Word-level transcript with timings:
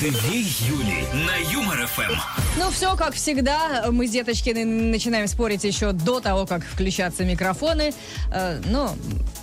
Две 0.00 0.40
Юли 0.40 1.04
на 1.12 1.36
Юмор 1.52 1.86
ФМ. 1.86 2.14
Ну, 2.58 2.70
все 2.70 2.96
как 2.96 3.12
всегда. 3.12 3.84
Мы 3.90 4.06
с 4.06 4.10
Деточкиной 4.10 4.64
начинаем 4.64 5.28
спорить 5.28 5.62
еще 5.62 5.92
до 5.92 6.20
того, 6.20 6.46
как 6.46 6.64
включаться 6.64 7.22
микрофоны. 7.22 7.92
Э, 8.32 8.62
но 8.64 8.94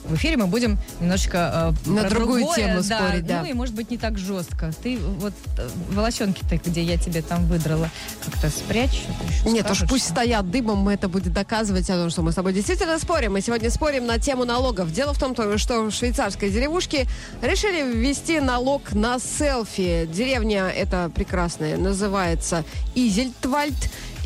в 0.08 0.16
эфире 0.16 0.38
мы 0.38 0.48
будем 0.48 0.78
немножечко 1.00 1.74
э, 1.86 1.90
На 1.90 2.04
другую 2.10 2.40
другое, 2.42 2.56
тему 2.56 2.84
спорить, 2.84 3.26
да. 3.26 3.42
Ну 3.42 3.46
и, 3.46 3.54
может 3.54 3.76
быть, 3.76 3.92
не 3.92 3.98
так 3.98 4.18
жестко. 4.18 4.72
Ты 4.82 4.98
вот 4.98 5.34
э, 5.58 5.68
волосенки-то, 5.92 6.58
где 6.58 6.82
я 6.82 6.98
тебе 6.98 7.22
там 7.22 7.46
выдрала, 7.48 7.90
как-то 8.26 8.50
спрячь. 8.50 9.04
а 9.46 9.50
Нет, 9.50 9.70
уж 9.70 9.82
пусть 9.88 10.06
что- 10.06 10.14
стоят 10.14 10.50
дымом, 10.50 10.80
мы 10.80 10.94
это 10.94 11.08
будет 11.10 11.34
доказывать 11.34 11.90
о 11.90 11.94
том, 11.96 12.10
что 12.10 12.22
мы 12.22 12.32
с 12.32 12.36
тобой 12.36 12.54
действительно 12.54 12.98
спорим. 13.00 13.34
Мы 13.34 13.42
сегодня 13.42 13.70
спорим 13.70 14.06
на 14.06 14.20
тему 14.20 14.46
налогов. 14.46 14.92
Дело 14.92 15.14
в 15.14 15.20
том, 15.20 15.36
то, 15.36 15.58
что 15.58 15.84
в 15.84 15.92
швейцарской 15.92 16.50
деревушке 16.50 17.08
решили 17.42 17.84
ввести 17.92 18.40
налог 18.40 18.94
на 18.94 19.20
селфи. 19.20 20.08
Деревня 20.12 20.68
эта 20.70 21.12
прекрасная 21.14 21.78
называется 21.78 22.64
Изельтвальд. 22.96 23.76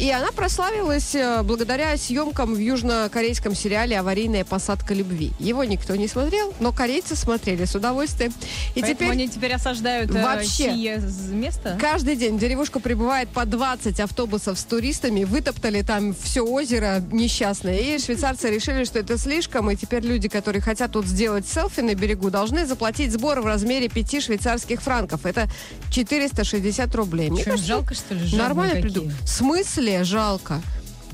И 0.02 0.10
она 0.10 0.32
прославилась 0.32 1.14
э, 1.14 1.44
благодаря 1.44 1.96
съемкам 1.96 2.56
в 2.56 2.58
южнокорейском 2.58 3.54
сериале 3.54 4.00
«Аварийная 4.00 4.44
посадка 4.44 4.96
любви». 4.96 5.32
Его 5.38 5.64
никто 5.64 5.96
не 5.96 6.08
смотрел, 6.08 6.56
но 6.60 6.72
корейцы 6.72 7.16
смотрели 7.16 7.66
с 7.66 7.76
удовольствием. 7.76 8.34
И 8.74 8.82
Поэтому 8.82 8.96
теперь 8.96 9.10
они 9.12 9.30
теперь 9.30 9.54
осаждают 9.54 10.10
э, 10.10 10.24
Вообще. 10.24 11.00
место? 11.30 11.78
Каждый 11.80 12.16
день 12.16 12.38
в 12.38 12.40
деревушку 12.40 12.80
прибывает 12.80 13.30
по 13.30 13.46
20 13.46 14.00
автобусов 14.00 14.58
с 14.58 14.64
туристами. 14.64 15.24
Вытоптали 15.24 15.84
там 15.84 16.16
все 16.16 16.42
озеро 16.42 17.04
несчастное. 17.12 17.78
И 17.78 18.00
швейцарцы 18.00 18.50
решили, 18.50 18.86
что 18.86 18.98
это 18.98 19.20
слишком. 19.20 19.70
И 19.70 19.76
теперь 19.76 20.04
люди, 20.04 20.30
которые 20.30 20.64
хотят 20.64 20.94
тут 20.94 21.06
сделать 21.06 21.48
селфи 21.48 21.82
на 21.82 21.94
берегу, 21.94 22.32
должны 22.32 22.66
заплатить 22.66 23.12
сбор 23.12 23.42
в 23.42 23.46
размере 23.46 23.88
5 23.88 24.24
швейцарских 24.24 24.82
франков. 24.82 25.28
Это 25.28 25.48
460 25.92 26.96
рублей. 26.96 27.30
Мне 27.30 27.44
кажется, 27.44 27.68
жалко, 27.68 27.94
что 27.94 28.16
ли? 28.16 28.36
Нормально 28.36 28.82
приду. 28.82 29.08
В 29.22 29.28
смысле 29.28 29.91
жалко? 30.04 30.62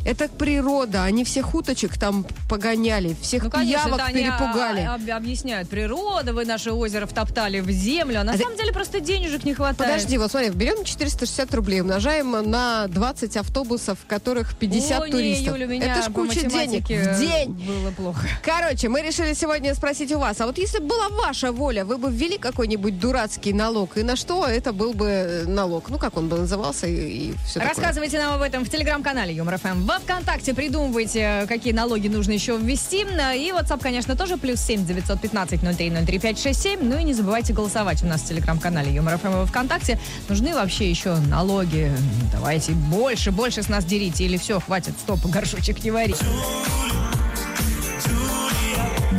Это 0.08 0.30
природа. 0.30 1.04
Они 1.04 1.26
всех 1.26 1.54
уточек 1.54 1.98
там 1.98 2.26
погоняли, 2.50 3.14
всех 3.22 3.44
Ну, 3.44 3.50
конечно, 3.50 3.84
пиявок 3.84 4.02
они 4.08 4.24
перепугали. 4.24 4.82
а- 4.82 4.96
об- 4.96 5.10
объясняют. 5.12 5.68
Природа, 5.70 6.32
вы 6.34 6.46
наше 6.46 6.72
озеро 6.72 7.06
втоптали 7.06 7.60
в 7.60 7.70
землю. 7.70 8.22
А 8.22 8.24
на 8.24 8.32
А 8.32 8.38
ты- 8.38 8.44
самом 8.44 8.56
деле 8.58 8.72
просто 8.72 9.02
денежек 9.02 9.44
не 9.44 9.54
хватает. 9.54 9.78
Подожди, 9.92 10.18
вот 10.18 10.32
смотри, 10.32 10.50
берем 10.52 10.86
460 10.86 11.54
рублей, 11.54 11.82
умножаем 11.82 12.32
на 12.50 12.88
20 12.88 13.36
автобусов, 13.36 13.98
в 14.02 14.08
которых 14.08 14.56
50 14.58 15.02
Ой, 15.02 15.12
туристов. 15.12 15.48
Не, 15.48 15.54
Юля, 15.62 15.66
меня 15.68 15.92
Это 15.98 16.10
ж 16.10 16.14
куча 16.14 16.42
денег 16.44 16.84
в 16.86 17.20
день. 17.20 17.52
Было 17.52 17.92
плохо. 17.92 18.26
Короче, 18.44 18.88
мы 18.88 19.02
решили 19.02 19.34
сегодня 19.34 19.76
спросить 19.76 20.14
у 20.14 20.20
вас, 20.20 20.40
а 20.40 20.46
вот 20.46 20.58
если 20.58 20.80
бы 20.80 20.88
была 20.88 21.10
ваша 21.10 21.52
воля, 21.52 21.84
вы 21.84 21.98
бы 21.98 22.10
ввели 22.10 22.38
какой-нибудь 22.38 22.98
дурацкий 22.98 23.52
налог, 23.52 23.98
и 23.98 24.04
на 24.04 24.16
что 24.16 24.46
это 24.48 24.72
был 24.72 24.94
бы 24.94 25.44
налог? 25.48 25.90
Ну, 25.90 25.98
как 25.98 26.16
он 26.16 26.30
бы 26.30 26.38
назывался 26.38 26.88
и, 26.88 26.94
и 27.32 27.34
все 27.46 27.60
такое. 27.60 27.68
Рассказывайте 27.76 28.18
нам 28.20 28.34
об 28.36 28.42
этом 28.42 28.64
в 28.64 28.70
телеграм-канале 28.70 29.34
Юмор 29.34 29.58
ФМ. 29.58 29.97
Вконтакте 30.00 30.54
придумывайте, 30.54 31.46
какие 31.48 31.74
налоги 31.74 32.08
нужно 32.08 32.32
еще 32.32 32.58
ввести. 32.58 33.02
И 33.02 33.52
WhatsApp, 33.52 33.82
конечно, 33.82 34.16
тоже 34.16 34.38
плюс 34.38 34.60
7 34.60 34.86
915 34.86 35.62
03 35.62 35.90
03 36.06 36.20
567. 36.20 36.80
Ну 36.82 36.98
и 36.98 37.04
не 37.04 37.14
забывайте 37.14 37.54
голосовать 37.54 38.04
у 38.04 38.08
нас 38.08 38.22
в 38.22 38.28
телеграм-канале 38.28 38.92
Юмор 38.92 39.18
ФМ 39.18 39.32
во 39.32 39.46
Вконтакте. 39.46 40.00
Нужны 40.30 40.54
вообще 40.54 40.90
еще 40.90 41.16
налоги. 41.16 41.92
Давайте 42.32 42.72
больше, 42.74 43.32
больше 43.32 43.64
с 43.64 43.70
нас 43.70 43.86
дерите. 43.86 44.26
Или 44.26 44.38
все, 44.38 44.60
хватит, 44.60 44.94
стоп, 45.00 45.26
горшочек 45.26 45.84
не 45.84 45.92
вари. 45.92 46.16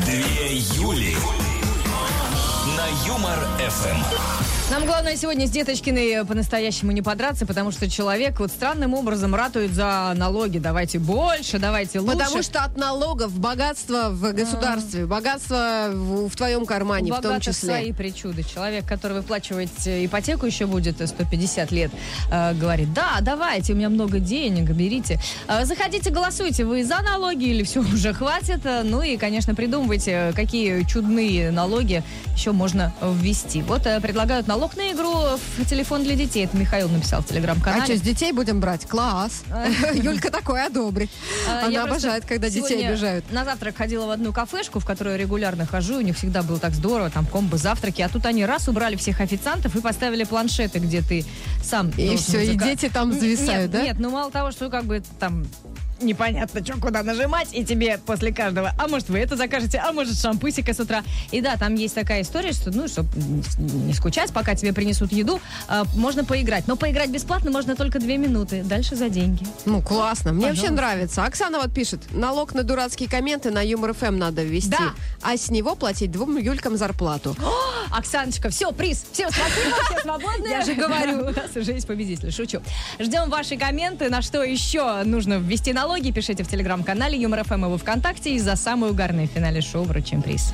Две 0.04 0.56
Юли 0.76 1.16
на 2.76 3.06
Юмор 3.06 3.38
ФМ. 3.58 4.57
Нам 4.70 4.84
главное 4.84 5.16
сегодня 5.16 5.46
с 5.46 5.50
Деточкиной 5.50 6.26
по-настоящему 6.26 6.92
не 6.92 7.00
подраться, 7.00 7.46
потому 7.46 7.70
что 7.70 7.88
человек 7.88 8.38
вот 8.38 8.50
странным 8.50 8.92
образом 8.92 9.34
ратует 9.34 9.72
за 9.72 10.12
налоги. 10.14 10.58
Давайте 10.58 10.98
больше, 10.98 11.58
давайте 11.58 12.00
лучше. 12.00 12.18
Потому 12.18 12.42
что 12.42 12.62
от 12.64 12.76
налогов 12.76 13.32
богатство 13.32 14.10
в 14.10 14.30
государстве, 14.34 15.06
богатство 15.06 15.88
в, 15.90 16.28
в 16.28 16.36
твоем 16.36 16.66
кармане 16.66 17.12
У 17.12 17.16
в 17.16 17.20
том 17.22 17.40
числе. 17.40 17.70
свои 17.70 17.92
причуды. 17.94 18.42
Человек, 18.42 18.84
который 18.86 19.16
выплачивает 19.16 19.70
э, 19.86 20.04
ипотеку 20.04 20.44
еще 20.44 20.66
будет 20.66 21.00
э, 21.00 21.06
150 21.06 21.72
лет, 21.72 21.90
э, 22.30 22.52
говорит, 22.52 22.92
да, 22.92 23.18
давайте, 23.22 23.72
у 23.72 23.76
меня 23.76 23.88
много 23.88 24.18
денег, 24.18 24.68
берите. 24.72 25.18
Э, 25.48 25.64
заходите, 25.64 26.10
голосуйте, 26.10 26.64
вы 26.66 26.84
за 26.84 27.00
налоги 27.00 27.44
или 27.44 27.62
все, 27.62 27.80
уже 27.94 28.12
хватит. 28.12 28.66
Э, 28.66 28.82
Ну 28.84 29.00
и, 29.00 29.16
конечно, 29.16 29.54
придумывайте, 29.54 30.32
какие 30.36 30.82
чудные 30.84 31.50
налоги 31.52 32.02
еще 32.34 32.52
можно 32.52 32.92
ввести. 33.02 33.62
Вот 33.62 33.86
э, 33.86 33.98
предлагают 34.00 34.46
налог 34.58 34.76
на 34.76 34.90
игру 34.90 35.12
в 35.56 35.64
телефон 35.66 36.02
для 36.02 36.16
детей. 36.16 36.44
Это 36.44 36.56
Михаил 36.56 36.88
написал 36.88 37.22
в 37.22 37.26
А 37.26 37.28
телеграм-канале. 37.28 37.84
что, 37.84 37.96
с 37.96 38.00
детей 38.00 38.32
будем 38.32 38.58
брать? 38.58 38.86
Класс. 38.86 39.44
Юлька 39.94 40.32
такое 40.32 40.66
одобрит. 40.66 41.10
А, 41.48 41.66
Она 41.66 41.84
обожает, 41.84 42.24
когда 42.24 42.50
детей 42.50 42.84
обижают. 42.88 43.30
На 43.30 43.44
завтрак 43.44 43.76
ходила 43.76 44.06
в 44.06 44.10
одну 44.10 44.32
кафешку, 44.32 44.80
в 44.80 44.84
которую 44.84 45.16
регулярно 45.16 45.64
хожу. 45.64 45.98
У 45.98 46.00
них 46.00 46.16
всегда 46.16 46.42
было 46.42 46.58
так 46.58 46.74
здорово, 46.74 47.08
там 47.08 47.24
комбо 47.24 47.56
завтраки. 47.56 48.02
А 48.02 48.08
тут 48.08 48.26
они 48.26 48.44
раз 48.44 48.66
убрали 48.66 48.96
всех 48.96 49.20
официантов 49.20 49.76
и 49.76 49.80
поставили 49.80 50.24
планшеты, 50.24 50.80
где 50.80 51.02
ты 51.02 51.24
сам 51.62 51.90
И 51.90 52.16
все, 52.16 52.40
и 52.40 52.56
дети 52.56 52.90
там 52.92 53.12
зависают, 53.12 53.70
да? 53.70 53.82
Нет, 53.84 54.00
ну 54.00 54.10
мало 54.10 54.32
того, 54.32 54.50
что 54.50 54.70
как 54.70 54.86
бы 54.86 55.04
там 55.20 55.46
непонятно, 56.00 56.64
что 56.64 56.78
куда 56.78 57.02
нажимать, 57.02 57.48
и 57.52 57.64
тебе 57.64 57.98
после 57.98 58.32
каждого, 58.32 58.72
а 58.78 58.88
может 58.88 59.08
вы 59.08 59.18
это 59.18 59.36
закажете, 59.36 59.78
а 59.78 59.92
может 59.92 60.18
шампусика 60.18 60.74
с 60.74 60.80
утра. 60.80 61.02
И 61.30 61.40
да, 61.40 61.56
там 61.56 61.74
есть 61.74 61.94
такая 61.94 62.22
история, 62.22 62.52
что, 62.52 62.70
ну, 62.70 62.88
чтобы 62.88 63.08
не 63.58 63.92
скучать, 63.94 64.32
пока 64.32 64.54
тебе 64.54 64.72
принесут 64.72 65.12
еду, 65.12 65.40
а, 65.68 65.84
можно 65.94 66.24
поиграть. 66.24 66.66
Но 66.66 66.76
поиграть 66.76 67.10
бесплатно 67.10 67.50
можно 67.50 67.76
только 67.76 67.98
две 67.98 68.16
минуты, 68.18 68.62
дальше 68.62 68.96
за 68.96 69.08
деньги. 69.08 69.46
Ну, 69.64 69.82
классно. 69.82 70.32
Мне 70.32 70.46
вообще 70.46 70.62
Пожалуйста. 70.62 70.86
нравится. 70.86 71.24
Оксана 71.24 71.58
вот 71.58 71.72
пишет, 71.72 72.00
налог 72.12 72.54
на 72.54 72.62
дурацкие 72.62 73.08
комменты 73.08 73.50
на 73.50 73.60
Юмор 73.64 73.94
ФМ 73.94 74.16
надо 74.18 74.42
ввести, 74.42 74.70
Да. 74.70 74.94
а 75.22 75.36
с 75.36 75.50
него 75.50 75.74
платить 75.74 76.10
двум 76.10 76.36
Юлькам 76.38 76.76
зарплату. 76.76 77.36
Оксаночка, 77.90 78.50
все, 78.50 78.72
приз, 78.72 79.04
все, 79.12 79.28
спасибо, 79.30 79.76
все 79.90 80.00
свободны. 80.02 80.48
Я 80.48 80.64
же 80.64 80.74
говорю. 80.74 81.20
У 81.28 81.30
нас 81.30 81.54
уже 81.56 81.72
есть 81.72 81.86
победитель, 81.86 82.32
шучу. 82.32 82.60
Ждем 82.98 83.30
ваши 83.30 83.56
комменты, 83.56 84.08
на 84.10 84.22
что 84.22 84.42
еще 84.42 85.02
нужно 85.04 85.34
ввести 85.38 85.72
налоги. 85.88 86.12
Пишите 86.12 86.42
в 86.42 86.48
телеграм-канале 86.48 87.18
Юмор 87.18 87.44
ФМ 87.44 87.64
и 87.64 87.68
во 87.68 87.78
Вконтакте. 87.78 88.34
И 88.34 88.38
за 88.38 88.56
самый 88.56 88.90
угарный 88.90 89.26
в 89.26 89.30
финале 89.30 89.62
шоу 89.62 89.84
вручим 89.84 90.20
приз. 90.20 90.52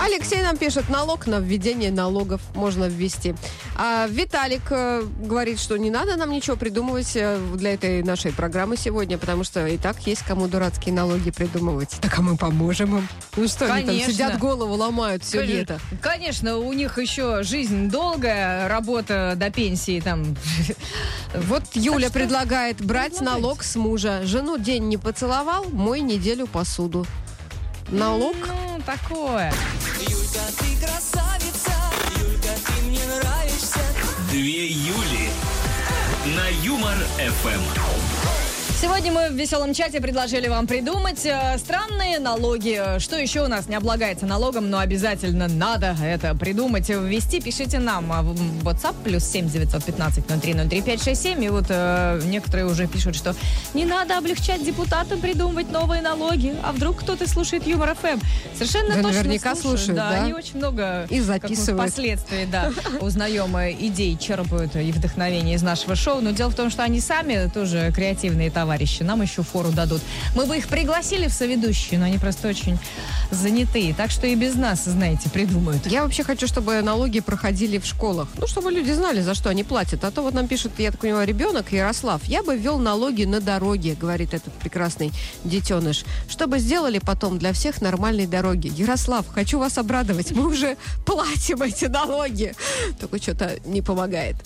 Алексей 0.00 0.42
нам 0.42 0.56
пишет, 0.56 0.88
налог 0.88 1.26
на 1.26 1.40
введение 1.40 1.90
налогов 1.90 2.40
можно 2.54 2.84
ввести. 2.84 3.34
А 3.76 4.06
Виталик 4.06 4.62
э, 4.70 5.02
говорит, 5.20 5.58
что 5.58 5.76
не 5.76 5.90
надо 5.90 6.16
нам 6.16 6.30
ничего 6.30 6.56
придумывать 6.56 7.16
э, 7.16 7.38
для 7.54 7.74
этой 7.74 8.02
нашей 8.02 8.32
программы 8.32 8.76
сегодня, 8.76 9.18
потому 9.18 9.42
что 9.42 9.66
и 9.66 9.76
так 9.76 9.98
есть 10.06 10.22
кому 10.22 10.46
дурацкие 10.46 10.94
налоги 10.94 11.30
придумывать. 11.30 11.96
Так 12.00 12.18
а 12.18 12.22
мы 12.22 12.36
поможем 12.36 12.98
им. 12.98 13.08
Ну 13.36 13.48
что 13.48 13.66
они 13.66 13.84
там 13.84 13.94
Конечно. 13.94 14.12
сидят, 14.12 14.38
голову 14.38 14.74
ломают 14.74 15.24
все 15.24 15.40
Конечно, 15.40 15.58
лето. 15.58 15.80
Конечно, 16.00 16.58
у 16.58 16.72
них 16.72 16.98
еще 16.98 17.42
жизнь 17.42 17.90
долгая, 17.90 18.68
работа 18.68 19.34
до 19.36 19.50
пенсии 19.50 20.00
там. 20.00 20.36
Вот 21.34 21.62
Юля 21.74 22.08
предлагает 22.10 22.80
брать 22.80 23.20
налог 23.20 23.62
с 23.62 23.76
мужа. 23.76 24.22
Жену 24.24 24.58
день 24.58 24.88
не 24.88 24.96
поцеловал, 24.96 25.66
мой 25.70 26.00
неделю 26.00 26.46
посуду. 26.46 27.06
Налог? 27.90 28.36
Ну, 28.46 28.80
такое. 28.84 29.52
Юлька, 30.28 30.52
ты 30.58 30.86
красавица, 30.86 31.72
Юлька, 32.20 32.48
ты 32.66 32.82
мне 32.82 33.00
нравишься. 33.06 33.80
Две 34.30 34.66
Юли 34.66 35.30
на 36.26 36.48
Юмор 36.62 36.96
ФМ. 37.16 38.27
Сегодня 38.80 39.10
мы 39.10 39.30
в 39.30 39.32
веселом 39.32 39.74
чате 39.74 40.00
предложили 40.00 40.46
вам 40.46 40.68
придумать 40.68 41.26
э, 41.26 41.58
странные 41.58 42.20
налоги. 42.20 43.00
Что 43.00 43.18
еще 43.18 43.42
у 43.42 43.48
нас 43.48 43.68
не 43.68 43.74
облагается 43.74 44.24
налогом, 44.24 44.70
но 44.70 44.78
обязательно 44.78 45.48
надо 45.48 45.96
это 46.00 46.32
придумать, 46.36 46.88
ввести. 46.88 47.40
Пишите 47.40 47.80
нам 47.80 48.06
в 48.06 48.64
WhatsApp 48.64 48.94
плюс 49.02 49.24
7 49.24 49.48
915 49.48 50.24
0303 50.24 50.82
567. 50.82 51.44
И 51.44 51.48
вот 51.48 51.64
э, 51.70 52.20
некоторые 52.26 52.66
уже 52.66 52.86
пишут, 52.86 53.16
что 53.16 53.34
не 53.74 53.84
надо 53.84 54.16
облегчать 54.16 54.64
депутатам 54.64 55.20
придумывать 55.20 55.72
новые 55.72 56.00
налоги. 56.00 56.54
А 56.62 56.70
вдруг 56.70 57.00
кто-то 57.00 57.28
слушает 57.28 57.66
Юмор 57.66 57.96
ФМ? 57.96 58.20
Совершенно 58.54 58.94
Да, 58.94 59.02
точно 59.02 59.08
наверняка 59.08 59.56
слушают, 59.56 59.96
да. 59.96 60.10
Они 60.10 60.32
очень 60.34 60.56
много 60.58 61.04
И 61.10 61.18
записывают. 61.18 61.90
впоследствии, 61.90 62.44
да, 62.44 62.70
узнаем 63.00 63.56
э, 63.56 63.72
идей, 63.72 64.16
черпают 64.16 64.76
и 64.76 64.92
вдохновение 64.92 65.56
из 65.56 65.62
нашего 65.62 65.96
шоу. 65.96 66.20
Но 66.20 66.30
дело 66.30 66.50
в 66.50 66.54
том, 66.54 66.70
что 66.70 66.84
они 66.84 67.00
сами 67.00 67.50
тоже 67.52 67.92
креативные 67.92 68.52
товарищи. 68.52 68.67
Товарищи, 68.68 69.02
нам 69.02 69.22
еще 69.22 69.42
фору 69.42 69.70
дадут. 69.70 70.02
Мы 70.34 70.44
бы 70.44 70.58
их 70.58 70.68
пригласили 70.68 71.26
в 71.26 71.32
соведущие, 71.32 71.98
но 71.98 72.04
они 72.04 72.18
просто 72.18 72.48
очень 72.48 72.78
занятые. 73.30 73.94
Так 73.94 74.10
что 74.10 74.26
и 74.26 74.34
без 74.34 74.56
нас, 74.56 74.84
знаете, 74.84 75.30
придумают. 75.30 75.86
Я 75.86 76.02
вообще 76.02 76.22
хочу, 76.22 76.46
чтобы 76.46 76.82
налоги 76.82 77.20
проходили 77.20 77.78
в 77.78 77.86
школах. 77.86 78.28
Ну, 78.36 78.46
чтобы 78.46 78.70
люди 78.70 78.90
знали, 78.90 79.22
за 79.22 79.34
что 79.34 79.48
они 79.48 79.64
платят. 79.64 80.04
А 80.04 80.10
то 80.10 80.20
вот 80.20 80.34
нам 80.34 80.48
пишет, 80.48 80.72
я 80.76 80.90
так 80.90 81.00
понимаю, 81.00 81.26
ребенок 81.26 81.72
Ярослав. 81.72 82.22
Я 82.24 82.42
бы 82.42 82.58
ввел 82.58 82.78
налоги 82.78 83.24
на 83.24 83.40
дороге, 83.40 83.96
говорит 83.98 84.34
этот 84.34 84.52
прекрасный 84.52 85.12
детеныш. 85.44 86.04
Чтобы 86.28 86.58
сделали 86.58 86.98
потом 86.98 87.38
для 87.38 87.54
всех 87.54 87.80
нормальные 87.80 88.28
дороги. 88.28 88.70
Ярослав, 88.76 89.26
хочу 89.28 89.58
вас 89.58 89.78
обрадовать. 89.78 90.32
Мы 90.32 90.46
уже 90.46 90.76
платим 91.06 91.62
эти 91.62 91.86
налоги. 91.86 92.52
Только 93.00 93.16
что-то 93.16 93.56
не 93.64 93.80
помогает. 93.80 94.36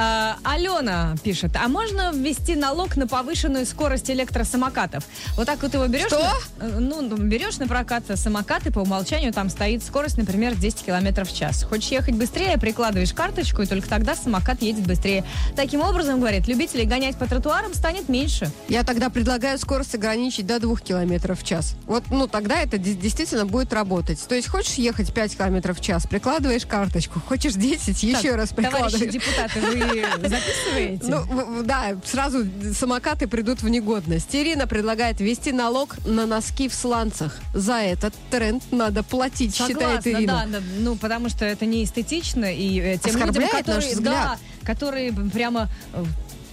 А, 0.00 0.36
Алена 0.44 1.16
пишет, 1.24 1.56
а 1.56 1.66
можно 1.66 2.12
ввести 2.14 2.54
налог 2.54 2.94
на 2.96 3.08
повышенную 3.08 3.66
скорость 3.66 4.08
электросамокатов? 4.10 5.04
Вот 5.36 5.46
так 5.46 5.60
вот 5.60 5.74
его 5.74 5.88
берешь... 5.88 6.06
Что? 6.06 6.20
на- 6.60 6.64
э, 6.66 6.78
ну, 6.78 7.00
ну, 7.02 7.16
берешь 7.16 7.58
на 7.58 7.66
прокат 7.66 8.04
самокат, 8.14 8.64
и 8.68 8.70
по 8.70 8.78
умолчанию 8.78 9.32
там 9.32 9.50
стоит 9.50 9.82
скорость, 9.82 10.16
например, 10.16 10.54
10 10.54 10.84
километров 10.84 11.28
в 11.28 11.36
час. 11.36 11.64
Хочешь 11.64 11.90
ехать 11.90 12.14
быстрее, 12.14 12.56
прикладываешь 12.58 13.12
карточку, 13.12 13.62
и 13.62 13.66
только 13.66 13.88
тогда 13.88 14.14
самокат 14.14 14.62
едет 14.62 14.86
быстрее. 14.86 15.24
Таким 15.56 15.80
образом, 15.80 16.20
говорит, 16.20 16.46
любителей 16.46 16.84
гонять 16.84 17.16
по 17.16 17.26
тротуарам 17.26 17.74
станет 17.74 18.08
меньше. 18.08 18.52
Я 18.68 18.84
тогда 18.84 19.10
предлагаю 19.10 19.58
скорость 19.58 19.96
ограничить 19.96 20.46
до 20.46 20.60
2 20.60 20.76
километров 20.76 21.40
в 21.42 21.44
час. 21.44 21.74
Вот, 21.86 22.04
ну, 22.10 22.28
тогда 22.28 22.60
это 22.62 22.78
де- 22.78 22.94
действительно 22.94 23.46
будет 23.46 23.72
работать. 23.72 24.20
То 24.28 24.36
есть, 24.36 24.46
хочешь 24.46 24.74
ехать 24.74 25.12
5 25.12 25.36
километров 25.36 25.80
в 25.80 25.82
час, 25.82 26.06
прикладываешь 26.06 26.66
карточку. 26.66 27.18
Хочешь 27.26 27.54
10, 27.54 28.00
еще 28.04 28.22
Так, 28.30 28.36
раз 28.36 28.48
Товарищи 28.50 28.54
прикладываешь. 28.70 29.12
депутаты, 29.12 29.60
вы 29.60 29.87
записываете? 30.22 31.06
Ну, 31.06 31.62
да, 31.64 31.96
сразу 32.04 32.46
самокаты 32.74 33.26
придут 33.26 33.62
в 33.62 33.68
негодность. 33.68 34.34
Ирина 34.34 34.66
предлагает 34.66 35.20
ввести 35.20 35.52
налог 35.52 35.96
на 36.04 36.26
носки 36.26 36.68
в 36.68 36.74
сланцах. 36.74 37.36
За 37.54 37.76
этот 37.76 38.14
тренд 38.30 38.62
надо 38.70 39.02
платить, 39.02 39.54
считает 39.54 40.02
Согласна, 40.02 40.08
Ирина. 40.10 40.46
да, 40.50 40.60
ну, 40.78 40.96
потому 40.96 41.28
что 41.28 41.44
это 41.44 41.66
не 41.66 41.84
эстетично, 41.84 42.52
и 42.52 42.78
э, 42.80 42.98
тем 42.98 43.16
людям, 43.16 43.48
которые, 43.48 43.94
взгляд. 43.94 44.02
да, 44.02 44.38
которые 44.64 45.12
прямо 45.12 45.68
э, 45.92 46.04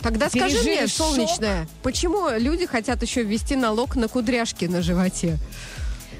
Тогда 0.01 0.29
скажи 0.29 0.61
мне, 0.61 0.85
шок. 0.85 1.15
солнечная, 1.15 1.67
почему 1.81 2.29
люди 2.37 2.67
хотят 2.67 3.01
еще 3.01 3.23
ввести 3.23 3.55
налог 3.55 3.95
на 3.95 4.07
кудряшки 4.07 4.65
на 4.65 4.83
животе? 4.83 5.37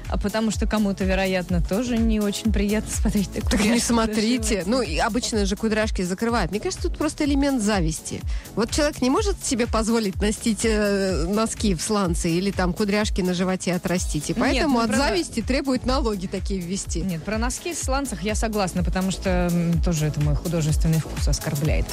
А 0.08 0.18
потому 0.18 0.50
что 0.50 0.66
кому-то, 0.66 1.04
вероятно, 1.04 1.60
тоже 1.62 1.96
не 1.98 2.20
очень 2.20 2.52
приятно 2.52 2.90
смотреть 2.90 3.30
такую 3.32 3.50
Так 3.50 3.60
не 3.64 3.80
смотрите. 3.80 4.62
Ну, 4.66 4.80
и 4.82 4.98
обычно 4.98 5.44
же 5.46 5.56
кудряшки 5.56 6.02
закрывают. 6.02 6.50
Мне 6.52 6.60
кажется, 6.60 6.88
тут 6.88 6.96
просто 6.98 7.24
элемент 7.24 7.62
зависти. 7.62 8.20
Вот 8.54 8.70
человек 8.70 9.02
не 9.02 9.10
может 9.10 9.44
себе 9.44 9.66
позволить 9.66 10.20
носить 10.22 10.60
э, 10.64 11.24
носки 11.28 11.74
в 11.74 11.82
сланцы 11.82 12.30
или 12.30 12.50
там 12.50 12.72
кудряшки 12.72 13.20
на 13.20 13.34
животе 13.34 13.74
отрастить. 13.74 14.30
И 14.30 14.32
Нет, 14.32 14.38
поэтому 14.38 14.74
ну, 14.78 14.80
от 14.84 14.88
правда- 14.88 15.08
зависти 15.08 15.42
требует 15.42 15.86
налоги 15.86 16.26
такие 16.26 16.60
ввести. 16.60 17.00
Нет, 17.02 17.22
про 17.24 17.38
носки 17.38 17.74
в 17.74 17.78
сланцах 17.78 18.22
я 18.22 18.34
согласна, 18.34 18.84
потому 18.84 19.10
что 19.10 19.48
м, 19.50 19.82
тоже 19.82 20.06
это 20.06 20.20
мой 20.20 20.36
художественный 20.36 21.00
вкус 21.00 21.26
оскорбляет. 21.28 21.86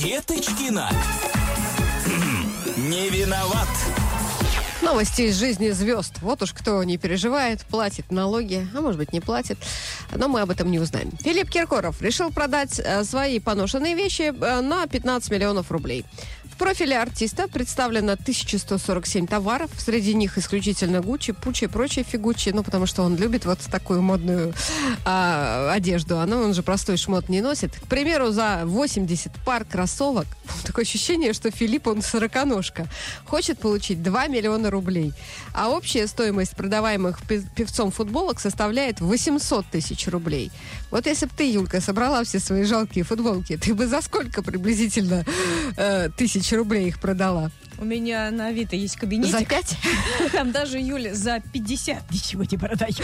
Деточкина. 0.00 0.90
Хм, 2.06 2.90
Не 2.90 3.08
виноват. 3.10 3.68
Новости 4.84 5.22
из 5.22 5.38
жизни 5.38 5.70
звезд. 5.70 6.18
Вот 6.20 6.42
уж 6.42 6.52
кто 6.52 6.84
не 6.84 6.98
переживает, 6.98 7.62
платит 7.62 8.12
налоги, 8.12 8.68
а 8.76 8.82
может 8.82 8.98
быть 8.98 9.14
не 9.14 9.20
платит. 9.20 9.56
Но 10.14 10.28
мы 10.28 10.42
об 10.42 10.50
этом 10.50 10.70
не 10.70 10.78
узнаем. 10.78 11.10
Филипп 11.22 11.48
Киркоров 11.48 12.02
решил 12.02 12.30
продать 12.30 12.78
э, 12.78 13.02
свои 13.04 13.40
поношенные 13.40 13.94
вещи 13.94 14.34
э, 14.38 14.60
на 14.60 14.86
15 14.86 15.30
миллионов 15.30 15.70
рублей. 15.72 16.04
В 16.54 16.56
профиле 16.56 16.96
артиста 16.96 17.48
представлено 17.48 18.12
1147 18.12 19.26
товаров. 19.26 19.72
Среди 19.76 20.14
них 20.14 20.38
исключительно 20.38 21.00
Гуччи, 21.00 21.32
Пуччи 21.32 21.64
и 21.64 21.66
прочие 21.66 22.04
фигучи. 22.04 22.50
Ну, 22.50 22.62
потому 22.62 22.86
что 22.86 23.02
он 23.02 23.16
любит 23.16 23.44
вот 23.44 23.58
такую 23.58 24.02
модную 24.02 24.54
а, 25.04 25.72
одежду. 25.72 26.20
А 26.20 26.26
ну, 26.26 26.40
он 26.40 26.54
же 26.54 26.62
простой 26.62 26.96
шмот 26.96 27.28
не 27.28 27.40
носит. 27.40 27.74
К 27.74 27.88
примеру, 27.88 28.30
за 28.30 28.60
80 28.66 29.32
пар 29.44 29.64
кроссовок, 29.64 30.26
такое 30.64 30.84
ощущение, 30.84 31.32
что 31.32 31.50
Филипп, 31.50 31.88
он 31.88 32.02
сороконожка, 32.02 32.86
хочет 33.24 33.58
получить 33.58 34.00
2 34.00 34.28
миллиона 34.28 34.70
рублей. 34.70 35.12
А 35.54 35.70
общая 35.70 36.06
стоимость 36.06 36.54
продаваемых 36.54 37.18
певцом 37.56 37.90
футболок 37.90 38.38
составляет 38.38 39.00
800 39.00 39.66
тысяч 39.66 40.06
рублей. 40.06 40.52
Вот 40.92 41.06
если 41.06 41.26
бы 41.26 41.32
ты, 41.36 41.50
Юлька, 41.50 41.80
собрала 41.80 42.22
все 42.22 42.38
свои 42.38 42.62
жалкие 42.62 43.04
футболки, 43.04 43.56
ты 43.56 43.74
бы 43.74 43.88
за 43.88 44.00
сколько 44.02 44.40
приблизительно 44.40 45.24
э, 45.76 46.10
тысяч 46.16 46.43
рублей 46.52 46.88
их 46.88 47.00
продала? 47.00 47.50
У 47.78 47.84
меня 47.84 48.30
на 48.30 48.46
Авито 48.48 48.76
есть 48.76 48.96
кабинетик. 48.96 49.38
За 49.38 49.44
пять? 49.44 49.76
Там 50.32 50.52
даже 50.52 50.78
Юля 50.78 51.14
за 51.14 51.40
50 51.40 52.10
ничего 52.12 52.44
не 52.44 52.56
продает. 52.56 53.02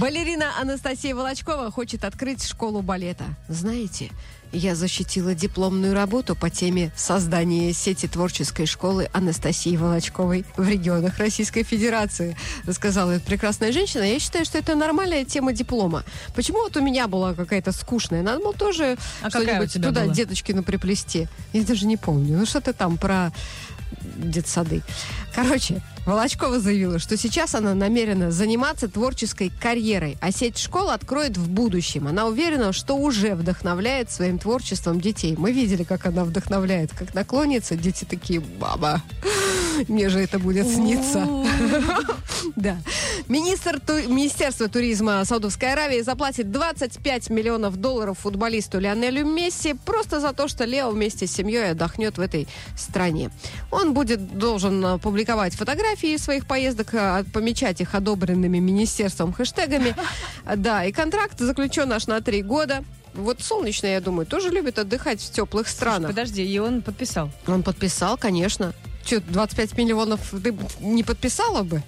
Балерина 0.00 0.60
Анастасия 0.60 1.14
Волочкова 1.14 1.70
хочет 1.70 2.04
открыть 2.04 2.44
школу 2.44 2.82
балета. 2.82 3.24
Знаете, 3.48 4.10
я 4.52 4.74
защитила 4.74 5.34
дипломную 5.34 5.94
работу 5.94 6.34
по 6.34 6.50
теме 6.50 6.92
создания 6.96 7.72
сети 7.72 8.06
творческой 8.06 8.66
школы 8.66 9.08
Анастасии 9.12 9.76
Волочковой 9.76 10.44
в 10.56 10.68
регионах 10.68 11.18
Российской 11.18 11.62
Федерации, 11.62 12.36
рассказала 12.64 13.12
эта 13.12 13.24
прекрасная 13.26 13.72
женщина. 13.72 14.02
Я 14.02 14.18
считаю, 14.18 14.44
что 14.44 14.58
это 14.58 14.74
нормальная 14.74 15.24
тема 15.24 15.52
диплома. 15.52 16.04
Почему 16.34 16.58
вот 16.62 16.76
у 16.76 16.80
меня 16.80 17.08
была 17.08 17.34
какая-то 17.34 17.72
скучная? 17.72 18.22
Надо 18.22 18.40
было 18.40 18.54
тоже 18.54 18.96
А 19.22 19.30
что-нибудь 19.30 19.72
туда 19.74 20.02
была? 20.02 20.14
деточкину 20.14 20.62
приплести. 20.62 21.28
Я 21.52 21.62
даже 21.62 21.86
не 21.86 21.96
помню. 21.96 22.38
Ну 22.38 22.46
что-то 22.46 22.72
там 22.72 22.96
про 22.96 23.32
детсады. 24.16 24.82
Короче, 25.34 25.82
Волочкова 26.06 26.60
заявила, 26.60 26.98
что 26.98 27.16
сейчас 27.16 27.54
она 27.54 27.74
намерена 27.74 28.30
заниматься 28.30 28.88
творческой 28.88 29.50
карьерой, 29.60 30.16
а 30.20 30.30
сеть 30.30 30.56
школ 30.58 30.90
откроет 30.90 31.36
в 31.36 31.48
будущем. 31.48 32.06
Она 32.06 32.26
уверена, 32.26 32.72
что 32.72 32.96
уже 32.96 33.34
вдохновляет 33.34 34.10
своим 34.10 34.38
творчеством 34.38 35.00
детей. 35.00 35.34
Мы 35.36 35.52
видели, 35.52 35.82
как 35.82 36.06
она 36.06 36.24
вдохновляет, 36.24 36.92
как 36.96 37.12
наклонится, 37.14 37.76
дети 37.76 38.04
такие, 38.04 38.40
баба, 38.40 39.02
мне 39.88 40.08
же 40.08 40.20
это 40.20 40.38
будет 40.38 40.68
сниться. 40.68 41.26
Да. 42.54 42.78
Министр 43.28 43.80
Министерства 44.06 44.68
туризма 44.68 45.24
Саудовской 45.24 45.72
Аравии 45.72 46.00
заплатит 46.00 46.52
25 46.52 47.30
миллионов 47.30 47.76
долларов 47.76 48.18
футболисту 48.20 48.78
Лионелю 48.78 49.26
Месси 49.26 49.74
просто 49.74 50.20
за 50.20 50.32
то, 50.32 50.46
что 50.46 50.64
Лео 50.64 50.90
вместе 50.90 51.26
с 51.26 51.32
семьей 51.32 51.72
отдохнет 51.72 52.18
в 52.18 52.20
этой 52.20 52.46
стране. 52.76 53.30
Он 53.70 53.94
будет 53.94 54.38
должен 54.38 55.00
публиковать 55.00 55.54
фотографии 55.54 56.16
своих 56.18 56.46
поездок, 56.46 56.94
а, 56.94 57.24
помечать 57.32 57.80
их 57.80 57.94
одобренными 57.94 58.58
министерством 58.58 59.32
хэштегами. 59.32 59.94
Да, 60.56 60.84
и 60.84 60.92
контракт 60.92 61.38
заключен 61.38 61.92
аж 61.92 62.06
на 62.06 62.20
три 62.20 62.42
года. 62.42 62.84
Вот 63.14 63.40
солнечный, 63.40 63.92
я 63.92 64.00
думаю, 64.00 64.26
тоже 64.26 64.50
любит 64.50 64.78
отдыхать 64.78 65.20
в 65.20 65.32
теплых 65.32 65.68
странах. 65.68 66.10
Подожди, 66.10 66.44
и 66.44 66.58
он 66.58 66.82
подписал. 66.82 67.30
Он 67.46 67.62
подписал, 67.62 68.16
конечно. 68.16 68.72
Че, 69.06 69.20
25 69.20 69.78
миллионов 69.78 70.34
ты 70.42 70.52
не 70.80 71.04
подписала 71.04 71.62
бы? 71.62 71.82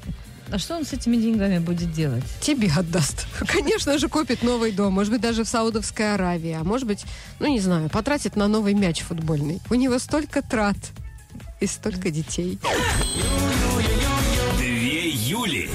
А 0.51 0.59
что 0.59 0.77
он 0.77 0.87
с 0.87 0.93
этими 0.93 1.17
деньгами 1.17 1.59
будет 1.59 1.93
делать? 1.93 2.23
Тебе 2.41 2.71
отдаст. 2.75 3.27
Конечно 3.47 3.99
же, 3.99 4.09
купит 4.09 4.43
новый 4.43 4.71
дом. 4.71 4.93
Может 4.95 5.13
быть, 5.13 5.21
даже 5.21 5.43
в 5.43 5.49
Саудовской 5.49 6.15
Аравии. 6.15 6.53
А 6.53 6.63
может 6.65 6.87
быть, 6.87 7.05
ну 7.41 7.49
не 7.49 7.59
знаю, 7.61 7.91
потратит 7.91 8.37
на 8.37 8.47
новый 8.47 8.73
мяч 8.75 9.03
футбольный. 9.03 9.61
У 9.69 9.75
него 9.75 9.99
столько 9.99 10.43
трат 10.43 10.77
и 11.61 11.67
столько 11.67 12.11
детей. 12.11 12.59
Две 14.57 15.11
Юли. 15.11 15.69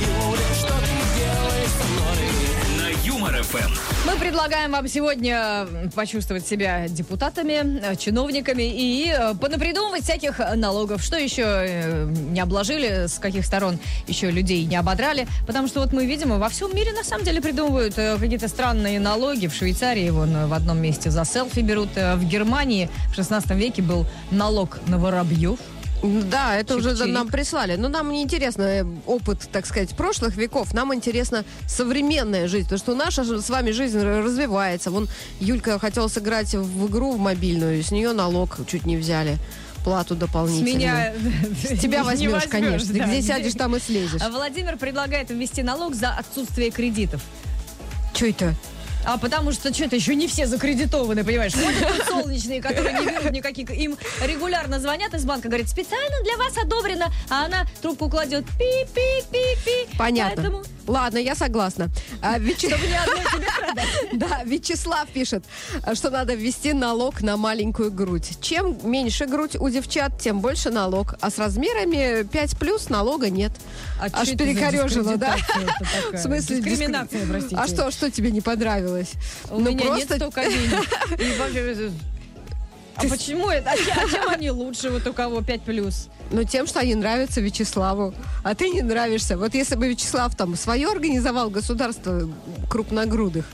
На 2.79 3.05
Юмор 3.05 3.43
ФМ. 3.43 3.82
Мы 4.05 4.17
предлагаем 4.17 4.74
вам 4.74 4.86
сегодня 4.89 5.65
почувствовать 5.95 6.45
себя 6.45 6.89
депутатами, 6.89 7.79
э, 7.81 7.95
чиновниками 7.95 8.63
и 8.63 9.07
э, 9.07 9.33
понапридумывать 9.33 10.03
всяких 10.03 10.39
налогов. 10.55 11.01
Что 11.01 11.17
еще 11.17 11.43
э, 11.45 12.05
не 12.31 12.41
обложили, 12.41 13.07
с 13.07 13.17
каких 13.17 13.45
сторон 13.45 13.79
еще 14.05 14.29
людей 14.29 14.65
не 14.65 14.75
ободрали. 14.75 15.25
Потому 15.48 15.69
что 15.69 15.79
вот 15.79 15.93
мы 15.93 16.05
видим, 16.05 16.38
во 16.38 16.50
всем 16.50 16.75
мире 16.75 16.91
на 16.91 17.05
самом 17.05 17.24
деле 17.24 17.41
придумывают 17.41 17.95
какие-то 17.95 18.50
странные 18.50 19.00
налоги. 19.00 19.48
В 19.48 19.55
Швейцарии 19.55 20.10
вон 20.10 20.48
в 20.48 20.53
одном 20.53 20.81
месте 20.81 21.10
за 21.10 21.24
селфи 21.24 21.62
берут. 21.62 21.95
В 21.95 22.25
Германии 22.25 22.89
в 23.10 23.15
16 23.15 23.51
веке 23.51 23.81
был 23.81 24.05
налог 24.31 24.79
на 24.88 24.98
воробьев. 24.98 25.60
Да, 26.03 26.55
это 26.57 26.75
уже 26.75 26.89
Чик-чирик. 26.91 27.12
нам 27.12 27.27
прислали. 27.29 27.75
Но 27.77 27.88
нам 27.88 28.12
не 28.12 28.24
интересно 28.24 28.63
э, 28.63 28.86
опыт, 29.07 29.48
так 29.51 29.65
сказать, 29.65 29.95
прошлых 29.95 30.36
веков. 30.36 30.74
Нам 30.74 30.93
интересна 30.93 31.45
современная 31.67 32.48
жизнь. 32.48 32.65
Потому 32.65 32.79
что 32.79 32.95
наша 32.95 33.41
с 33.41 33.50
вами 33.50 33.72
жизнь 33.72 34.00
развивается. 34.01 34.91
Вон 34.91 35.07
Юлька 35.39 35.79
хотела 35.79 36.07
сыграть 36.10 36.53
в 36.53 36.88
игру 36.88 37.13
в 37.13 37.19
мобильную. 37.19 37.81
С 37.81 37.91
нее 37.91 38.12
налог 38.12 38.60
чуть 38.67 38.86
не 38.86 38.98
взяли. 38.98 39.38
Плату 39.86 40.15
С 40.15 40.17
дополнительную. 40.17 40.75
меня... 40.75 41.13
С 41.62 41.79
тебя 41.81 42.03
возьмешь, 42.03 42.31
возьмешь, 42.31 42.50
конечно. 42.50 42.93
да. 42.93 43.05
Где 43.05 43.22
сядешь, 43.22 43.53
там 43.53 43.75
и 43.75 43.79
слезешь. 43.79 44.22
Владимир 44.29 44.77
предлагает 44.77 45.29
ввести 45.29 45.63
налог 45.63 45.95
за 45.95 46.10
отсутствие 46.12 46.72
кредитов. 46.72 47.22
Что 48.13 48.27
это? 48.27 48.53
А 49.05 49.17
потому 49.17 49.51
что 49.51 49.74
что-то 49.74 49.95
еще 49.95 50.15
не 50.15 50.27
все 50.27 50.45
закредитованы, 50.48 51.24
понимаешь? 51.24 51.53
Ходят 51.53 51.98
тут 51.98 52.07
солнечные, 52.07 52.62
которые 52.62 52.93
не 53.00 53.05
берут 53.05 53.31
никаких. 53.31 53.69
Им 53.72 53.98
регулярно 54.25 54.79
звонят 54.79 55.13
из 55.13 55.25
банка, 55.25 55.50
говорят, 55.50 55.67
специально 55.69 56.15
для 56.24 56.38
вас 56.38 56.53
одобрено. 56.57 57.07
А 57.29 57.45
она 57.45 57.65
трубку 57.81 58.10
кладет 58.10 58.45
пи-пи-пи-пи. 58.57 59.98
Понятно. 59.98 60.36
Поэтому, 60.43 60.63
Ладно, 60.86 61.17
я 61.17 61.33
согласна. 61.33 61.89
А, 62.22 62.38
Вяче- 62.39 62.67
чтобы 62.67 62.86
ни 62.88 62.93
одной 62.93 63.19
тебе 63.31 63.48
продать. 63.57 63.88
Да, 64.13 64.43
Вячеслав 64.43 65.07
пишет, 65.10 65.45
что 65.93 66.10
надо 66.10 66.33
ввести 66.33 66.74
налог 66.74 67.22
на 67.22 67.38
маленькую 67.38 67.89
грудь. 67.89 68.31
Чем 68.41 68.77
меньше 68.83 69.25
грудь 69.25 69.55
у 69.55 69.69
девчат, 69.69 70.19
тем 70.19 70.41
больше 70.41 70.72
налог. 70.72 71.15
А 71.22 71.29
с 71.29 71.38
размерами 71.38 72.24
5 72.24 72.57
плюс 72.57 72.89
налога 72.89 73.29
нет. 73.29 73.51
А 74.00 74.07
Аж 74.12 74.31
перекорежило, 74.31 75.15
да? 75.15 75.38
В 76.12 76.17
смысле 76.17 76.57
дискри- 76.57 76.63
Дискриминация, 76.74 77.25
простите. 77.27 77.55
А 77.55 77.67
что, 77.67 77.89
что 77.91 78.12
тебе 78.12 78.31
не 78.31 78.41
понравилось? 78.41 78.92
У 79.50 79.59
меня 79.59 79.89
нет 79.95 80.05
столько 80.05 80.43
денег. 80.43 80.71
И 81.19 81.38
вообще, 81.38 81.91
А 82.95 83.01
почему 83.07 83.50
это? 83.50 83.71
А 83.71 83.77
чем, 83.77 83.93
а 83.97 84.09
чем 84.09 84.29
они 84.29 84.51
лучше, 84.51 84.89
вот 84.89 85.05
у 85.07 85.13
кого 85.13 85.41
5 85.41 85.62
плюс? 85.62 86.09
Ну, 86.31 86.43
тем, 86.43 86.67
что 86.67 86.79
они 86.79 86.95
нравятся 86.95 87.41
Вячеславу, 87.41 88.13
а 88.43 88.55
ты 88.55 88.69
не 88.69 88.81
нравишься. 88.81 89.38
Вот 89.38 89.53
если 89.53 89.75
бы 89.75 89.88
Вячеслав 89.88 90.35
там 90.35 90.55
свое 90.55 90.88
организовал 90.89 91.50
государство 91.50 92.29
крупногрудых, 92.69 93.45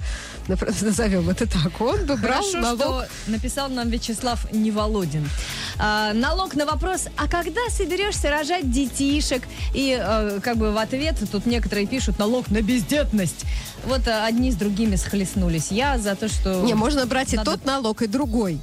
назовем 0.81 1.29
это 1.29 1.47
так, 1.47 1.79
он 1.79 2.05
бы 2.05 2.15
брал 2.15 2.41
Хорошо, 2.43 2.59
налог. 2.59 2.79
что 2.79 3.07
написал 3.27 3.69
нам 3.69 3.89
Вячеслав 3.89 4.51
Неволодин. 4.51 5.29
А, 5.77 6.13
налог 6.13 6.55
на 6.55 6.65
вопрос, 6.65 7.07
а 7.17 7.27
когда 7.27 7.61
соберешься 7.69 8.29
рожать 8.29 8.71
детишек? 8.71 9.43
И 9.73 9.97
э, 9.99 10.39
как 10.41 10.57
бы 10.57 10.71
в 10.71 10.77
ответ 10.77 11.17
тут 11.31 11.45
некоторые 11.45 11.87
пишут 11.87 12.19
налог 12.19 12.49
на 12.49 12.61
бездетность. 12.61 13.45
Вот 13.85 14.07
э, 14.07 14.25
одни 14.25 14.51
с 14.51 14.55
другими 14.55 14.95
схлестнулись. 14.95 15.71
Я 15.71 15.97
за 15.97 16.15
то, 16.15 16.27
что... 16.27 16.61
Не, 16.63 16.73
можно 16.73 17.05
брать 17.05 17.33
Надо- 17.33 17.51
и 17.51 17.53
тот 17.55 17.65
налог, 17.65 18.01
и 18.01 18.07
другой. 18.07 18.59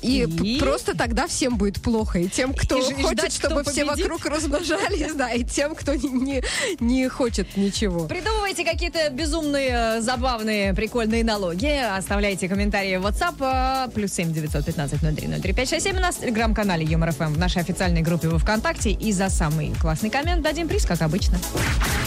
И, 0.00 0.22
И? 0.22 0.58
просто 0.60 0.96
тогда 0.96 1.26
всем 1.26 1.56
будет 1.56 1.82
плохо. 1.82 2.20
И 2.20 2.28
тем, 2.28 2.54
кто 2.54 2.78
И 2.78 2.94
хочет, 2.94 3.18
ждать, 3.18 3.32
чтобы 3.32 3.62
кто 3.62 3.70
все 3.70 3.84
вокруг 3.84 4.24
размножались, 4.26 5.12
да, 5.14 5.32
и 5.32 5.42
тем, 5.44 5.74
кто 5.74 5.94
не, 5.94 6.08
не, 6.08 6.42
не 6.78 7.08
хочет 7.08 7.56
ничего. 7.56 8.06
Придумывайте 8.06 8.64
какие-то 8.64 9.10
безумные, 9.10 9.98
э, 9.98 10.00
забавные, 10.00 10.72
прикольные 10.74 11.24
налоги. 11.24 11.66
Оставляйте 11.66 12.48
комментарии 12.48 12.96
в 12.96 13.06
WhatsApp. 13.06 13.86
э, 13.88 13.90
Плюс 13.90 14.12
семь 14.12 14.32
девятьсот 14.32 14.64
пятнадцать 14.64 15.02
ноль 15.02 15.14
три 15.14 15.26
ноль 15.26 15.40
три 15.40 15.52
пять 15.52 15.68
шесть 15.68 15.84
семь. 15.84 15.96
У 15.96 16.00
нас 16.00 16.16
в 16.16 16.20
телеграм-канале 16.20 16.84
Юмор 16.84 17.12
ФМ 17.12 17.32
в 17.34 17.38
нашей 17.38 17.62
официальной 17.62 18.02
группе 18.02 18.28
во 18.28 18.38
ВКонтакте. 18.38 18.90
И 18.92 19.12
за 19.12 19.28
самый 19.30 19.74
классный 19.80 20.10
коммент 20.10 20.42
дадим 20.42 20.68
приз, 20.68 20.84
как 20.84 21.02
обычно. 21.02 21.38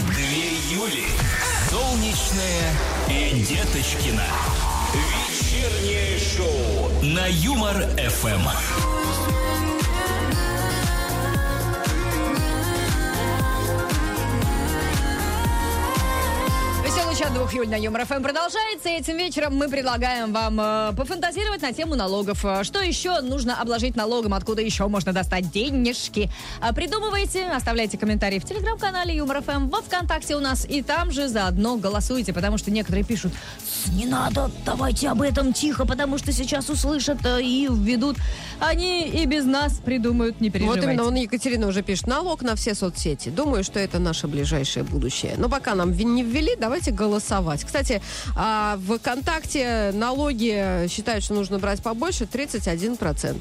Две 0.10 0.76
Юли. 0.76 1.06
Солнечная 1.70 2.72
и 3.10 3.42
Деточкина. 3.42 4.24
Вечернее 5.82 6.20
шоу 6.20 6.90
на 7.02 7.26
Юмор 7.28 7.76
чат 17.22 17.34
двух 17.36 17.54
июля 17.54 17.70
на 17.70 17.76
Юмор 17.76 18.06
ФМ 18.06 18.24
продолжается. 18.24 18.90
И 18.90 18.94
этим 18.94 19.16
вечером 19.16 19.56
мы 19.56 19.70
предлагаем 19.70 20.34
вам 20.34 20.60
э, 20.60 20.94
пофантазировать 20.98 21.62
на 21.62 21.72
тему 21.72 21.94
налогов. 21.94 22.44
Э, 22.44 22.64
Что 22.64 22.82
еще 22.82 23.22
нужно 23.22 23.62
обложить 23.62 23.96
налогом? 23.96 24.34
Откуда 24.34 24.64
еще 24.64 24.88
можно 24.88 25.14
достать 25.14 25.52
денежки? 25.52 26.32
А 26.62 26.74
Придумывайте, 26.74 27.46
оставляйте 27.46 28.00
комментарии 28.00 28.40
в 28.40 28.46
телеграм-канале 28.46 29.16
Юмор 29.16 29.44
ФМ, 29.44 29.68
во 29.68 29.84
Вконтакте 29.84 30.36
у 30.36 30.40
нас. 30.40 30.66
И 30.68 30.82
там 30.82 31.12
же 31.12 31.28
заодно 31.28 31.78
голосуйте, 31.78 32.34
потому 32.34 32.58
что 32.58 32.72
некоторые 32.72 33.04
пишут, 33.04 33.34
«С, 33.60 33.92
не 33.92 34.06
надо, 34.08 34.50
давайте 34.66 35.10
об 35.10 35.22
этом 35.22 35.54
тихо, 35.54 35.86
потому 35.86 36.18
что 36.18 36.32
сейчас 36.32 36.70
услышат 36.72 37.24
э, 37.24 37.44
и 37.44 37.68
введут. 37.70 38.18
Они 38.60 39.08
и 39.08 39.28
без 39.28 39.46
нас 39.46 39.74
придумают, 39.74 40.42
не 40.42 40.50
Вот 40.50 40.54
переживайте. 40.54 40.88
именно, 40.88 41.04
вон 41.04 41.16
Екатерина 41.16 41.68
уже 41.68 41.84
пишет, 41.84 42.08
налог 42.08 42.42
на 42.42 42.56
все 42.56 42.74
соцсети. 42.74 43.30
Думаю, 43.30 43.64
что 43.64 43.80
это 43.80 44.00
наше 44.00 44.28
ближайшее 44.28 44.84
будущее. 44.84 45.36
Но 45.38 45.50
пока 45.50 45.76
нам 45.76 45.92
не 45.92 46.24
ввели, 46.24 46.56
давайте 46.56 46.90
голосовать. 47.12 47.64
Кстати, 47.66 48.02
а, 48.36 48.78
в 48.78 48.98
ВКонтакте 48.98 49.92
налоги 49.94 50.88
считают, 50.88 51.24
что 51.24 51.34
нужно 51.34 51.60
брать 51.60 51.84
побольше, 51.84 52.24
31%. 52.26 53.36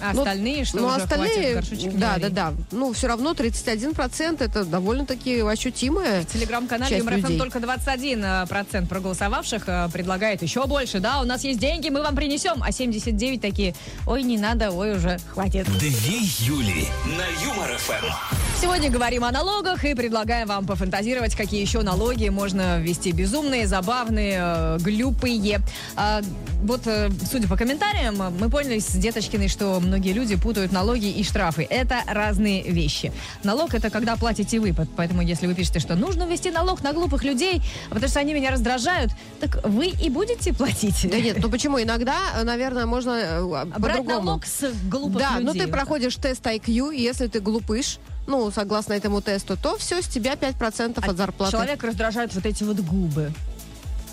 А 0.00 0.12
Ну, 0.12 0.20
остальные, 0.20 0.64
что 0.64 0.78
ну, 0.78 0.86
уже 0.86 0.96
остальные, 1.02 1.60
хватит 1.60 1.98
да, 1.98 2.18
да, 2.18 2.28
да. 2.28 2.54
Ну, 2.70 2.92
все 2.92 3.08
равно 3.08 3.32
31% 3.32 4.44
это 4.44 4.64
довольно-таки 4.64 5.40
ощутимое. 5.40 6.22
В 6.22 6.26
телеграм-канале 6.26 6.90
часть 6.90 7.04
Юмор 7.04 7.14
ФМ 7.14 7.22
людей. 7.22 7.38
только 7.38 7.58
21% 7.58 8.46
процент 8.46 8.88
проголосовавших 8.88 9.64
э, 9.66 9.88
предлагает 9.92 10.42
еще 10.42 10.68
больше. 10.68 11.00
Да, 11.00 11.20
у 11.20 11.24
нас 11.24 11.42
есть 11.42 11.58
деньги, 11.58 11.88
мы 11.88 12.00
вам 12.02 12.14
принесем. 12.14 12.62
А 12.62 12.70
79 12.70 13.40
такие, 13.40 13.74
ой, 14.06 14.22
не 14.22 14.38
надо, 14.38 14.70
ой, 14.70 14.92
уже 14.92 15.18
хватит. 15.32 15.66
Две 15.78 16.18
Юли 16.46 16.86
на 17.16 17.26
Юмор 17.44 17.76
ФМ. 17.76 18.47
Сегодня 18.60 18.90
говорим 18.90 19.22
о 19.24 19.30
налогах 19.30 19.84
и 19.84 19.94
предлагаем 19.94 20.48
вам 20.48 20.66
пофантазировать, 20.66 21.36
какие 21.36 21.60
еще 21.60 21.82
налоги 21.82 22.28
можно 22.28 22.80
ввести. 22.80 23.12
Безумные, 23.12 23.68
забавные, 23.68 24.38
э, 24.40 24.78
глупые. 24.80 25.60
А, 25.94 26.20
вот, 26.64 26.80
э, 26.86 27.08
судя 27.30 27.46
по 27.46 27.56
комментариям, 27.56 28.16
мы 28.16 28.50
поняли 28.50 28.80
с 28.80 28.90
Деточкиной, 28.90 29.46
что 29.46 29.78
многие 29.80 30.12
люди 30.12 30.34
путают 30.34 30.72
налоги 30.72 31.08
и 31.08 31.22
штрафы. 31.22 31.66
Это 31.70 32.00
разные 32.08 32.62
вещи. 32.64 33.12
Налог 33.44 33.74
это 33.74 33.90
когда 33.90 34.16
платите 34.16 34.58
вы. 34.58 34.74
По- 34.74 34.86
Поэтому, 34.96 35.22
если 35.22 35.46
вы 35.46 35.54
пишете, 35.54 35.78
что 35.78 35.94
нужно 35.94 36.24
ввести 36.24 36.50
налог 36.50 36.82
на 36.82 36.92
глупых 36.92 37.22
людей, 37.22 37.62
потому 37.90 38.08
что 38.08 38.18
они 38.18 38.34
меня 38.34 38.50
раздражают, 38.50 39.12
так 39.40 39.64
вы 39.64 39.86
и 39.86 40.10
будете 40.10 40.52
платить. 40.52 41.08
Да 41.08 41.20
нет, 41.20 41.38
ну 41.40 41.48
почему? 41.48 41.80
Иногда, 41.80 42.16
наверное, 42.42 42.86
можно 42.86 43.10
э, 43.12 43.64
Брать 43.78 43.98
по-другому. 43.98 44.24
налог 44.26 44.46
с 44.46 44.68
глупых 44.90 45.18
Да, 45.18 45.38
людей. 45.38 45.44
ну 45.44 45.52
ты 45.54 45.68
проходишь 45.68 46.16
тест 46.16 46.44
IQ, 46.44 46.92
и 46.94 47.00
если 47.00 47.28
ты 47.28 47.38
глупыш, 47.40 47.98
ну, 48.28 48.50
согласно 48.50 48.92
этому 48.92 49.20
тесту, 49.20 49.56
то 49.56 49.76
все, 49.78 50.00
с 50.02 50.06
тебя 50.06 50.34
5% 50.34 50.98
А 51.02 51.10
от 51.10 51.16
зарплаты. 51.16 51.52
Человек 51.52 51.82
раздражает 51.82 52.34
вот 52.34 52.46
эти 52.46 52.62
вот 52.62 52.78
губы. 52.80 53.32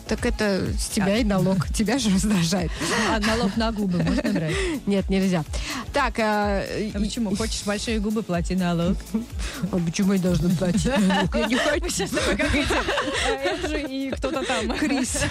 Так 0.08 0.24
это 0.26 0.68
с 0.78 0.88
тебя 0.88 1.18
и 1.18 1.24
налог. 1.24 1.68
Тебя 1.74 1.98
же 1.98 2.10
раздражает. 2.12 2.72
А 3.10 3.20
налог 3.20 3.58
на 3.58 3.72
губы 3.72 4.04
можно 4.04 4.32
брать? 4.32 4.54
Нет, 4.86 5.10
нельзя. 5.10 5.44
Так, 5.94 6.20
а, 6.20 6.64
А 6.94 7.00
почему? 7.00 7.36
Хочешь 7.36 7.64
большие 7.66 8.00
губы, 8.00 8.22
плати 8.22 8.56
налог. 8.56 8.98
а 9.72 9.78
почему 9.78 10.14
я 10.14 10.20
должна 10.20 10.50
платить 10.56 10.86
налог? 10.86 11.36
Я 11.36 11.48
не 11.48 11.56
хочу. 11.56 11.90
Сейчас 11.90 12.12
такой, 12.12 12.38
как 12.38 12.54
эти, 12.54 12.74
Энджи 13.48 13.82
и 13.90 14.12
кто-то 14.12 14.44
там. 14.46 14.78
Крис. 14.78 15.24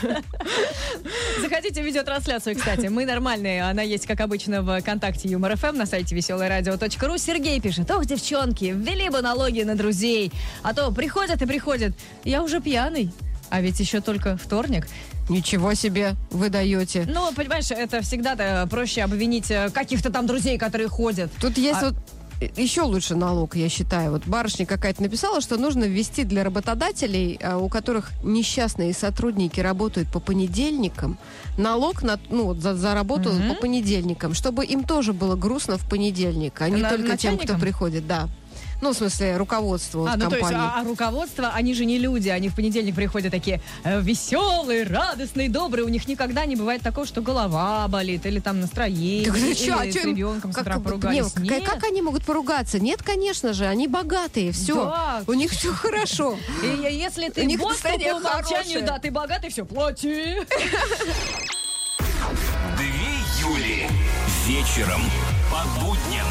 Заходите 1.40 1.82
в 1.82 1.84
видеотрансляцию, 1.84 2.56
кстати. 2.56 2.86
Мы 2.86 3.06
нормальные. 3.06 3.62
Она 3.62 3.82
есть, 3.82 4.06
как 4.06 4.20
обычно, 4.20 4.62
в 4.62 4.80
ВКонтакте 4.80 5.28
Юмор 5.28 5.56
ФМ 5.56 5.76
на 5.76 5.86
сайте 5.86 6.16
веселорадио.ру. 6.16 7.18
Сергей 7.18 7.60
пишет. 7.60 7.90
Ох, 7.90 8.06
девчонки, 8.06 8.74
ввели 8.76 9.08
бы 9.08 9.20
налоги 9.20 9.62
на 9.62 9.76
друзей. 9.76 10.32
А 10.62 10.74
то 10.74 10.90
приходят 10.90 11.40
и 11.42 11.46
приходят. 11.46 11.92
Я 12.24 12.42
уже 12.42 12.60
пьяный. 12.60 13.12
А 13.54 13.60
ведь 13.60 13.78
еще 13.78 14.00
только 14.00 14.36
вторник. 14.36 14.88
Ничего 15.28 15.74
себе 15.74 16.16
вы 16.32 16.48
даете. 16.50 17.06
Ну, 17.08 17.32
понимаешь, 17.34 17.70
это 17.70 18.00
всегда 18.02 18.66
проще 18.66 19.02
обвинить 19.02 19.48
э, 19.48 19.70
каких-то 19.70 20.10
там 20.10 20.26
друзей, 20.26 20.58
которые 20.58 20.88
ходят. 20.88 21.30
Тут 21.40 21.56
есть 21.56 21.78
А- 21.80 21.90
вот 21.90 21.94
еще 22.56 22.82
лучше 22.82 23.14
налог, 23.14 23.54
я 23.54 23.68
считаю. 23.68 24.10
Вот 24.10 24.26
барышня 24.26 24.66
какая-то 24.66 25.02
написала, 25.02 25.40
что 25.40 25.56
нужно 25.56 25.84
ввести 25.84 26.24
для 26.24 26.42
работодателей, 26.42 27.38
а, 27.40 27.58
у 27.58 27.68
которых 27.68 28.10
несчастные 28.24 28.92
сотрудники 28.92 29.60
работают 29.60 30.08
по 30.10 30.18
понедельникам, 30.18 31.16
налог 31.56 32.02
на, 32.02 32.18
ну, 32.30 32.52
за, 32.54 32.74
за 32.74 32.92
работу 32.92 33.32
Мгм. 33.32 33.50
по 33.50 33.60
понедельникам, 33.60 34.34
чтобы 34.34 34.64
им 34.66 34.82
тоже 34.82 35.12
было 35.12 35.36
грустно 35.36 35.78
в 35.78 35.88
понедельник, 35.88 36.60
а 36.60 36.68
не 36.68 36.82
На- 36.82 36.90
только 36.90 37.16
тем, 37.16 37.38
кто 37.38 37.54
приходит, 37.56 38.06
да. 38.08 38.28
Ну, 38.80 38.92
в 38.92 38.96
смысле, 38.96 39.36
руководство 39.36 40.10
А, 40.10 40.16
ну 40.16 40.28
то 40.28 40.36
есть, 40.36 40.48
компании. 40.48 40.70
а, 40.76 40.80
а 40.80 40.84
руководство, 40.84 41.50
они 41.54 41.74
же 41.74 41.84
не 41.84 41.98
люди, 41.98 42.28
они 42.28 42.48
в 42.48 42.54
понедельник 42.54 42.94
приходят 42.94 43.30
такие 43.32 43.60
э, 43.84 44.00
веселые, 44.00 44.84
радостные, 44.84 45.48
добрые. 45.48 45.84
У 45.84 45.88
них 45.88 46.06
никогда 46.08 46.44
не 46.44 46.56
бывает 46.56 46.82
такого, 46.82 47.06
что 47.06 47.20
голова 47.22 47.86
болит 47.88 48.26
или 48.26 48.40
там 48.40 48.60
настроение, 48.60 49.26
Так 49.26 49.34
ты 49.34 49.40
или 49.40 49.54
чё, 49.54 49.78
а 49.78 49.86
чё 49.86 50.00
с 50.00 50.04
ребенком 50.04 50.52
с 50.52 50.54
как, 50.54 50.62
утра 50.64 50.74
как- 50.74 50.82
поругались. 50.84 51.36
не, 51.36 51.48
как- 51.48 51.60
Нет. 51.60 51.68
как 51.68 51.84
они 51.84 52.02
могут 52.02 52.24
поругаться? 52.24 52.78
Нет, 52.78 53.02
конечно 53.02 53.52
же, 53.52 53.66
они 53.66 53.88
богатые, 53.88 54.52
все. 54.52 54.74
Да. 54.84 55.22
У 55.26 55.32
них 55.34 55.50
все 55.52 55.72
хорошо. 55.72 56.36
И 56.62 56.66
если 56.92 57.28
ты 57.30 57.46
босс, 57.56 57.78
по 57.78 57.88
умолчанию, 57.88 58.20
хорошее. 58.20 58.80
да, 58.82 58.98
ты 58.98 59.10
богатый, 59.10 59.50
все, 59.50 59.64
плати. 59.64 60.36
Две 62.76 62.88
Юли. 63.40 63.88
Вечером 64.46 65.00
по 65.50 65.62
будням 65.80 66.26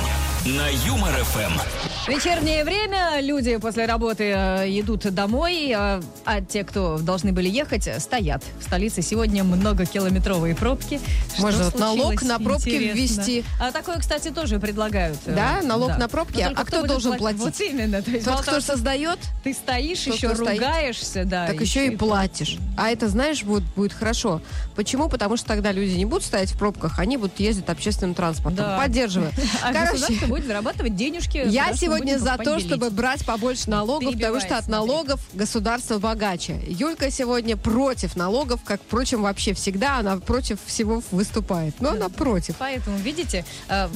на 0.46 0.68
Юмор 0.86 1.14
ФМ. 1.24 2.12
Вечернее 2.12 2.66
время, 2.66 3.22
люди 3.22 3.56
после 3.56 3.86
работы 3.86 4.26
э, 4.36 4.68
идут 4.78 5.02
домой, 5.14 5.70
э, 5.74 6.02
а 6.26 6.42
те, 6.42 6.66
кто 6.66 6.98
должны 6.98 7.32
были 7.32 7.48
ехать, 7.48 7.88
стоят. 8.02 8.44
В 8.60 8.64
столице 8.64 9.02
сегодня 9.02 9.46
многокилометровые 9.46 10.54
пробки. 10.54 11.00
Можно 11.40 11.64
вот 11.66 11.80
налог 11.80 12.22
на 12.24 12.40
пробки 12.40 12.70
интересно? 12.72 13.00
ввести. 13.00 13.46
А 13.58 13.72
такое, 13.72 14.00
кстати, 14.00 14.32
тоже 14.32 14.60
предлагают. 14.60 15.18
э, 15.26 15.34
Да? 15.34 15.62
Налог 15.64 15.98
на 15.98 16.10
пробки? 16.10 16.42
А 16.42 16.66
кто 16.66 16.80
будет 16.80 16.90
должен 16.90 17.18
платить? 17.18 17.40
платить? 17.42 17.60
Вот 17.60 17.70
именно. 17.74 18.02
То 18.02 18.12
есть 18.12 18.26
Тот, 18.26 18.42
кто 18.42 18.60
создает, 18.60 19.20
ты 19.46 19.54
стоишь, 19.54 20.02
тот, 20.02 20.16
еще 20.16 20.28
кто 20.28 20.44
стоит. 20.44 20.60
ругаешься, 20.60 21.24
да. 21.24 21.48
так 21.48 21.62
еще 21.62 21.88
и 21.88 21.96
платишь. 21.96 22.58
А 22.76 22.90
это, 22.90 23.08
знаешь, 23.08 23.44
будет, 23.44 23.64
будет 23.76 23.94
хорошо. 23.94 24.42
Почему? 24.76 25.08
Потому 25.08 25.38
что 25.38 25.48
тогда 25.48 25.72
люди 25.72 25.92
не 25.92 26.06
будут 26.06 26.26
стоять 26.26 26.52
в 26.52 26.58
пробках, 26.60 27.00
они 27.00 27.16
будут 27.16 27.40
ездить 27.40 27.70
общественным 27.70 28.14
транспортом. 28.14 28.66
Да. 28.66 28.78
Поддерживаю. 28.78 29.32
А 29.64 29.72
Короче, 29.72 30.14
будет 30.34 30.48
зарабатывать 30.48 30.96
денежки. 30.96 31.44
Я 31.46 31.74
сегодня 31.74 32.18
за 32.18 32.38
то, 32.38 32.60
чтобы 32.60 32.90
брать 32.90 33.24
побольше 33.26 33.70
налогов, 33.70 34.14
потому 34.14 34.40
что 34.40 34.58
от 34.58 34.66
смотри. 34.66 34.72
налогов 34.88 35.20
государство 35.34 36.00
богаче. 36.00 36.60
Юлька 36.68 37.12
сегодня 37.12 37.56
против 37.56 38.16
налогов, 38.16 38.62
как, 38.66 38.82
впрочем, 38.82 39.22
вообще 39.22 39.54
всегда 39.54 39.98
она 39.98 40.18
против 40.18 40.60
всего 40.66 41.04
выступает. 41.12 41.76
Но 41.80 41.92
она 41.92 42.10
против. 42.10 42.56
Поэтому, 42.58 42.98
видите, 42.98 43.46
э, 43.70 43.88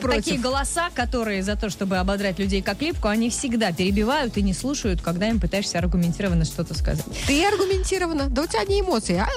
против. 0.00 0.24
такие 0.24 0.40
голоса, 0.40 0.90
которые 0.92 1.42
за 1.44 1.54
то, 1.54 1.70
чтобы 1.70 1.98
ободрать 1.98 2.38
людей 2.40 2.62
как 2.62 2.82
липку, 2.82 3.06
они 3.06 3.30
всегда 3.30 3.72
перебивают 3.72 4.36
и 4.36 4.42
не 4.42 4.54
слушают, 4.54 5.00
когда 5.00 5.28
им 5.28 5.38
пытаешься 5.38 5.78
аргументированно 5.78 6.44
что-то 6.44 6.74
сказать. 6.74 7.04
Ты 7.28 7.46
аргументированно. 7.46 8.28
Да 8.28 8.42
у 8.42 8.46
тебя 8.46 8.64
не 8.64 8.80
эмоции. 8.80 9.22
а? 9.22 9.28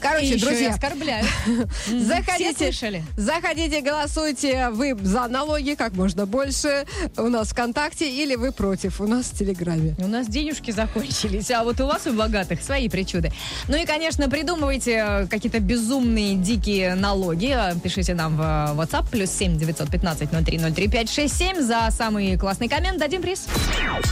Короче, 0.00 0.24
И 0.24 0.28
еще 0.28 0.36
и 0.36 0.40
друзья, 0.40 0.70
оскорбляют. 0.70 1.26
Все 1.84 2.00
Заходите, 2.00 2.56
слышали? 2.72 3.04
заходите, 3.16 3.80
голосуйте. 3.80 4.71
Вы 4.72 4.96
за 5.02 5.28
налоги 5.28 5.74
как 5.74 5.92
можно 5.92 6.24
больше 6.24 6.86
у 7.18 7.28
нас 7.28 7.48
ВКонтакте 7.48 8.10
или 8.10 8.36
вы 8.36 8.52
против 8.52 9.00
у 9.00 9.06
нас 9.06 9.26
в 9.26 9.38
Телеграме. 9.38 9.94
У 9.98 10.06
нас 10.06 10.26
денежки 10.26 10.70
закончились, 10.70 11.50
а 11.50 11.62
вот 11.62 11.80
у 11.80 11.86
вас, 11.86 12.06
у 12.06 12.12
богатых, 12.12 12.62
свои 12.62 12.88
причуды. 12.88 13.30
Ну 13.68 13.76
и, 13.76 13.84
конечно, 13.84 14.30
придумывайте 14.30 15.28
какие-то 15.30 15.60
безумные, 15.60 16.36
дикие 16.36 16.94
налоги. 16.94 17.56
Пишите 17.82 18.14
нам 18.14 18.36
в 18.36 18.40
WhatsApp, 18.40 19.10
плюс 19.10 19.30
7 19.30 19.58
915 19.58 20.30
0303 20.30 20.88
567. 20.88 21.60
За 21.60 21.88
самый 21.90 22.38
классный 22.38 22.68
коммент 22.68 22.98
дадим 22.98 23.20
приз. 23.22 23.46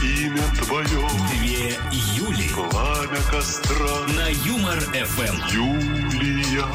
Имя 0.03 0.43
твое, 0.63 1.09
Две 1.39 1.75
Юли 2.15 2.49
пламя 2.53 3.19
костра, 3.31 3.75
на 4.15 4.27
Юмор 4.45 4.79
ФМ. 4.79 5.35
Юлия. 5.53 6.65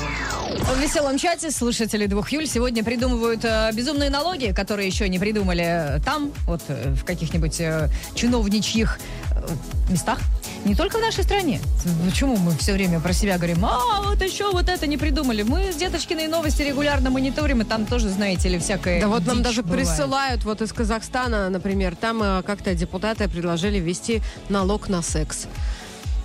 В 0.66 0.81
веселом 0.81 1.16
чате 1.16 1.50
слушатели 1.50 2.07
двух 2.07 2.31
Юль 2.33 2.47
сегодня 2.47 2.83
придумывают 2.83 3.45
э, 3.45 3.71
безумные 3.76 4.11
налоги, 4.11 4.52
которые 4.52 4.88
еще 4.88 5.09
не 5.09 5.18
придумали 5.18 6.00
там, 6.04 6.33
вот 6.47 6.62
э, 6.68 6.95
в 6.95 7.04
каких-нибудь 7.04 7.61
э, 7.61 7.88
чиновничьих 8.14 8.99
э, 9.30 9.92
местах. 9.92 10.18
Не 10.64 10.75
только 10.75 10.97
в 10.99 11.00
нашей 11.00 11.23
стране. 11.23 11.61
Почему 12.04 12.37
мы 12.37 12.56
все 12.56 12.73
время 12.73 12.99
про 12.99 13.12
себя 13.12 13.37
говорим, 13.37 13.64
а 13.64 14.02
вот 14.02 14.21
еще 14.21 14.50
вот 14.50 14.68
это 14.68 14.87
не 14.88 14.97
придумали. 14.97 15.42
Мы 15.42 15.73
с 15.73 15.76
Деточкиной 15.76 16.26
новости 16.26 16.62
регулярно 16.62 17.11
мониторим, 17.11 17.61
и 17.61 17.64
там 17.64 17.87
тоже, 17.87 18.09
знаете 18.09 18.49
ли, 18.49 18.59
всякое 18.59 19.00
Да 19.00 19.09
вот 19.09 19.25
нам 19.26 19.42
даже 19.42 19.62
бывает. 19.62 19.87
присылают 19.87 20.45
вот 20.45 20.62
из 20.62 20.73
Казахстана, 20.73 21.49
например, 21.50 21.95
там 21.95 22.23
э, 22.23 22.42
как-то 22.42 22.75
депутаты 22.75 23.28
предложили 23.28 23.78
ввести 23.78 24.23
налог 24.49 24.88
на 24.88 25.02
секс. 25.02 25.47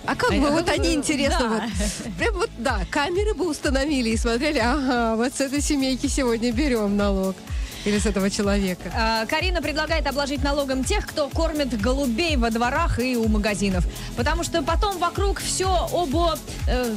А 0.04 0.16
как 0.16 0.30
бы 0.30 0.50
вот 0.50 0.68
они 0.68 0.94
интересно, 0.94 1.38
да. 1.38 1.48
вот, 1.48 2.14
прям 2.18 2.34
вот, 2.34 2.50
да, 2.58 2.80
камеры 2.90 3.34
бы 3.34 3.48
установили 3.48 4.10
и 4.10 4.16
смотрели, 4.16 4.58
ага, 4.58 5.16
вот 5.16 5.32
с 5.32 5.40
этой 5.40 5.60
семейки 5.60 6.06
сегодня 6.08 6.52
берем 6.52 6.96
налог. 6.96 7.36
Или 7.84 7.98
с 7.98 8.06
этого 8.06 8.30
человека. 8.30 8.92
А, 8.94 9.26
Карина 9.26 9.60
предлагает 9.60 10.06
обложить 10.06 10.42
налогом 10.42 10.84
тех, 10.84 11.06
кто 11.06 11.28
кормит 11.28 11.80
голубей 11.80 12.36
во 12.36 12.50
дворах 12.50 12.98
и 13.00 13.16
у 13.16 13.28
магазинов. 13.28 13.84
Потому 14.16 14.44
что 14.44 14.62
потом 14.62 14.98
вокруг 14.98 15.40
все 15.40 15.88
обо... 15.92 16.36
э, 16.68 16.96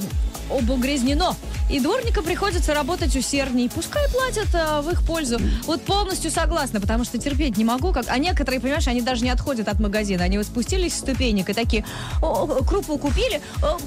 обогрязнено. 0.49 1.35
И 1.69 1.79
дворникам 1.79 2.23
приходится 2.23 2.75
работать 2.75 3.15
усердней. 3.15 3.69
Пускай 3.69 4.07
платят 4.11 4.47
а, 4.53 4.81
в 4.81 4.91
их 4.91 5.03
пользу. 5.03 5.39
Вот 5.65 5.81
полностью 5.81 6.29
согласна, 6.29 6.79
потому 6.79 7.03
что 7.03 7.17
терпеть 7.17 7.57
не 7.57 7.65
могу. 7.65 7.91
Как... 7.91 8.05
А 8.07 8.17
некоторые, 8.19 8.59
понимаешь, 8.59 8.87
они 8.87 9.01
даже 9.01 9.23
не 9.23 9.31
отходят 9.31 9.67
от 9.67 9.79
магазина. 9.79 10.23
Они 10.23 10.37
вот 10.37 10.45
спустились 10.45 10.93
с 10.93 10.99
ступенек 10.99 11.49
и 11.49 11.53
такие, 11.53 11.83
«О, 12.21 12.43
о, 12.43 12.63
крупу 12.63 12.99
купили, 12.99 13.41
О, 13.63 13.77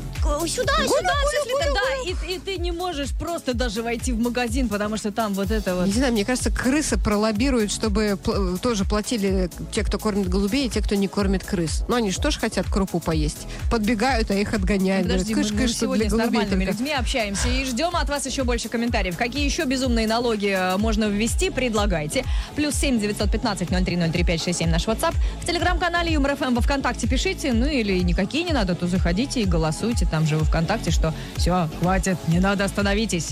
сюда, 0.47 0.73
сюда, 0.75 1.15
если 1.33 1.59
да. 1.73 2.27
И, 2.29 2.35
и 2.35 2.39
ты 2.39 2.59
не 2.59 2.73
можешь 2.73 3.11
просто 3.11 3.55
даже 3.55 3.83
войти 3.83 4.13
в 4.13 4.19
магазин, 4.19 4.69
потому 4.69 4.97
что 4.97 5.13
там 5.13 5.35
вот 5.35 5.53
это 5.53 5.77
вот... 5.77 5.87
Не 5.87 5.93
знаю, 5.93 6.13
мне 6.13 6.25
кажется, 6.25 6.51
крысы 6.89 7.03
пролоббируют, 7.03 7.71
чтобы 7.71 8.19
тоже 8.63 8.85
платили 8.85 9.51
те, 9.73 9.85
кто 9.85 9.99
кормит 9.99 10.29
голубей, 10.29 10.67
и 10.67 10.71
те, 10.71 10.81
кто 10.81 10.95
не 10.95 11.09
кормит 11.09 11.45
крыс. 11.45 11.85
Но 11.89 11.97
они 11.97 12.11
же 12.11 12.21
тоже 12.21 12.39
хотят 12.39 12.67
крупу 12.69 13.01
поесть. 13.01 13.47
Подбегают, 13.71 14.31
а 14.31 14.35
их 14.35 14.55
отгоняют. 14.55 15.07
Подожди, 15.07 15.35
Говорят, 15.35 15.53
мы, 15.53 15.57
мы 15.57 15.63
«Кыш-кыш, 15.63 15.73
тут 15.73 15.81
сегодня 15.81 16.11
с 16.11 16.13
нормальными 16.13 16.65
только». 16.65 16.79
людьми 16.79 16.95
общаемся 16.95 17.49
и 17.49 17.65
ждем 17.65 17.95
от 17.95 18.09
вас 18.09 18.27
еще 18.27 18.45
больше 18.45 18.69
комментариев. 18.69 19.17
Какие 19.17 19.45
еще 19.45 19.65
безумные 19.65 20.07
налоги 20.07 20.49
э, 20.49 20.77
можно 20.77 21.05
ввести, 21.05 21.51
предлагайте. 21.51 22.25
Плюс 22.57 22.75
семь 22.75 22.99
девятьсот 22.99 23.31
пятнадцать 23.31 23.71
ноль 23.71 23.85
три 23.85 23.97
ноль 23.97 24.11
три 24.11 24.25
пять 24.25 24.43
шесть 24.43 24.61
семь 24.61 24.71
наш 24.71 24.87
WhatsApp. 24.87 25.15
В 25.43 25.47
телеграм-канале 25.47 26.13
Юмор 26.13 26.37
ФМ 26.37 26.55
во 26.55 26.61
Вконтакте 26.61 27.07
пишите. 27.07 27.53
Ну 27.53 27.67
или 27.67 27.99
никакие 28.01 28.45
не 28.45 28.53
надо, 28.53 28.75
то 28.75 28.87
заходите 28.87 29.43
и 29.43 29.45
голосуйте 29.45 30.07
там 30.07 30.27
же 30.27 30.37
во 30.37 30.45
Вконтакте, 30.45 30.91
что 30.91 31.13
все, 31.37 31.69
хватит, 31.81 32.17
не 32.29 32.41
надо, 32.41 32.65
остановитесь. 32.65 33.31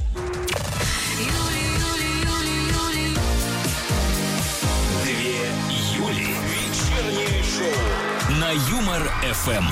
Вечернее 6.97 7.43
шоу 7.43 8.41
на 8.41 8.51
Юмор 8.71 9.03
ФМ. 9.23 9.65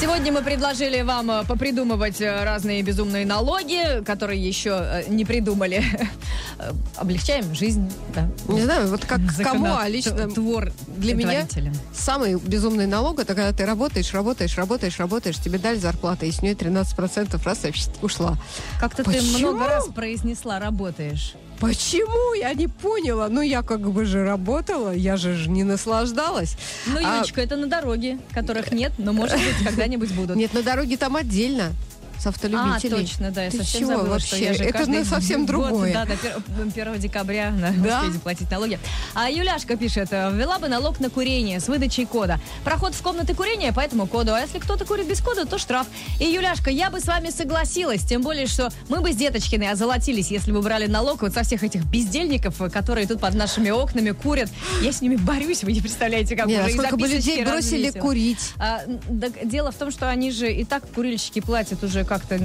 Сегодня 0.00 0.32
мы 0.32 0.42
предложили 0.42 1.02
вам 1.02 1.30
э, 1.30 1.44
попридумывать 1.44 2.20
э, 2.20 2.44
разные 2.44 2.82
безумные 2.82 3.26
налоги, 3.26 4.04
которые 4.04 4.40
еще 4.40 4.70
э, 4.80 5.04
не 5.08 5.24
придумали. 5.24 5.82
Облегчаем 6.96 7.54
жизнь, 7.54 7.90
да. 8.14 8.28
Не 8.48 8.62
знаю, 8.62 8.88
вот 8.88 9.04
как 9.04 9.18
кому, 9.42 9.66
а 9.66 9.68
Законод- 9.68 9.90
лично 9.90 10.30
твор 10.30 10.72
для 10.96 11.14
меня 11.14 11.46
самый 11.92 12.36
безумный 12.36 12.86
налог, 12.86 13.18
это 13.18 13.34
когда 13.34 13.52
ты 13.52 13.66
работаешь, 13.66 14.12
работаешь, 14.14 14.56
работаешь, 14.56 14.98
работаешь, 14.98 15.36
тебе 15.36 15.58
дали 15.58 15.78
зарплату, 15.78 16.26
и 16.26 16.30
с 16.30 16.42
нее 16.42 16.54
13% 16.54 17.42
раз 17.44 17.58
ушла. 18.02 18.38
Как-то 18.80 19.02
ты 19.02 19.20
много 19.20 19.66
раз 19.66 19.88
произнесла 19.88 20.60
«работаешь». 20.60 21.34
Почему? 21.60 22.34
Я 22.34 22.52
не 22.54 22.68
поняла. 22.68 23.28
Ну, 23.28 23.40
я 23.40 23.62
как 23.62 23.80
бы 23.90 24.04
же 24.04 24.24
работала, 24.24 24.94
я 24.94 25.16
же 25.16 25.34
ж 25.34 25.48
не 25.48 25.64
наслаждалась. 25.64 26.56
Ну, 26.86 26.98
А- 27.02 27.16
Юлечка, 27.18 27.40
это 27.40 27.56
на 27.56 27.66
дороге, 27.66 28.18
которых 28.32 28.72
нет, 28.72 28.92
но, 28.98 29.12
может 29.12 29.36
быть, 29.38 29.56
когда-нибудь 29.64 30.12
будут. 30.12 30.36
Нет, 30.36 30.52
на 30.54 30.62
дороге 30.62 30.96
там 30.96 31.16
отдельно. 31.16 31.72
С 32.18 32.26
А, 32.26 32.30
автолюбителей. 32.30 32.90
точно, 33.06 33.30
да, 33.30 33.44
я 33.44 33.50
Ты 33.50 33.58
совсем 33.58 33.80
чего 33.80 33.90
забыла, 33.90 34.08
вообще? 34.10 34.26
что 34.26 34.36
я 34.36 34.54
же 34.54 34.64
Это 34.64 34.78
каждый 34.78 35.04
совсем 35.04 35.40
год, 35.40 35.46
другое. 35.48 35.92
Да, 35.92 36.04
до 36.06 36.14
пер- 36.14 36.42
1 36.58 36.98
декабря 36.98 37.50
на 37.50 37.70
Да? 37.72 37.98
успеете 38.00 38.18
платить 38.20 38.50
налоги. 38.50 38.78
А 39.14 39.30
Юляшка 39.30 39.76
пишет, 39.76 40.08
э, 40.12 40.30
ввела 40.34 40.58
бы 40.58 40.68
налог 40.68 40.98
на 41.00 41.10
курение 41.10 41.60
с 41.60 41.68
выдачей 41.68 42.06
кода. 42.06 42.40
Проход 42.64 42.94
в 42.94 43.02
комнаты 43.02 43.34
курения 43.34 43.72
по 43.72 43.80
этому 43.80 44.06
коду, 44.06 44.34
а 44.34 44.40
если 44.40 44.58
кто-то 44.58 44.84
курит 44.84 45.06
без 45.08 45.20
кода, 45.20 45.44
то 45.46 45.58
штраф. 45.58 45.86
И, 46.20 46.24
Юляшка, 46.24 46.70
я 46.70 46.90
бы 46.90 47.00
с 47.00 47.04
вами 47.06 47.30
согласилась, 47.30 48.02
тем 48.02 48.22
более, 48.22 48.46
что 48.46 48.70
мы 48.88 49.00
бы 49.00 49.12
с 49.12 49.16
Деточкиной 49.16 49.70
озолотились, 49.70 50.30
если 50.30 50.52
бы 50.52 50.62
брали 50.62 50.86
налог 50.86 51.22
вот 51.22 51.34
со 51.34 51.42
всех 51.42 51.62
этих 51.64 51.84
бездельников, 51.84 52.60
э, 52.62 52.70
которые 52.70 53.06
тут 53.06 53.20
под 53.20 53.34
нашими 53.34 53.70
окнами 53.70 54.10
курят. 54.12 54.48
Я 54.82 54.92
с 54.92 55.00
ними 55.02 55.16
борюсь, 55.16 55.62
вы 55.64 55.72
не 55.72 55.80
представляете, 55.80 56.34
как 56.36 56.46
Нет, 56.46 56.62
а 56.62 56.66
уже 56.66 56.74
сколько 56.76 56.96
бы 56.96 57.06
людей 57.08 57.44
бросили 57.44 57.86
развесила. 57.88 58.02
курить. 58.02 58.52
А, 58.58 58.80
так 59.20 59.46
дело 59.48 59.70
в 59.70 59.74
том, 59.76 59.90
что 59.90 60.08
они 60.08 60.30
же 60.30 60.50
и 60.52 60.64
так 60.64 60.82
курильщики 60.94 61.40
платят 61.40 61.82
уже 61.84 62.04
как-то... 62.06 62.38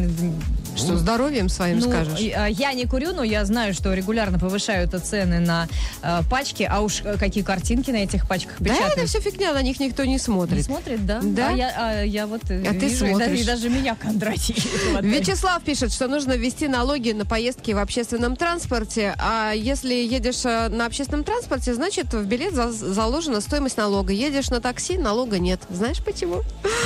Что, 0.76 0.96
здоровьем 0.98 1.50
своим 1.50 1.80
ну, 1.80 1.90
скажешь? 1.90 2.20
а, 2.36 2.48
я 2.48 2.72
не 2.74 2.86
курю, 2.86 3.12
но 3.14 3.24
я 3.24 3.44
знаю, 3.44 3.74
что 3.74 3.94
регулярно 3.94 4.40
повышают 4.40 4.92
цены 5.04 5.40
на 5.40 5.68
э, 6.02 6.22
пачки, 6.30 6.64
а 6.70 6.80
уж 6.80 7.02
э, 7.04 7.18
какие 7.18 7.44
картинки 7.44 7.92
на 7.92 7.98
этих 7.98 8.26
пачках 8.28 8.56
Да, 8.60 8.70
печатают. 8.70 8.98
это 8.98 9.08
все 9.08 9.20
фигня, 9.20 9.54
на 9.54 9.62
них 9.62 9.80
никто 9.82 10.06
не 10.06 10.14
Не 10.14 10.18
смотрит. 10.20 10.64
смотрит, 10.66 11.06
да? 11.06 11.20
Да. 11.22 11.50
А 11.50 11.52
я, 11.52 11.74
а 11.78 12.04
я 12.04 12.26
вот 12.26 12.50
э, 12.50 12.64
А 12.66 12.72
ты 12.72 12.88
вижу, 12.88 13.06
и 13.06 13.10
даже, 13.10 13.16
смотришь. 13.26 13.40
и 13.42 13.44
даже 13.44 13.70
меня 13.70 13.96
Кондратий. 13.96 14.56
Вячеслав 15.02 15.62
пишет, 15.64 15.92
что 15.92 16.08
нужно 16.08 16.34
ввести 16.38 16.70
налоги 16.70 17.12
на 17.12 17.26
поездки 17.26 17.72
в 17.72 17.78
общественном 17.78 18.38
транспорте. 18.38 19.14
А 19.20 19.52
если 19.52 19.94
едешь 19.94 20.46
э, 20.46 20.70
на 20.70 20.86
общественном 20.86 21.26
транспорте, 21.26 21.74
значит, 21.74 22.14
в 22.14 22.24
билет 22.26 22.54
за- 22.54 22.72
заложена 22.72 23.42
стоимость 23.42 23.76
налога. 23.78 24.14
Едешь 24.14 24.50
на 24.50 24.62
такси, 24.62 24.98
налога 24.98 25.38
нет. 25.38 25.60
Знаешь 25.70 26.02
почему? 26.04 26.44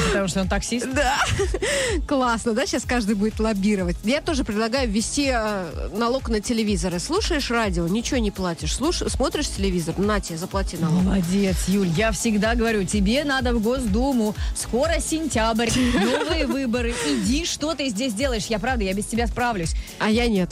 Потому 0.07 0.27
что 0.27 0.41
он 0.41 0.47
таксист. 0.47 0.87
Да. 0.93 1.17
Классно, 2.07 2.53
да? 2.53 2.64
Сейчас 2.65 2.83
каждый 2.83 3.15
будет 3.15 3.39
лоббировать. 3.39 3.95
Я 4.03 4.21
тоже 4.21 4.43
предлагаю 4.43 4.89
ввести 4.89 5.29
э, 5.31 5.89
налог 5.93 6.29
на 6.29 6.41
телевизоры. 6.41 6.99
Слушаешь 6.99 7.51
радио, 7.51 7.87
ничего 7.87 8.17
не 8.17 8.31
платишь. 8.31 8.73
Слуш... 8.75 9.03
Смотришь 9.07 9.49
телевизор, 9.49 9.97
на 9.97 10.19
тебе, 10.19 10.37
заплати 10.37 10.77
налог. 10.77 11.03
Молодец, 11.03 11.67
Юль. 11.67 11.89
Я 11.89 12.11
всегда 12.11 12.55
говорю, 12.55 12.83
тебе 12.83 13.23
надо 13.23 13.53
в 13.53 13.61
Госдуму. 13.61 14.35
Скоро 14.55 14.99
сентябрь, 14.99 15.69
новые 15.93 16.47
выборы. 16.47 16.95
Иди, 17.07 17.45
что 17.45 17.75
ты 17.75 17.89
здесь 17.89 18.13
делаешь? 18.13 18.45
Я 18.47 18.59
правда, 18.59 18.83
я 18.83 18.93
без 18.93 19.05
тебя 19.05 19.27
справлюсь. 19.27 19.73
А 19.99 20.09
я 20.09 20.27
нет. 20.27 20.49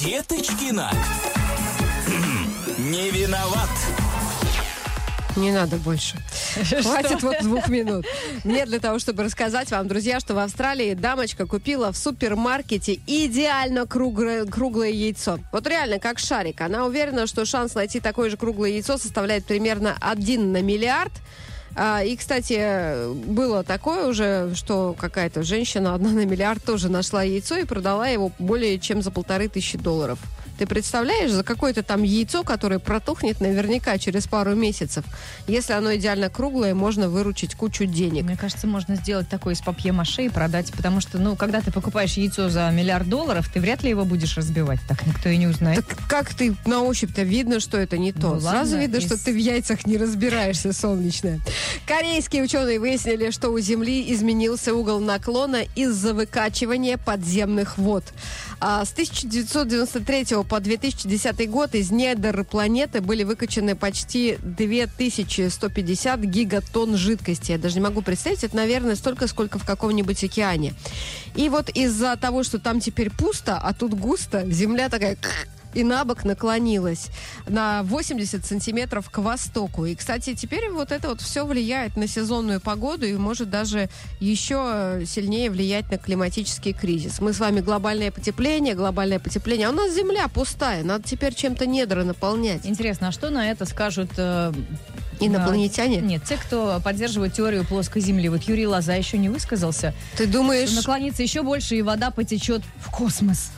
Деточкина. 0.00 0.90
Не 2.78 3.10
виноват. 3.10 3.70
Не 5.36 5.50
надо 5.50 5.76
больше. 5.76 6.16
Хватит 6.82 7.22
вот 7.22 7.36
двух 7.42 7.68
минут. 7.68 8.06
Мне 8.44 8.66
для 8.66 8.78
того, 8.78 8.98
чтобы 8.98 9.24
рассказать 9.24 9.70
вам, 9.70 9.88
друзья, 9.88 10.20
что 10.20 10.34
в 10.34 10.38
Австралии 10.38 10.94
дамочка 10.94 11.46
купила 11.46 11.92
в 11.92 11.96
супермаркете 11.96 13.00
идеально 13.06 13.86
круглое, 13.86 14.44
круглое 14.44 14.90
яйцо. 14.90 15.38
Вот 15.52 15.66
реально, 15.66 15.98
как 15.98 16.18
шарик. 16.18 16.60
Она 16.60 16.86
уверена, 16.86 17.26
что 17.26 17.44
шанс 17.44 17.74
найти 17.74 18.00
такое 18.00 18.30
же 18.30 18.36
круглое 18.36 18.70
яйцо 18.70 18.96
составляет 18.96 19.44
примерно 19.44 19.96
1 20.00 20.52
на 20.52 20.62
миллиард. 20.62 21.12
А, 21.76 22.04
и, 22.04 22.16
кстати, 22.16 23.12
было 23.12 23.64
такое 23.64 24.06
уже, 24.06 24.54
что 24.54 24.94
какая-то 24.96 25.42
женщина, 25.42 25.94
одна 25.94 26.10
на 26.10 26.24
миллиард, 26.24 26.62
тоже 26.62 26.88
нашла 26.88 27.24
яйцо 27.24 27.56
и 27.56 27.64
продала 27.64 28.06
его 28.06 28.30
более 28.38 28.78
чем 28.78 29.02
за 29.02 29.10
полторы 29.10 29.48
тысячи 29.48 29.76
долларов. 29.76 30.20
Ты 30.58 30.66
представляешь, 30.66 31.30
за 31.32 31.42
какое-то 31.42 31.82
там 31.82 32.02
яйцо, 32.02 32.42
которое 32.44 32.78
протухнет 32.78 33.40
наверняка 33.40 33.98
через 33.98 34.26
пару 34.26 34.54
месяцев. 34.54 35.04
Если 35.48 35.72
оно 35.72 35.94
идеально 35.96 36.30
круглое, 36.30 36.74
можно 36.74 37.08
выручить 37.08 37.54
кучу 37.54 37.86
денег. 37.86 38.24
Мне 38.24 38.36
кажется, 38.36 38.66
можно 38.66 38.96
сделать 38.96 39.28
такое 39.28 39.54
из 39.54 39.60
папье-маше 39.60 40.26
и 40.26 40.28
продать, 40.28 40.72
потому 40.72 41.00
что, 41.00 41.18
ну, 41.18 41.34
когда 41.36 41.60
ты 41.60 41.72
покупаешь 41.72 42.12
яйцо 42.14 42.48
за 42.48 42.70
миллиард 42.70 43.08
долларов, 43.08 43.48
ты 43.52 43.60
вряд 43.60 43.82
ли 43.82 43.90
его 43.90 44.04
будешь 44.04 44.36
разбивать, 44.36 44.80
так 44.88 45.04
никто 45.06 45.28
и 45.28 45.36
не 45.36 45.46
узнает. 45.46 45.86
Так 45.86 45.98
как 46.08 46.34
ты 46.34 46.54
на 46.66 46.82
ощупь-то 46.82 47.22
видно, 47.22 47.60
что 47.60 47.76
это 47.78 47.98
не 47.98 48.12
то? 48.12 48.34
Ну, 48.34 48.40
Сразу 48.40 48.72
ладно, 48.72 48.76
видно, 48.80 48.96
из- 48.98 49.04
что 49.06 49.22
ты 49.22 49.32
в 49.32 49.36
яйцах 49.36 49.86
не 49.86 49.96
разбираешься, 49.96 50.72
солнечная. 50.72 51.40
Корейские 51.86 52.42
ученые 52.44 52.78
выяснили, 52.78 53.30
что 53.30 53.50
у 53.50 53.58
Земли 53.58 54.12
изменился 54.12 54.74
угол 54.74 55.00
наклона 55.00 55.62
из-за 55.74 56.14
выкачивания 56.14 56.96
подземных 56.96 57.78
вод. 57.78 58.04
А 58.60 58.84
с 58.84 58.92
1993 58.92 60.43
по 60.44 60.60
2010 60.60 61.50
год 61.50 61.74
из 61.74 61.90
недр 61.90 62.44
планеты 62.44 63.00
были 63.00 63.24
выкачаны 63.24 63.74
почти 63.74 64.38
2150 64.42 66.20
гигатонн 66.20 66.96
жидкости. 66.96 67.52
Я 67.52 67.58
даже 67.58 67.76
не 67.76 67.80
могу 67.80 68.02
представить, 68.02 68.44
это, 68.44 68.56
наверное, 68.56 68.94
столько, 68.94 69.26
сколько 69.26 69.58
в 69.58 69.64
каком-нибудь 69.64 70.22
океане. 70.22 70.74
И 71.34 71.48
вот 71.48 71.68
из-за 71.70 72.16
того, 72.16 72.42
что 72.42 72.58
там 72.58 72.80
теперь 72.80 73.10
пусто, 73.10 73.58
а 73.58 73.72
тут 73.74 73.94
густо, 73.94 74.44
Земля 74.50 74.88
такая 74.88 75.16
и 75.74 75.84
на 75.84 76.04
бок 76.04 76.24
наклонилась 76.24 77.08
на 77.46 77.82
80 77.82 78.44
сантиметров 78.44 79.10
к 79.10 79.18
востоку. 79.18 79.84
И, 79.86 79.94
кстати, 79.94 80.34
теперь 80.34 80.70
вот 80.70 80.92
это 80.92 81.08
вот 81.08 81.20
все 81.20 81.44
влияет 81.44 81.96
на 81.96 82.06
сезонную 82.06 82.60
погоду 82.60 83.06
и 83.06 83.14
может 83.14 83.50
даже 83.50 83.88
еще 84.20 85.02
сильнее 85.06 85.50
влиять 85.50 85.90
на 85.90 85.98
климатический 85.98 86.72
кризис. 86.72 87.20
Мы 87.20 87.32
с 87.32 87.40
вами 87.40 87.60
глобальное 87.60 88.10
потепление, 88.10 88.74
глобальное 88.74 89.18
потепление. 89.18 89.68
А 89.68 89.70
у 89.70 89.74
нас 89.74 89.94
земля 89.94 90.28
пустая, 90.28 90.84
надо 90.84 91.04
теперь 91.04 91.34
чем-то 91.34 91.66
недра 91.66 92.04
наполнять. 92.04 92.64
Интересно, 92.64 93.08
а 93.08 93.12
что 93.12 93.30
на 93.30 93.50
это 93.50 93.66
скажут... 93.66 94.10
э, 94.16 94.52
Инопланетяне? 95.20 96.00
да, 96.00 96.06
Нет, 96.06 96.24
те, 96.24 96.36
кто 96.36 96.80
поддерживает 96.82 97.34
теорию 97.34 97.64
плоской 97.64 98.02
земли. 98.02 98.28
Вот 98.28 98.42
Юрий 98.42 98.66
Лоза 98.66 98.94
еще 98.94 99.18
не 99.18 99.28
высказался. 99.28 99.94
Ты 100.16 100.26
думаешь... 100.26 100.72
Наклонится 100.74 101.22
еще 101.22 101.42
больше, 101.42 101.76
и 101.76 101.82
вода 101.82 102.10
потечет 102.10 102.62
в 102.80 102.90
космос. 102.90 103.50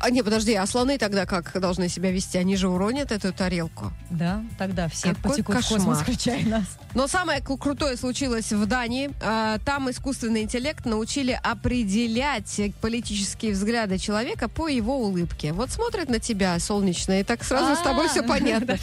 А, 0.00 0.10
не, 0.10 0.22
подожди, 0.22 0.54
а 0.54 0.66
слоны 0.66 0.98
тогда 0.98 1.24
как 1.26 1.58
должны 1.60 1.88
себя 1.88 2.10
вести? 2.10 2.36
Они 2.38 2.56
же 2.56 2.68
уронят 2.68 3.10
эту 3.12 3.32
тарелку. 3.32 3.92
Да, 4.10 4.42
тогда 4.58 4.88
все 4.88 5.14
Какой 5.14 5.30
потекут 5.30 5.54
в 5.54 5.58
кошмар. 5.58 5.78
космос, 5.80 5.98
включая 6.00 6.44
нас. 6.46 6.64
Но 6.94 7.06
самое 7.08 7.40
кру- 7.40 7.58
крутое 7.58 7.96
случилось 7.96 8.52
в 8.52 8.66
Дании. 8.66 9.10
А, 9.22 9.58
Там 9.64 9.90
искусственный 9.90 10.42
интеллект 10.42 10.84
научили 10.84 11.38
определять 11.42 12.60
политические 12.80 13.52
взгляды 13.52 13.98
человека 13.98 14.48
по 14.48 14.68
его 14.68 14.98
улыбке. 14.98 15.52
Вот 15.52 15.70
смотрит 15.70 16.08
на 16.08 16.18
тебя 16.18 16.58
солнечно, 16.58 17.20
и 17.20 17.22
так 17.24 17.42
сразу 17.44 17.74
с 17.74 17.82
тобой 17.84 18.06
А, 18.06 18.08
все 18.08 18.22
понятно. 18.26 18.76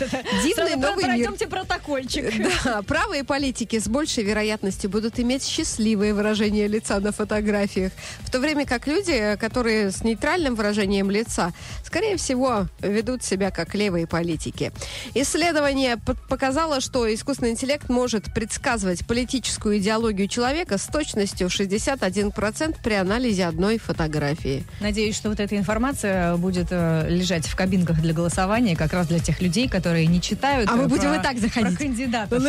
Дивный 0.44 0.76
новый 0.76 1.04
мир. 1.04 1.06
Пройдемте 1.06 1.48
протокольчик. 1.48 2.26
Да, 2.64 2.82
правые 2.84 3.24
политики 3.24 3.80
с 3.80 3.88
большей 3.88 4.24
вероятностью 4.24 4.90
будут 4.90 5.20
иметь 5.20 5.44
счастливые 5.44 6.14
выражения 6.14 6.68
лица 6.68 7.00
на 7.00 7.12
фотографиях, 7.12 7.92
в 8.22 8.30
то 8.30 8.40
время 8.40 8.66
как 8.66 8.88
люди, 8.88 9.38
которые 9.40 9.92
с 9.92 10.04
нейтральным 10.04 10.56
выражением 10.56 11.01
лица, 11.10 11.54
скорее 11.84 12.18
всего, 12.18 12.68
ведут 12.82 13.24
себя 13.24 13.50
как 13.50 13.74
левые 13.74 14.06
политики. 14.06 14.72
Исследование 15.16 15.98
показало, 16.30 16.82
что 16.82 17.12
искусственный 17.14 17.52
интеллект 17.52 17.90
может 17.90 18.34
предсказывать 18.34 19.06
политическую 19.08 19.78
идеологию 19.78 20.28
человека 20.28 20.78
с 20.78 20.86
точностью 20.88 21.50
в 21.50 21.54
61% 21.60 22.76
при 22.84 22.94
анализе 22.94 23.46
одной 23.46 23.78
фотографии. 23.78 24.64
Надеюсь, 24.82 25.16
что 25.16 25.30
вот 25.30 25.40
эта 25.40 25.58
информация 25.58 26.36
будет 26.38 26.68
э, 26.72 27.08
лежать 27.10 27.48
в 27.48 27.56
кабинках 27.56 28.02
для 28.02 28.14
голосования 28.14 28.76
как 28.76 28.94
раз 28.94 29.08
для 29.08 29.20
тех 29.20 29.42
людей, 29.42 29.68
которые 29.70 30.06
не 30.08 30.22
читают 30.22 30.70
А 30.70 30.76
мы 30.76 30.84
э, 30.84 30.88
будем 30.88 31.10
про- 31.14 31.16
и 31.16 31.24
так 31.24 31.38
заходить. 31.40 31.78
про 31.78 31.86
кандидатов. 31.86 32.44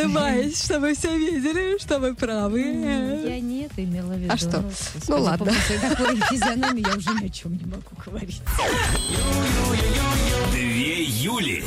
чтобы 0.56 0.94
все 0.94 1.16
видели, 1.16 1.78
что 1.80 1.98
вы 1.98 2.14
правы. 2.14 2.60
Я 2.60 3.40
не 3.40 3.62
это 3.66 3.82
имела 3.84 4.12
в 4.12 4.18
виду. 4.18 4.32
А 4.32 4.36
что? 4.36 4.60
Господи, 4.60 5.04
Ну, 5.08 5.22
ладно. 5.22 5.46
после 5.46 5.78
такой 5.78 6.16
физиономии 6.30 6.84
я 6.86 6.96
уже 6.96 7.10
ни 7.20 7.26
о 7.26 7.28
чем 7.30 7.52
не 7.52 7.64
могу 7.64 7.82
говорить. 8.04 8.41
Две 10.50 11.04
Юли. 11.04 11.64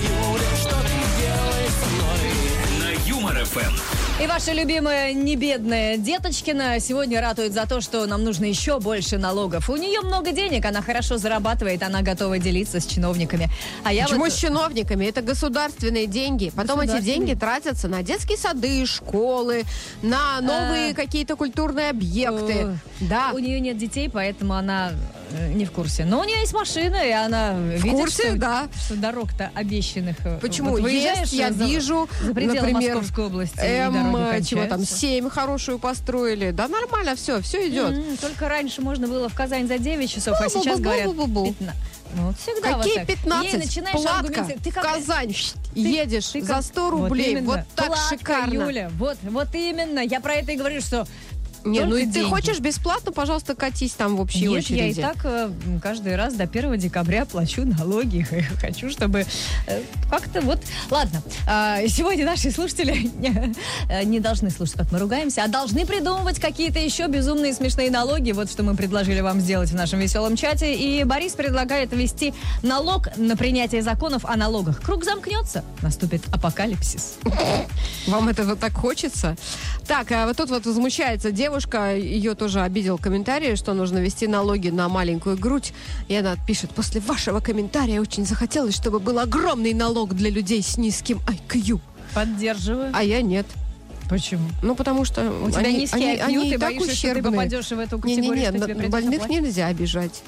На 2.80 3.10
Юмор 3.10 3.44
ФМ. 3.46 3.96
И 4.24 4.28
ваша 4.28 4.54
любимая 4.54 5.12
небедная 5.12 5.98
Деточкина 5.98 6.80
сегодня 6.80 7.20
ратует 7.20 7.54
за 7.54 7.68
то, 7.68 7.82
что 7.82 8.06
нам 8.06 8.24
нужно 8.24 8.46
еще 8.46 8.80
больше 8.80 9.18
налогов. 9.18 9.70
У 9.70 9.76
нее 9.76 10.00
много 10.00 10.32
денег, 10.32 10.66
она 10.66 10.82
хорошо 10.82 11.18
зарабатывает, 11.18 11.84
она 11.84 12.02
готова 12.02 12.40
делиться 12.40 12.80
с 12.80 12.86
чиновниками. 12.86 13.50
А 13.84 13.92
я 13.92 14.06
Почему 14.06 14.24
вот... 14.24 14.32
с 14.32 14.38
чиновниками? 14.38 15.06
Это 15.06 15.22
государственные 15.22 16.08
деньги. 16.08 16.50
Потом 16.56 16.80
эти 16.80 17.02
деньги 17.02 17.34
тратятся 17.34 17.90
на 17.90 18.04
детские 18.04 18.38
сады, 18.38 18.86
школы, 18.86 19.64
на 20.02 20.40
новые 20.40 20.94
какие-то 20.94 21.36
культурные 21.36 21.90
объекты. 21.90 22.68
Ой. 22.68 22.78
Да. 23.02 23.32
У 23.34 23.40
нее 23.40 23.60
нет 23.60 23.78
детей, 23.78 24.10
поэтому 24.10 24.54
она 24.54 24.94
не 25.54 25.66
в 25.66 25.72
курсе. 25.72 26.06
Но 26.06 26.20
у 26.20 26.24
нее 26.24 26.40
есть 26.40 26.54
машина, 26.54 26.96
и 27.06 27.12
она 27.12 27.54
видит, 27.58 27.92
курсе, 27.92 28.30
что, 28.30 28.36
да. 28.38 28.68
что 28.86 28.96
дорог-то 28.96 29.52
обещанных. 29.54 30.18
э, 30.26 30.40
Почему? 30.42 30.72
вот 30.72 30.82
выезжаешь 30.82 31.20
Есть, 31.20 31.34
я 31.34 31.52
за- 31.52 31.66
вижу, 31.66 32.10
за 32.22 32.34
пределы 32.34 32.56
например, 32.68 32.94
Московской 32.96 33.26
области. 33.26 33.60
М, 33.60 34.44
чего 34.44 34.62
там, 34.62 34.70
кончаются. 34.70 34.98
7 34.98 35.30
хорошую 35.30 35.80
построили. 35.80 36.52
Да 36.52 36.68
нормально, 36.68 37.16
все, 37.16 37.42
все 37.42 37.68
идет. 37.70 37.92
М, 37.92 38.18
Только 38.18 38.48
раньше 38.50 38.82
можно 38.82 39.08
было 39.08 39.30
в 39.30 39.34
Казань 39.34 39.68
за 39.68 39.78
9 39.78 40.10
часов, 40.12 40.38
а 40.40 40.50
сейчас 40.50 40.80
говорят 40.80 41.08
Бу-бу-бу-бу-бу. 41.08 41.46
15. 41.48 41.82
Ну, 42.16 42.28
вот 42.28 42.36
всегда 42.40 42.70
вот 42.78 42.78
Какие 42.86 42.96
так. 43.00 43.10
Ей 43.10 43.16
15? 43.18 43.66
начинаешь 43.66 44.02
Платка. 44.02 44.48
Ты 44.64 44.72
в 44.72 44.74
как- 44.74 44.84
Казань 44.84 45.36
едешь 45.74 46.28
ты 46.28 46.42
за 46.42 46.54
как- 46.54 46.64
100 46.64 46.90
рублей. 46.92 47.32
именно. 47.32 47.46
Вот, 47.48 47.60
так 47.76 47.88
Платка, 47.88 48.10
шикарно. 48.18 48.54
Юля, 48.54 48.90
вот, 48.98 49.18
вот 49.24 49.48
именно. 49.54 50.00
Я 50.00 50.22
про 50.22 50.36
это 50.36 50.52
и 50.54 50.56
говорю, 50.56 50.80
что 50.82 51.06
Не, 51.66 51.82
ну 51.86 51.96
и 51.96 52.06
ты 52.06 52.14
деньги. 52.14 52.30
хочешь 52.30 52.60
бесплатно, 52.60 53.12
пожалуйста, 53.12 53.56
катись 53.56 53.94
там 53.94 54.16
в 54.18 54.22
общей 54.22 54.48
Нет, 54.48 54.60
очереди. 54.60 54.80
я 54.80 54.88
и 54.88 54.94
так 54.94 55.18
э, 55.24 55.50
каждый 55.82 56.16
раз 56.16 56.36
до 56.36 56.44
1 56.44 56.78
декабря 56.78 57.26
плачу 57.26 57.66
налоги. 57.66 58.22
Хочу, 58.62 58.92
чтобы 58.92 59.26
э, 59.68 59.82
как-то 60.10 60.42
вот... 60.42 60.60
Ладно, 60.92 61.24
а, 61.48 61.80
сегодня 61.88 62.24
наши 62.24 62.52
слушатели 62.52 63.10
не, 63.18 63.54
э, 63.90 64.04
не 64.04 64.20
должны 64.20 64.52
слушать, 64.52 64.76
как 64.76 64.92
мы 64.92 65.00
ругаемся, 65.00 65.44
а 65.44 65.48
должны 65.48 65.88
придумывать 65.88 66.40
какие-то 66.40 66.78
еще 66.78 67.08
безумные 67.08 67.52
смешные 67.52 67.90
налоги. 67.90 68.32
Вот 68.32 68.52
что 68.52 68.62
мы 68.62 68.76
предложили 68.76 69.22
вам 69.22 69.42
сделать 69.42 69.72
в 69.72 69.76
нашем 69.76 70.00
веселом 70.00 70.36
чате. 70.36 70.76
И 70.76 71.04
Борис 71.04 71.34
предлагает 71.34 71.92
ввести 71.94 72.36
налог 72.62 73.08
на 73.18 73.36
принятие 73.36 73.82
законов 73.82 74.24
о 74.26 74.36
налогах. 74.36 74.82
Круг 74.82 75.04
замкнется, 75.04 75.64
наступит 75.82 76.22
апокалипсис. 76.32 77.16
Вам 78.08 78.30
этого 78.30 78.56
так 78.56 78.74
хочется? 78.74 79.36
Так, 79.88 80.12
а 80.12 80.28
вот 80.28 80.38
тут 80.38 80.50
вот 80.50 80.66
возмущается 80.66 81.32
девушка, 81.32 81.55
ее 81.60 82.36
тоже 82.36 82.62
обидел 82.62 82.98
комментарий, 82.98 83.56
что 83.56 83.74
нужно 83.74 84.00
вести 84.00 84.28
налоги 84.28 84.70
на 84.70 84.90
маленькую 84.90 85.38
грудь. 85.38 85.74
И 86.08 86.16
она 86.16 86.36
пишет, 86.48 86.72
после 86.72 87.02
вашего 87.02 87.40
комментария 87.40 88.00
очень 88.02 88.26
захотелось, 88.26 88.76
чтобы 88.76 89.00
был 89.00 89.20
огромный 89.20 89.74
налог 89.74 90.14
для 90.14 90.30
людей 90.30 90.62
с 90.62 90.78
низким 90.78 91.20
IQ. 91.28 91.80
Поддерживаю. 92.14 92.92
А 92.94 93.04
я 93.04 93.22
нет. 93.22 93.46
Почему? 94.10 94.48
Ну, 94.62 94.76
потому 94.76 95.04
что 95.04 95.32
У 95.44 95.50
тебя 95.50 95.62
они, 95.62 95.78
низкий 95.80 95.96
они, 95.98 96.16
IQ, 96.20 96.22
они 96.26 96.38
ты 96.52 96.56
и 96.56 96.58
так 96.60 96.70
боишься, 96.76 96.96
что 96.96 97.02
ты 97.08 97.12
ущербные. 97.12 97.32
попадешь 97.32 97.68
в 97.68 97.80
эту 97.80 97.98
категорию, 98.00 98.22
Не-не-не, 98.24 98.44
что 98.50 98.52
на- 98.60 98.66
тебе 98.66 98.76
придется 98.76 98.92
больных 98.92 99.20
платить? 99.22 99.42
нельзя 99.42 99.66
обижать. 99.68 100.22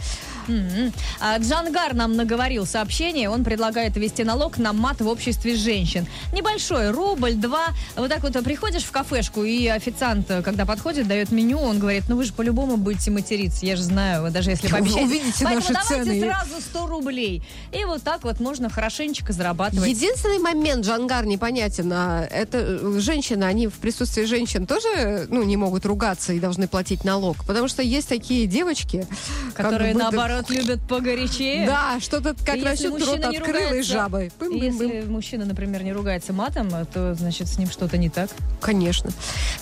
М-м. 0.48 0.94
А, 1.20 1.38
Джангар 1.40 1.94
нам 1.94 2.16
наговорил 2.16 2.66
сообщение. 2.66 3.30
Он 3.30 3.44
предлагает 3.44 3.96
ввести 3.98 4.24
налог 4.24 4.58
на 4.58 4.74
мат 4.74 5.02
в 5.02 5.08
обществе 5.08 5.56
женщин. 5.56 6.08
Небольшой, 6.34 6.92
рубль, 6.92 7.34
два. 7.34 7.68
Вот 7.96 8.10
так 8.10 8.22
вот 8.24 8.34
приходишь 8.44 8.84
в 8.84 8.92
кафешку, 8.92 9.44
и 9.44 9.68
официант, 9.68 10.30
э, 10.30 10.42
когда 10.42 10.66
подходит, 10.66 11.08
дает 11.08 11.32
меню, 11.32 11.60
он 11.60 11.80
говорит, 11.80 12.04
ну 12.08 12.16
вы 12.16 12.24
же 12.24 12.34
по-любому 12.34 12.78
будете 12.78 13.12
материться. 13.12 13.66
Я 13.66 13.76
же 13.76 13.84
знаю, 13.84 14.32
даже 14.32 14.52
если 14.52 14.68
Вы 14.68 14.74
пообещаете. 14.78 15.06
увидите 15.06 15.44
Поэтому 15.46 15.74
наши 15.74 15.90
давайте 15.90 16.12
цены. 16.12 16.22
сразу 16.32 16.62
100 16.62 16.88
рублей. 16.88 17.44
И 17.72 17.86
вот 17.86 18.04
так 18.04 18.24
вот 18.24 18.40
можно 18.40 18.70
хорошенечко 18.70 19.34
зарабатывать. 19.34 19.90
Единственный 19.90 20.40
момент, 20.40 20.86
Джангар, 20.86 21.26
непонятен. 21.26 21.92
а, 21.94 22.24
Это 22.30 22.58
э, 22.60 23.00
женщины, 23.00 23.44
они 23.44 23.68
в 23.68 23.74
присутствии 23.74 24.26
женщин 24.26 24.66
тоже 24.68 25.28
ну, 25.30 25.44
не 25.44 25.58
могут 25.58 25.86
ругаться 25.86 26.34
и 26.34 26.40
должны 26.40 26.68
платить 26.68 27.04
налог. 27.04 27.38
Потому 27.46 27.68
что 27.68 27.82
есть 27.82 28.08
такие 28.08 28.46
девочки, 28.48 29.08
как 29.56 29.66
Которые 29.68 29.94
бы, 29.94 30.00
наоборот 30.00 30.37
наоборот, 30.38 30.50
любят 30.50 30.82
погорячее. 30.88 31.66
Да, 31.66 32.00
что-то 32.00 32.36
как 32.46 32.62
насчет 32.62 32.92
рот 33.06 33.24
открыл 33.24 33.74
и 33.74 33.82
жабой. 33.82 34.32
Если 34.52 35.04
мужчина, 35.08 35.46
например, 35.46 35.84
не 35.84 35.94
ругается 35.94 36.34
матом, 36.34 36.70
то 36.94 37.14
значит 37.16 37.48
с 37.48 37.58
ним 37.58 37.70
что-то 37.70 37.98
не 37.98 38.10
так. 38.10 38.30
Конечно. 38.62 39.10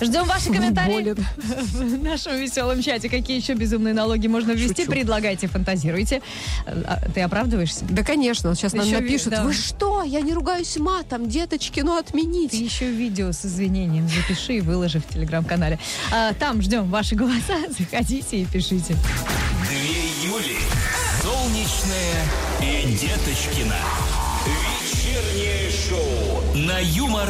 Ждем 0.00 0.24
ваши 0.24 0.46
комментарии 0.52 1.14
в 1.72 2.02
нашем 2.02 2.36
веселом 2.36 2.82
чате. 2.82 3.08
Какие 3.08 3.38
еще 3.40 3.54
безумные 3.54 3.94
налоги 3.94 4.26
можно 4.26 4.52
ввести? 4.52 4.82
Шучу. 4.82 4.90
Предлагайте, 4.90 5.46
фантазируйте. 5.48 6.22
А, 6.66 7.00
Ты 7.14 7.20
оправдываешься? 7.22 7.84
Да, 7.88 8.02
конечно. 8.02 8.54
Сейчас 8.54 8.72
нам 8.72 8.86
Еще 8.86 8.96
ви- 8.96 9.02
напишут, 9.02 9.30
да. 9.30 9.44
вы 9.44 9.52
что, 9.52 10.02
я 10.02 10.20
не 10.20 10.32
ругаюсь 10.32 10.76
матом, 10.76 11.28
деточки, 11.28 11.80
ну 11.80 11.94
Ты 12.02 12.08
отмените. 12.10 12.56
еще 12.64 12.90
видео 12.90 13.32
с 13.32 13.44
извинением 13.44 14.08
запиши 14.08 14.54
и 14.54 14.60
выложи 14.60 15.00
в 15.00 15.06
телеграм-канале. 15.12 15.78
А, 16.12 16.32
там 16.34 16.62
ждем 16.62 16.88
ваши 16.90 17.14
голоса. 17.14 17.56
Заходите 17.78 18.38
и 18.42 18.44
пишите. 18.44 18.96
Юли. 20.22 20.58
Солнечная 21.22 22.24
и 22.62 22.86
Деточкина. 22.92 23.76
Вечернее 24.46 25.70
шоу 25.70 26.54
на 26.54 26.78
Юмор 26.78 27.28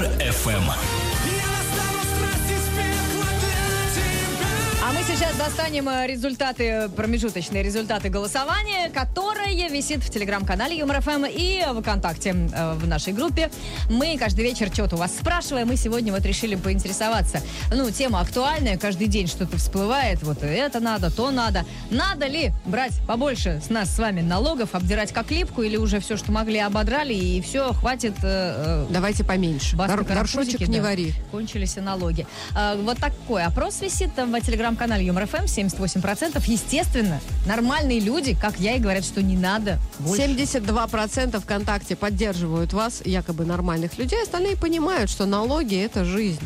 А 4.88 4.92
мы 4.92 5.02
сейчас 5.02 5.34
достанем 5.34 5.88
э, 5.88 6.06
результаты, 6.06 6.88
промежуточные 6.94 7.60
результаты 7.60 8.08
голосования, 8.08 8.88
которое 8.88 9.68
висит 9.68 10.04
в 10.04 10.10
телеграм-канале 10.10 10.78
Юмор 10.78 11.00
ФМ 11.00 11.24
и 11.28 11.64
ВКонтакте 11.80 12.30
э, 12.30 12.74
в 12.74 12.86
нашей 12.86 13.12
группе. 13.12 13.50
Мы 13.90 14.16
каждый 14.16 14.44
вечер 14.44 14.72
что-то 14.72 14.94
у 14.94 14.98
вас 15.00 15.12
спрашиваем. 15.16 15.66
Мы 15.66 15.76
сегодня 15.76 16.12
вот 16.12 16.24
решили 16.24 16.54
поинтересоваться. 16.54 17.40
Ну, 17.72 17.90
тема 17.90 18.20
актуальная, 18.20 18.78
каждый 18.78 19.08
день 19.08 19.26
что-то 19.26 19.56
всплывает. 19.56 20.22
Вот 20.22 20.44
это 20.44 20.78
надо, 20.78 21.10
то 21.10 21.32
надо. 21.32 21.64
Надо 21.90 22.28
ли 22.28 22.52
брать 22.64 22.92
побольше 23.08 23.60
с 23.66 23.70
нас 23.70 23.92
с 23.92 23.98
вами 23.98 24.20
налогов, 24.20 24.76
обдирать 24.76 25.12
как 25.12 25.32
липку, 25.32 25.62
или 25.62 25.76
уже 25.76 25.98
все, 25.98 26.16
что 26.16 26.30
могли, 26.30 26.60
ободрали, 26.60 27.12
и 27.12 27.40
все, 27.40 27.72
хватит 27.72 28.14
э, 28.22 28.84
э, 28.84 28.86
Давайте 28.90 29.24
поменьше. 29.24 29.76
Горшочек 29.76 30.68
не 30.68 30.78
да. 30.78 30.84
вари. 30.84 31.12
Кончились 31.32 31.76
и 31.76 31.80
налоги. 31.80 32.24
А, 32.54 32.76
вот 32.76 32.98
такой 32.98 33.42
опрос 33.42 33.80
висит 33.80 34.14
там 34.14 34.30
в 34.30 34.34
телеграм-канале 34.76 35.06
Юмор 35.06 35.26
ФМ, 35.26 35.44
78%. 35.44 36.42
Естественно, 36.46 37.20
нормальные 37.46 38.00
люди, 38.00 38.36
как 38.40 38.58
я, 38.60 38.74
и 38.76 38.78
говорят, 38.78 39.04
что 39.04 39.22
не 39.22 39.36
надо 39.36 39.78
больше. 39.98 40.22
72% 40.22 41.40
ВКонтакте 41.40 41.96
поддерживают 41.96 42.72
вас, 42.72 43.02
якобы 43.04 43.44
нормальных 43.44 43.98
людей, 43.98 44.22
остальные 44.22 44.56
понимают, 44.56 45.10
что 45.10 45.26
налоги 45.26 45.76
это 45.76 46.04
жизнь. 46.04 46.40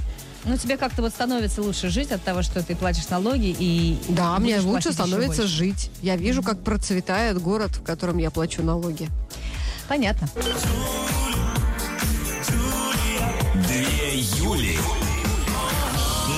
Ну, 0.45 0.57
тебе 0.57 0.79
как-то 0.79 1.03
вот 1.03 1.13
становится 1.13 1.61
лучше 1.61 1.91
жить 1.91 2.13
от 2.13 2.23
того, 2.23 2.41
что 2.43 2.65
ты 2.65 2.75
платишь 2.75 3.09
налоги 3.11 3.55
и... 3.59 3.99
Да, 4.09 4.39
мне 4.39 4.59
лучше 4.61 4.93
становится 4.93 5.43
больше. 5.43 5.47
жить. 5.47 5.91
Я 6.01 6.17
вижу, 6.17 6.43
как 6.43 6.61
процветает 6.61 7.39
город, 7.43 7.73
в 7.77 7.83
котором 7.83 8.17
я 8.17 8.31
плачу 8.31 8.63
налоги. 8.63 9.09
Понятно. 9.87 10.29
Две 13.67 14.21
Юли. 14.39 14.79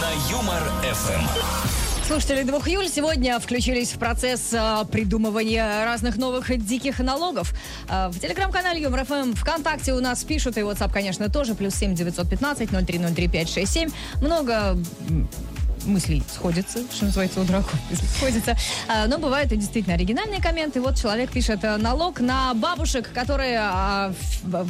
На 0.00 0.10
Юмор 0.32 0.62
Эм. 0.84 0.94
ФМ. 0.94 1.71
Слушатели 2.06 2.42
2 2.42 2.58
июля 2.66 2.88
сегодня 2.88 3.38
включились 3.38 3.92
в 3.92 3.98
процесс 3.98 4.52
а, 4.52 4.84
придумывания 4.84 5.84
разных 5.84 6.16
новых 6.16 6.54
диких 6.58 6.98
налогов. 6.98 7.54
А, 7.88 8.10
в 8.10 8.18
телеграм-канале 8.18 8.82
Юмор 8.82 9.04
ФМ 9.04 9.34
ВКонтакте 9.34 9.92
у 9.92 10.00
нас 10.00 10.24
пишут, 10.24 10.58
и 10.58 10.60
WhatsApp, 10.60 10.92
конечно, 10.92 11.30
тоже, 11.30 11.54
плюс 11.54 11.74
7 11.76 11.94
915 11.94 12.70
0303 12.70 13.28
567. 13.28 13.90
Много 14.20 14.76
мыслей 15.84 16.22
сходятся, 16.32 16.80
что 16.92 17.06
называется, 17.06 17.40
у 17.40 17.44
дураков 17.44 17.74
мысли 17.90 18.06
сходятся. 18.06 18.56
А, 18.88 19.06
Но 19.06 19.18
бывают 19.18 19.52
и 19.52 19.56
действительно 19.56 19.94
оригинальные 19.94 20.40
комменты. 20.40 20.80
Вот 20.80 20.96
человек 20.96 21.30
пишет 21.30 21.60
э, 21.64 21.76
налог 21.76 22.20
на 22.20 22.54
бабушек, 22.54 23.10
которые 23.12 23.60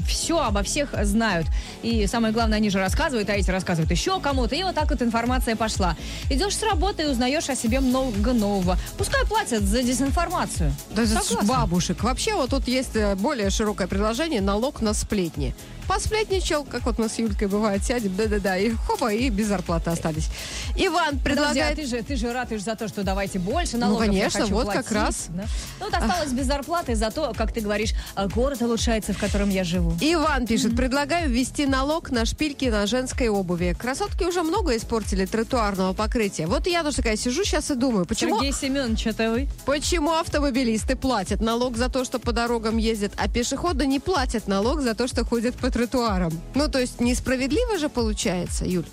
все 0.06 0.40
обо 0.40 0.62
всех 0.62 0.94
знают. 1.04 1.46
И 1.82 2.06
самое 2.06 2.32
главное, 2.32 2.58
они 2.58 2.70
же 2.70 2.78
рассказывают, 2.78 3.28
а 3.30 3.34
эти 3.34 3.50
рассказывают 3.50 3.90
еще 3.90 4.20
кому-то. 4.20 4.54
И 4.54 4.62
вот 4.62 4.74
так 4.74 4.90
вот 4.90 5.02
информация 5.02 5.56
пошла. 5.56 5.96
Идешь 6.30 6.56
с 6.56 6.62
работы 6.62 7.02
и 7.04 7.06
узнаешь 7.06 7.48
о 7.48 7.54
себе 7.54 7.80
много 7.80 8.32
нового. 8.32 8.78
Пускай 8.98 9.24
платят 9.26 9.62
за 9.62 9.82
дезинформацию. 9.82 10.72
Да 10.90 11.06
Согласна. 11.06 11.42
бабушек. 11.42 12.02
Вообще 12.02 12.34
вот 12.34 12.50
тут 12.50 12.68
есть 12.68 12.96
э, 12.96 13.14
более 13.16 13.50
широкое 13.50 13.86
предложение 13.86 14.40
налог 14.40 14.80
на 14.80 14.94
сплетни. 14.94 15.54
Посплетничал, 15.88 16.64
как 16.64 16.86
вот 16.86 16.98
мы 16.98 17.08
с 17.08 17.18
Юлькой 17.18 17.48
бывает, 17.48 17.84
сядем, 17.84 18.14
да-да-да, 18.16 18.56
и 18.56 18.70
хопа, 18.70 19.12
и 19.12 19.28
без 19.28 19.48
зарплаты 19.48 19.90
остались. 19.90 20.28
Иван 20.76 21.18
Подожди, 21.18 21.20
а 21.20 21.22
предлагает... 21.22 21.76
ты 21.76 21.86
же, 21.86 22.02
ты 22.02 22.16
же 22.16 22.32
ратуешь 22.32 22.62
за 22.62 22.76
то, 22.76 22.88
что 22.88 23.02
давайте 23.02 23.38
больше 23.38 23.76
налогов. 23.76 24.06
я 24.06 24.30
конечно, 24.30 24.46
вот 24.46 24.66
как 24.66 24.86
платить, 24.86 24.92
раз. 24.92 25.26
да? 25.30 25.44
Ну, 25.80 25.86
вот 25.86 25.94
осталось 25.94 26.32
без 26.32 26.46
зарплаты, 26.46 26.94
зато, 26.94 27.32
как 27.36 27.52
ты 27.52 27.60
говоришь, 27.60 27.94
э, 28.16 28.28
город 28.28 28.62
улучшается, 28.62 29.12
в 29.12 29.18
котором 29.18 29.50
я 29.50 29.64
живу. 29.64 29.96
Иван 30.00 30.46
пишет, 30.46 30.76
предлагаю 30.76 31.28
ввести 31.28 31.66
налог 31.66 32.10
на 32.10 32.24
шпильки 32.24 32.66
на 32.66 32.86
женской 32.86 33.28
обуви. 33.28 33.76
Красотки 33.78 34.24
уже 34.24 34.42
много 34.42 34.76
испортили 34.76 35.26
тротуарного 35.26 35.92
покрытия. 35.92 36.46
Вот 36.46 36.66
я 36.66 36.82
тоже 36.82 36.96
такая 36.96 37.16
сижу 37.16 37.44
сейчас 37.44 37.70
и 37.70 37.74
думаю, 37.74 38.06
почему, 38.06 38.36
Сергей 38.36 38.52
Семенович, 38.52 39.06
это 39.06 39.30
вы? 39.30 39.48
почему 39.66 40.12
автомобилисты 40.12 40.96
платят 40.96 41.40
налог 41.40 41.76
за 41.76 41.88
то, 41.88 42.04
что 42.04 42.18
по 42.18 42.32
дорогам 42.32 42.76
ездят, 42.76 43.12
а 43.16 43.28
пешеходы 43.28 43.86
не 43.86 44.00
платят 44.00 44.46
налог 44.46 44.80
за 44.80 44.94
то, 44.94 45.08
что 45.08 45.24
ходят 45.24 45.54
по 45.56 45.70
тротуарам? 45.72 46.32
Ну, 46.54 46.68
то 46.68 46.78
есть 46.78 47.00
несправедливо 47.00 47.78
же 47.78 47.88
получается, 47.88 48.64
Юль? 48.64 48.86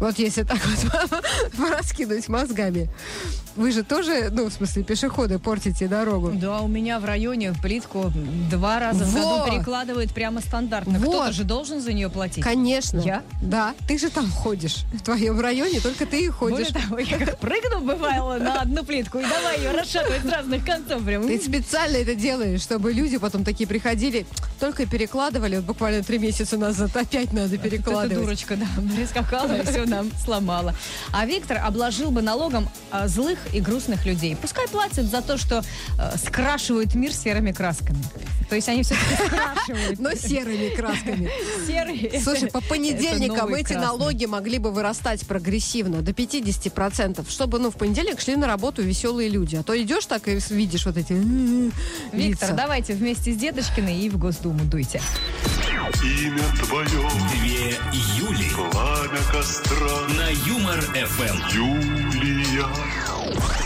Вот 0.00 0.18
если 0.18 0.42
так 0.42 0.58
вот 0.66 1.22
раскинуть 1.70 2.28
мозгами. 2.28 2.88
Вы 3.56 3.72
же 3.72 3.82
тоже, 3.82 4.28
ну, 4.30 4.50
в 4.50 4.52
смысле, 4.52 4.82
пешеходы 4.84 5.38
портите 5.38 5.88
дорогу. 5.88 6.32
Да, 6.34 6.60
у 6.60 6.68
меня 6.68 7.00
в 7.00 7.06
районе 7.06 7.54
плитку 7.62 8.12
два 8.50 8.78
раза 8.78 9.04
в 9.04 9.14
году 9.14 9.26
Вот. 9.26 9.50
перекладывают 9.50 10.12
прямо 10.12 10.42
стандартно. 10.42 10.98
Вот. 10.98 11.08
Кто-то 11.08 11.32
же 11.32 11.44
должен 11.44 11.80
за 11.80 11.94
нее 11.94 12.10
платить. 12.10 12.44
Конечно. 12.44 12.98
Я? 13.00 13.22
Да, 13.40 13.74
ты 13.88 13.96
же 13.98 14.10
там 14.10 14.30
ходишь. 14.30 14.84
В 14.92 15.02
твоем 15.02 15.40
районе 15.40 15.80
только 15.80 16.04
ты 16.04 16.26
и 16.26 16.28
ходишь. 16.28 16.70
Более 16.70 16.86
того, 16.86 16.98
я 16.98 17.18
как 17.26 17.38
прыгну, 17.38 17.80
бывало, 17.80 18.36
на 18.36 18.60
одну 18.60 18.84
плитку 18.84 19.18
и 19.20 19.22
давай 19.22 19.58
ее 19.60 19.70
расшатывать 19.70 20.20
с 20.22 20.26
разных 20.30 20.62
концов. 20.62 21.02
Прям. 21.02 21.26
Ты 21.26 21.40
специально 21.40 21.96
это 21.96 22.14
делаешь, 22.14 22.60
чтобы 22.60 22.92
люди 22.92 23.16
потом 23.16 23.42
такие 23.42 23.66
приходили, 23.66 24.26
только 24.60 24.84
перекладывали, 24.84 25.56
вот 25.56 25.64
буквально 25.64 26.02
три 26.02 26.18
месяца 26.18 26.58
назад 26.58 26.94
опять 26.94 27.32
надо 27.32 27.54
Эта 27.54 27.64
перекладывать. 27.64 28.18
дурочка, 28.22 28.56
да, 28.56 28.66
прискакала 28.94 29.56
и 29.56 29.64
все 29.64 29.85
нам 29.86 30.10
сломала. 30.24 30.74
А 31.12 31.24
Виктор 31.26 31.58
обложил 31.58 32.10
бы 32.10 32.22
налогом 32.22 32.68
а, 32.90 33.08
злых 33.08 33.38
и 33.52 33.60
грустных 33.60 34.04
людей. 34.06 34.36
Пускай 34.36 34.66
платят 34.68 35.06
за 35.06 35.22
то, 35.22 35.36
что 35.38 35.62
э, 35.98 36.16
скрашивают 36.16 36.94
мир 36.94 37.12
серыми 37.12 37.52
красками. 37.52 38.02
То 38.48 38.54
есть 38.54 38.68
они 38.68 38.82
все-таки 38.82 39.14
скрашивают. 39.26 39.98
Но 39.98 40.14
серыми 40.14 40.74
красками. 40.76 41.30
серые. 41.66 42.20
Слушай, 42.20 42.50
по 42.50 42.60
понедельникам 42.60 43.52
эти 43.54 43.72
красные. 43.72 43.86
налоги 43.86 44.24
могли 44.26 44.58
бы 44.58 44.70
вырастать 44.70 45.26
прогрессивно, 45.26 46.02
до 46.02 46.12
50%, 46.12 47.28
чтобы, 47.30 47.58
ну, 47.58 47.70
в 47.70 47.76
понедельник 47.76 48.20
шли 48.20 48.36
на 48.36 48.46
работу 48.46 48.82
веселые 48.82 49.28
люди. 49.28 49.56
А 49.56 49.62
то 49.62 49.80
идешь 49.80 50.06
так 50.06 50.28
и 50.28 50.38
видишь 50.50 50.86
вот 50.86 50.96
эти 50.96 51.12
м-м, 51.12 51.72
Виктор, 52.12 52.48
лица. 52.50 52.56
давайте 52.56 52.92
вместе 52.94 53.32
с 53.32 53.36
Деточкиной 53.36 53.98
и 53.98 54.08
в 54.10 54.18
Госдуму 54.18 54.64
дуйте. 54.64 55.00
Имя 56.02 56.42
твое, 56.64 56.86
Две 56.86 57.76
Юли. 58.18 58.50
пламя 58.54 59.20
костра, 59.32 59.75
На 59.78 60.30
Юмор 60.30 60.78
Эм. 60.94 61.06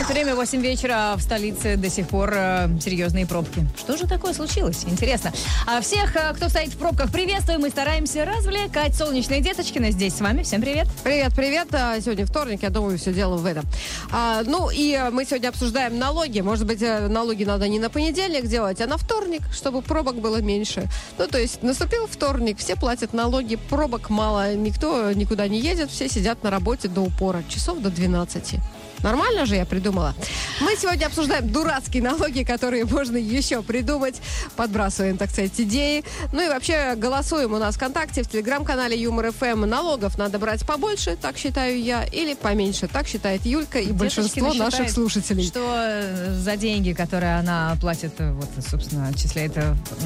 Время 0.08 0.34
8 0.34 0.60
вечера 0.60 1.14
в 1.16 1.22
столице 1.22 1.76
до 1.76 1.88
сих 1.88 2.08
пор 2.08 2.32
э, 2.34 2.68
серьезные 2.80 3.26
пробки. 3.26 3.66
Что 3.76 3.96
же 3.96 4.06
такое 4.06 4.32
случилось? 4.32 4.84
Интересно. 4.86 5.32
А 5.66 5.80
всех, 5.80 6.16
э, 6.16 6.32
кто 6.34 6.48
стоит 6.48 6.70
в 6.70 6.78
пробках, 6.78 7.12
приветствуем. 7.12 7.60
Мы 7.60 7.70
стараемся 7.70 8.24
развлекать. 8.24 8.94
Солнечная 8.94 9.40
Деточкина 9.40 9.90
здесь 9.92 10.14
с 10.14 10.20
вами. 10.20 10.42
Всем 10.42 10.60
привет. 10.60 10.88
Привет, 11.04 11.32
привет. 11.34 11.68
А, 11.72 12.00
Сегодня 12.00 12.26
вторник, 12.26 12.62
я 12.62 12.70
думаю, 12.70 12.98
все 12.98 13.12
дело 13.12 13.36
в 13.36 13.46
этом. 13.46 13.64
А, 14.10 14.42
ну 14.44 14.70
и 14.70 14.92
э, 14.94 15.10
мы 15.10 15.24
сегодня 15.24 15.48
обсуждаем 15.48 15.98
налоги. 15.98 16.40
Может 16.40 16.66
быть, 16.66 16.82
э, 16.82 17.08
налоги 17.08 17.44
надо 17.44 17.68
не 17.68 17.78
на 17.78 17.88
понедельник 17.88 18.46
делать, 18.46 18.80
а 18.80 18.86
на 18.86 18.96
вторник, 18.96 19.42
чтобы 19.52 19.82
пробок 19.82 20.16
было 20.16 20.40
меньше. 20.40 20.88
Ну, 21.18 21.26
то 21.28 21.38
есть 21.38 21.62
наступил 21.62 22.06
вторник, 22.06 22.58
все 22.58 22.76
платят 22.76 23.12
налоги, 23.12 23.56
пробок 23.56 24.10
мало, 24.10 24.54
никто 24.54 25.12
никуда 25.12 25.46
не 25.48 25.60
едет, 25.60 25.90
все 25.90 26.08
сидят 26.08 26.42
на 26.42 26.50
работе 26.50 26.88
до 26.88 27.02
упора, 27.02 27.44
часов 27.48 27.78
до 27.80 27.90
12. 27.90 28.56
Нормально 29.02 29.46
же 29.46 29.56
я 29.56 29.64
придумала. 29.64 30.14
Мы 30.60 30.76
сегодня 30.76 31.06
обсуждаем 31.06 31.48
дурацкие 31.50 32.02
налоги, 32.02 32.42
которые 32.42 32.84
можно 32.84 33.16
еще 33.16 33.62
придумать. 33.62 34.16
Подбрасываем, 34.56 35.16
так 35.16 35.30
сказать, 35.30 35.52
идеи. 35.58 36.04
Ну 36.32 36.44
и 36.44 36.48
вообще 36.48 36.94
голосуем 36.96 37.54
у 37.54 37.58
нас 37.58 37.76
ВКонтакте, 37.76 38.22
в 38.22 38.28
Телеграм-канале 38.28 39.00
Юмор 39.00 39.32
ФМ. 39.32 39.60
Налогов 39.60 40.18
надо 40.18 40.38
брать 40.38 40.66
побольше, 40.66 41.16
так 41.20 41.36
считаю 41.38 41.80
я, 41.82 42.04
или 42.04 42.34
поменьше, 42.34 42.88
так 42.88 43.06
считает 43.06 43.46
Юлька 43.46 43.78
и 43.78 43.92
большинство 43.92 44.40
Деточкина 44.40 44.64
наших 44.64 44.72
считает, 44.72 44.92
слушателей. 44.92 45.46
Что 45.46 45.74
э, 45.76 46.34
за 46.38 46.56
деньги, 46.56 46.92
которые 46.92 47.38
она 47.38 47.76
платит, 47.80 48.12
э, 48.18 48.32
вот, 48.32 48.48
собственно, 48.68 49.08
отчисляет 49.08 49.52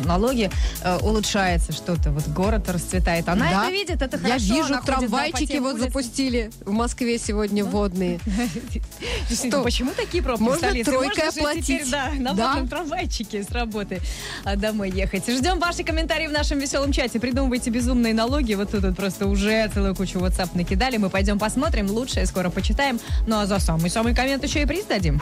налоги, 0.04 0.50
э, 0.82 0.98
улучшается 0.98 1.72
что-то. 1.72 2.10
Вот 2.10 2.26
город 2.28 2.68
расцветает. 2.68 3.28
Она 3.28 3.50
Да. 3.50 3.62
это 3.64 3.72
видит, 3.72 4.02
это 4.02 4.18
хорошо. 4.18 4.44
Я 4.44 4.54
вижу, 4.54 4.74
она 4.74 4.82
трамвайчики 4.82 5.58
вот 5.58 5.74
улицам. 5.74 5.88
запустили 5.88 6.50
в 6.64 6.70
Москве 6.70 7.18
сегодня 7.18 7.64
водные. 7.64 8.20
Что? 9.30 9.62
Почему 9.62 9.92
такие 9.92 10.22
пробки 10.22 10.40
в 10.40 10.44
Можно 10.44 10.68
столице? 10.68 10.90
тройкой 10.90 11.24
Можно 11.24 11.32
же 11.32 11.38
оплатить. 11.40 11.66
теперь, 11.66 11.88
да, 11.90 12.10
на 12.16 12.32
Да. 12.32 12.48
вашем 12.48 12.68
трамвайчике 12.68 13.42
с 13.42 13.50
работы 13.50 14.00
а, 14.44 14.56
домой 14.56 14.90
ехать. 14.90 15.28
Ждем 15.28 15.58
ваши 15.58 15.82
комментарии 15.84 16.26
в 16.26 16.32
нашем 16.32 16.58
веселом 16.58 16.92
чате. 16.92 17.18
Придумывайте 17.20 17.70
безумные 17.70 18.14
налоги. 18.14 18.54
Вот 18.54 18.70
тут 18.70 18.82
вот 18.84 18.96
просто 18.96 19.26
уже 19.26 19.68
целую 19.74 19.94
кучу 19.94 20.18
WhatsApp 20.18 20.50
накидали. 20.54 20.96
Мы 20.96 21.10
пойдем 21.10 21.38
посмотрим. 21.38 21.90
Лучшее 21.90 22.26
скоро 22.26 22.50
почитаем. 22.50 23.00
Ну 23.26 23.38
а 23.38 23.46
за 23.46 23.58
самый-самый 23.58 24.14
коммент 24.14 24.42
еще 24.44 24.62
и 24.62 24.66
приз 24.66 24.84
дадим. 24.86 25.20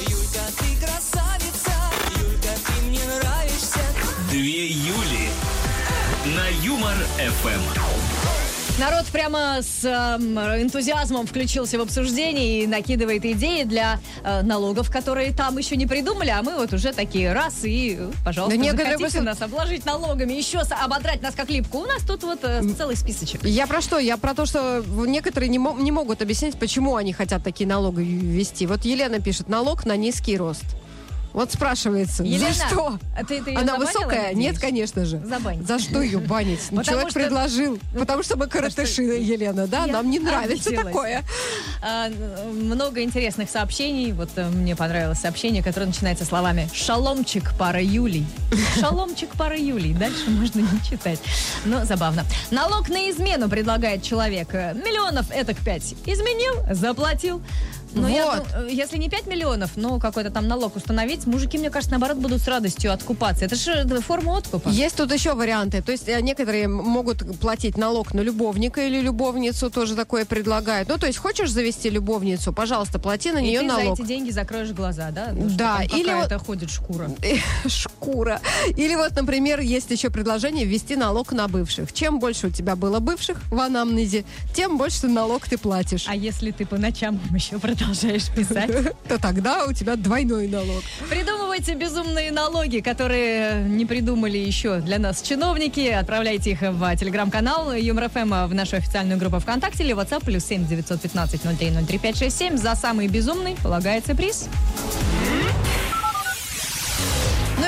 Юлька, 0.00 0.40
ты 0.58 0.84
красавица, 0.86 1.72
Юлька, 2.20 2.48
ты 2.66 2.86
мне 2.88 3.00
нравишься. 3.20 3.80
Две 4.30 4.66
Юли. 4.68 5.28
На 6.36 6.48
Юмор 6.64 6.96
ФМ. 7.18 8.03
Народ 8.76 9.06
прямо 9.06 9.58
с 9.62 9.84
эм, 9.84 10.36
энтузиазмом 10.36 11.28
включился 11.28 11.78
в 11.78 11.82
обсуждение 11.82 12.64
и 12.64 12.66
накидывает 12.66 13.24
идеи 13.24 13.62
для 13.62 14.00
э, 14.24 14.42
налогов, 14.42 14.90
которые 14.90 15.32
там 15.32 15.56
еще 15.58 15.76
не 15.76 15.86
придумали, 15.86 16.30
а 16.30 16.42
мы 16.42 16.56
вот 16.56 16.72
уже 16.72 16.92
такие 16.92 17.32
раз 17.32 17.64
и, 17.64 17.96
э, 18.00 18.10
пожалуйста, 18.24 18.58
Да 18.58 18.62
некоторые 18.64 18.98
захотите 18.98 19.18
просто- 19.18 19.22
нас 19.22 19.42
обложить 19.42 19.86
налогами, 19.86 20.32
еще 20.32 20.58
ободрать 20.58 21.22
нас 21.22 21.36
как 21.36 21.50
липку. 21.50 21.78
У 21.78 21.86
нас 21.86 22.02
тут 22.02 22.24
вот 22.24 22.40
э, 22.42 22.62
целый 22.76 22.96
списочек. 22.96 23.44
Я 23.44 23.68
про 23.68 23.80
что? 23.80 24.00
Я 24.00 24.16
про 24.16 24.34
то, 24.34 24.44
что 24.44 24.82
некоторые 25.06 25.50
не, 25.50 25.60
мо- 25.60 25.76
не 25.78 25.92
могут 25.92 26.20
объяснить, 26.20 26.56
почему 26.58 26.96
они 26.96 27.12
хотят 27.12 27.44
такие 27.44 27.68
налоги 27.68 28.00
ввести. 28.02 28.66
Вот 28.66 28.84
Елена 28.84 29.20
пишет, 29.20 29.48
налог 29.48 29.86
на 29.86 29.94
низкий 29.96 30.36
рост. 30.36 30.64
Вот 31.34 31.52
спрашивается, 31.52 32.22
Елена, 32.22 32.52
за 32.54 32.66
что? 32.68 32.98
а 33.18 33.24
ты- 33.24 33.42
ты 33.42 33.54
Она 33.56 33.76
высокая? 33.76 34.28
надеюсь? 34.28 34.36
Нет, 34.36 34.58
конечно 34.60 35.04
же. 35.04 35.18
Забанить. 35.18 35.66
За 35.66 35.78
что 35.80 36.00
ее 36.00 36.18
банить? 36.20 36.60
Ну, 36.70 36.82
Человек 36.84 37.10
что- 37.10 37.18
предложил. 37.20 37.78
Потому 37.98 38.22
что 38.22 38.36
мы 38.38 38.46
коротыши, 38.46 39.02
Елена, 39.02 39.66
да? 39.66 39.84
Я 39.84 39.92
Нам 39.94 40.10
не 40.10 40.20
нравится 40.20 40.68
обиделась. 40.70 40.86
такое. 40.94 41.24
А, 41.82 42.08
много 42.52 43.02
интересных 43.02 43.50
сообщений. 43.50 44.12
Вот 44.12 44.30
э, 44.36 44.48
мне 44.48 44.76
понравилось 44.76 45.18
сообщение, 45.18 45.62
которое 45.62 45.86
начинается 45.86 46.24
словами 46.24 46.70
«Шаломчик, 46.72 47.52
пара 47.58 47.82
Юлий». 47.82 48.26
«Шаломчик, 48.80 49.30
пара 49.36 49.58
Юлий». 49.58 49.92
Дальше 49.92 50.30
можно 50.30 50.60
не 50.60 50.82
читать. 50.88 51.18
Но 51.64 51.84
забавно. 51.84 52.24
Налог 52.52 52.88
на 52.88 53.10
измену 53.10 53.48
предлагает 53.48 54.04
человек. 54.04 54.54
Э, 54.54 54.72
Миллионов 54.74 55.26
это 55.32 55.52
к 55.52 55.58
пять. 55.58 55.94
Изменил, 56.06 56.54
заплатил. 56.72 57.42
Я 57.94 58.26
Вот. 58.26 58.36
дум- 58.38 58.46
э, 58.66 58.68
если 58.72 58.98
не 58.98 59.08
5 59.08 59.26
миллионов, 59.26 59.70
но 59.76 59.98
какой-то 59.98 60.30
там 60.30 60.48
налог 60.48 60.76
установить, 60.76 61.26
мужики, 61.26 61.58
мне 61.58 61.70
кажется, 61.70 61.90
наоборот, 61.92 62.18
будут 62.18 62.40
с 62.42 62.48
радостью 62.48 62.92
откупаться. 62.92 63.44
Это 63.44 63.56
же 63.56 63.72
э, 63.72 64.00
форма 64.00 64.38
откупа. 64.38 64.68
Есть 64.68 64.96
тут 64.96 65.12
еще 65.12 65.34
варианты. 65.34 65.82
То 65.82 65.92
есть 65.92 66.08
э, 66.08 66.20
некоторые 66.20 66.68
могут 66.68 67.38
платить 67.40 67.76
налог 67.76 68.14
на 68.14 68.20
любовника 68.20 68.86
или 68.86 69.00
любовницу, 69.00 69.70
тоже 69.70 69.94
такое 69.94 70.24
предлагают. 70.24 70.88
Ну, 70.88 70.98
то 70.98 71.06
есть 71.06 71.18
хочешь 71.18 71.50
завести 71.50 71.90
любовницу, 71.90 72.52
пожалуйста, 72.52 72.98
плати 72.98 73.30
на 73.32 73.38
И 73.38 73.42
нее 73.48 73.60
ты 73.60 73.66
налог. 73.66 73.96
за 73.96 74.02
эти 74.02 74.08
деньги 74.08 74.30
закроешь 74.30 74.70
глаза, 74.70 75.10
да? 75.10 75.28
Ну, 75.32 75.48
что 75.48 75.58
Да, 75.58 75.76
там 75.88 75.98
или 75.98 76.12
вот- 76.12 76.22
какая-то 76.22 76.38
ходит 76.44 76.70
шкура. 76.70 77.10
Шкура. 77.66 78.40
Или 78.76 78.94
вот, 78.96 79.12
например, 79.16 79.60
есть 79.60 79.90
еще 79.90 80.10
предложение 80.10 80.64
ввести 80.64 80.96
налог 80.96 81.32
на 81.32 81.48
бывших. 81.48 81.92
Чем 81.92 82.18
больше 82.18 82.48
у 82.48 82.50
тебя 82.50 82.76
было 82.76 82.98
бывших 83.00 83.38
в 83.50 83.58
анамнезе, 83.60 84.24
тем 84.54 84.78
больше 84.78 85.06
налог 85.06 85.46
ты 85.48 85.58
платишь. 85.58 86.04
А 86.08 86.14
если 86.16 86.50
ты 86.50 86.66
по 86.66 86.76
ночам 86.76 87.20
еще 87.34 87.58
продолжаешь 87.58 87.83
писать? 88.34 88.70
То 89.08 89.18
тогда 89.18 89.64
у 89.66 89.72
тебя 89.72 89.96
двойной 89.96 90.48
налог. 90.48 90.82
Придумывайте 91.08 91.74
безумные 91.74 92.32
налоги, 92.32 92.80
которые 92.80 93.64
не 93.64 93.86
придумали 93.86 94.38
еще 94.38 94.80
для 94.80 94.98
нас 94.98 95.22
чиновники. 95.22 95.88
Отправляйте 95.88 96.52
их 96.52 96.60
в 96.60 96.96
телеграм-канал 96.96 97.72
Юмор 97.74 98.08
ФМ 98.08 98.46
в 98.46 98.54
нашу 98.54 98.76
официальную 98.76 99.18
группу 99.18 99.38
ВКонтакте 99.38 99.84
или 99.84 99.94
WhatsApp 99.94 100.24
плюс 100.24 100.44
7 100.44 100.66
915 100.66 101.42
03 101.42 101.70
03 101.86 101.98
567. 101.98 102.56
За 102.56 102.74
самый 102.74 103.08
безумный 103.08 103.56
полагается 103.62 104.14
приз. 104.14 104.48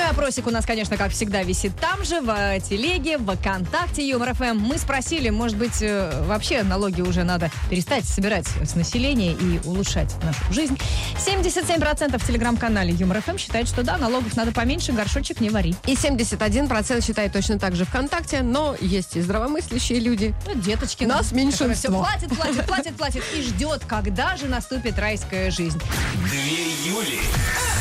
Опросик 0.09 0.47
у 0.47 0.51
нас, 0.51 0.65
конечно, 0.65 0.95
как 0.95 1.11
всегда, 1.11 1.43
висит 1.43 1.73
там 1.79 2.05
же, 2.05 2.21
в 2.21 2.59
телеге, 2.61 3.17
в 3.17 3.35
ВКонтакте 3.35 4.07
Юмор 4.07 4.33
ФМ. 4.33 4.57
Мы 4.57 4.77
спросили, 4.77 5.29
может 5.29 5.57
быть, 5.57 5.81
э, 5.81 6.23
вообще 6.25 6.63
налоги 6.63 7.01
уже 7.01 7.23
надо 7.23 7.51
перестать 7.69 8.05
собирать 8.05 8.45
с 8.47 8.75
населения 8.75 9.33
и 9.33 9.59
улучшать 9.65 10.15
нашу 10.23 10.53
жизнь. 10.53 10.77
77% 11.17 12.17
в 12.17 12.25
телеграм-канале 12.25 12.93
Юмор 12.93 13.21
ФМ 13.21 13.37
считают, 13.37 13.67
что 13.67 13.83
да, 13.83 13.97
налогов 13.97 14.35
надо 14.37 14.53
поменьше, 14.53 14.93
горшочек 14.93 15.41
не 15.41 15.49
вари. 15.49 15.75
И 15.85 15.95
71% 15.95 17.05
считает 17.05 17.33
точно 17.33 17.59
так 17.59 17.75
же 17.75 17.83
ВКонтакте, 17.83 18.43
но 18.43 18.75
есть 18.79 19.17
и 19.17 19.21
здравомыслящие 19.21 19.99
люди. 19.99 20.33
Ну, 20.45 20.53
деточки. 20.55 21.03
Нас 21.03 21.33
меньшинство. 21.33 21.73
все 21.73 21.89
платит, 21.89 22.29
платит, 22.29 22.65
платит, 22.65 22.95
платит 22.95 23.23
и 23.35 23.41
ждет, 23.41 23.83
когда 23.85 24.37
же 24.37 24.47
наступит 24.47 24.97
райская 24.97 25.51
жизнь. 25.51 25.81
Две 26.29 26.71
Юли. 26.85 27.19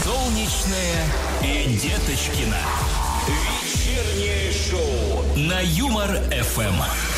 Солнечная 0.03 1.05
и 1.43 1.67
Деточкина. 2.17 2.57
Вечернее 3.29 4.51
шоу 4.51 5.37
на 5.37 5.61
Юмор 5.61 6.09
ФМ. 6.31 6.81
Э, 6.81 7.16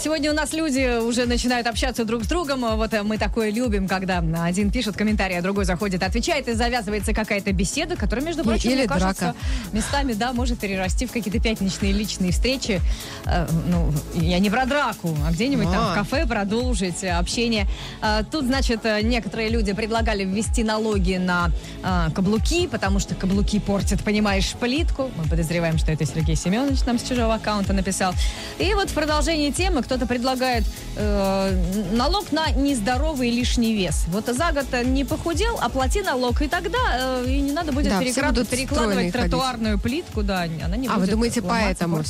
Сегодня 0.00 0.30
у 0.30 0.34
нас 0.34 0.52
люди 0.52 0.98
уже 1.00 1.26
начинают 1.26 1.66
общаться 1.66 2.04
друг 2.04 2.24
с 2.24 2.26
другом. 2.26 2.64
Э, 2.64 2.76
Вот 2.76 2.92
э, 2.94 3.02
мы 3.02 3.18
такое 3.18 3.50
любим, 3.50 3.86
когда 3.88 4.22
один 4.44 4.70
пишет 4.70 4.96
комментарий, 4.96 5.38
а 5.38 5.42
другой 5.42 5.64
заходит, 5.64 6.02
отвечает, 6.02 6.48
и 6.48 6.54
завязывается 6.54 7.12
какая-то 7.12 7.52
беседа, 7.52 7.96
которая, 7.96 8.24
между 8.24 8.44
прочим, 8.44 8.70
или 8.70 8.78
мне 8.80 8.88
кажется, 8.88 9.24
драка. 9.24 9.36
местами, 9.72 10.12
да, 10.14 10.32
может 10.32 10.58
перерасти 10.58 11.06
в 11.06 11.12
какие-то 11.12 11.40
пятничные 11.40 11.92
личные 11.92 12.32
встречи. 12.32 12.80
Э, 13.26 13.46
Ну, 13.68 13.92
я 14.14 14.38
не 14.38 14.50
про 14.50 14.64
драку, 14.66 15.16
а 15.26 15.32
где-нибудь 15.32 15.64
там 15.70 15.86
в 15.88 15.92
А. 15.92 15.94
кафе 15.94 16.26
продолжить 16.26 17.02
э, 17.04 17.10
общение. 17.10 17.66
Э, 18.02 18.22
Тут, 18.30 18.46
значит, 18.46 18.80
э, 18.84 19.00
некоторые 19.02 19.48
люди 19.50 19.72
предлагали 19.72 20.24
ввести 20.24 20.64
налоги 20.64 21.16
на 21.16 21.50
э, 21.82 22.08
каблуки, 22.14 22.66
потому 22.66 22.98
что 23.00 23.14
каблуки 23.14 23.58
портят, 23.58 24.02
понимаешь, 24.02 24.52
плитку. 24.60 25.10
Мы 25.16 25.24
подозреваем, 25.28 25.78
что 25.78 25.92
это 25.92 26.04
Сергей 26.06 26.36
Семенович 26.36 26.84
нам 26.86 26.98
с 26.98 27.02
чужого 27.02 27.34
аккаунта 27.34 27.72
написал. 27.72 28.14
И 28.58 28.72
вот 28.74 28.90
в 28.90 28.94
продолжении 29.42 29.50
темы 29.50 29.82
кто-то 29.82 30.06
предлагает 30.06 30.64
э, 30.96 31.86
налог 31.92 32.32
на 32.32 32.50
нездоровый 32.50 33.30
лишний 33.30 33.74
вес. 33.74 34.04
Вот 34.08 34.26
за 34.26 34.52
год 34.52 34.66
не 34.84 35.04
похудел, 35.04 35.58
оплати 35.60 36.02
налог, 36.02 36.40
и 36.42 36.48
тогда 36.48 36.78
э, 37.24 37.24
и 37.28 37.40
не 37.40 37.52
надо 37.52 37.72
будет 37.72 37.88
Да, 37.88 38.00
все 38.00 38.10
перекра- 38.10 38.28
будут 38.28 38.48
перекладывать 38.48 38.92
стройные 38.94 39.12
ходить. 39.12 39.30
тротуарную 39.30 39.78
плитку, 39.78 40.22
да, 40.22 40.42
она 40.64 40.76
не 40.76 40.86
А 40.88 40.94
будет 40.94 41.06
вы 41.06 41.10
думаете, 41.12 41.42
поэтому. 41.42 42.02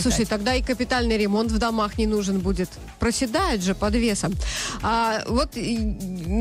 Слушай, 0.00 0.24
тогда 0.26 0.54
и 0.54 0.62
капитальный 0.62 1.16
ремонт 1.18 1.52
в 1.52 1.58
домах 1.58 1.98
не 1.98 2.06
нужен 2.06 2.40
будет. 2.40 2.68
Проседает 2.98 3.62
же 3.62 3.74
под 3.74 3.94
весом. 3.94 4.32
А, 4.82 5.22
вот 5.28 5.50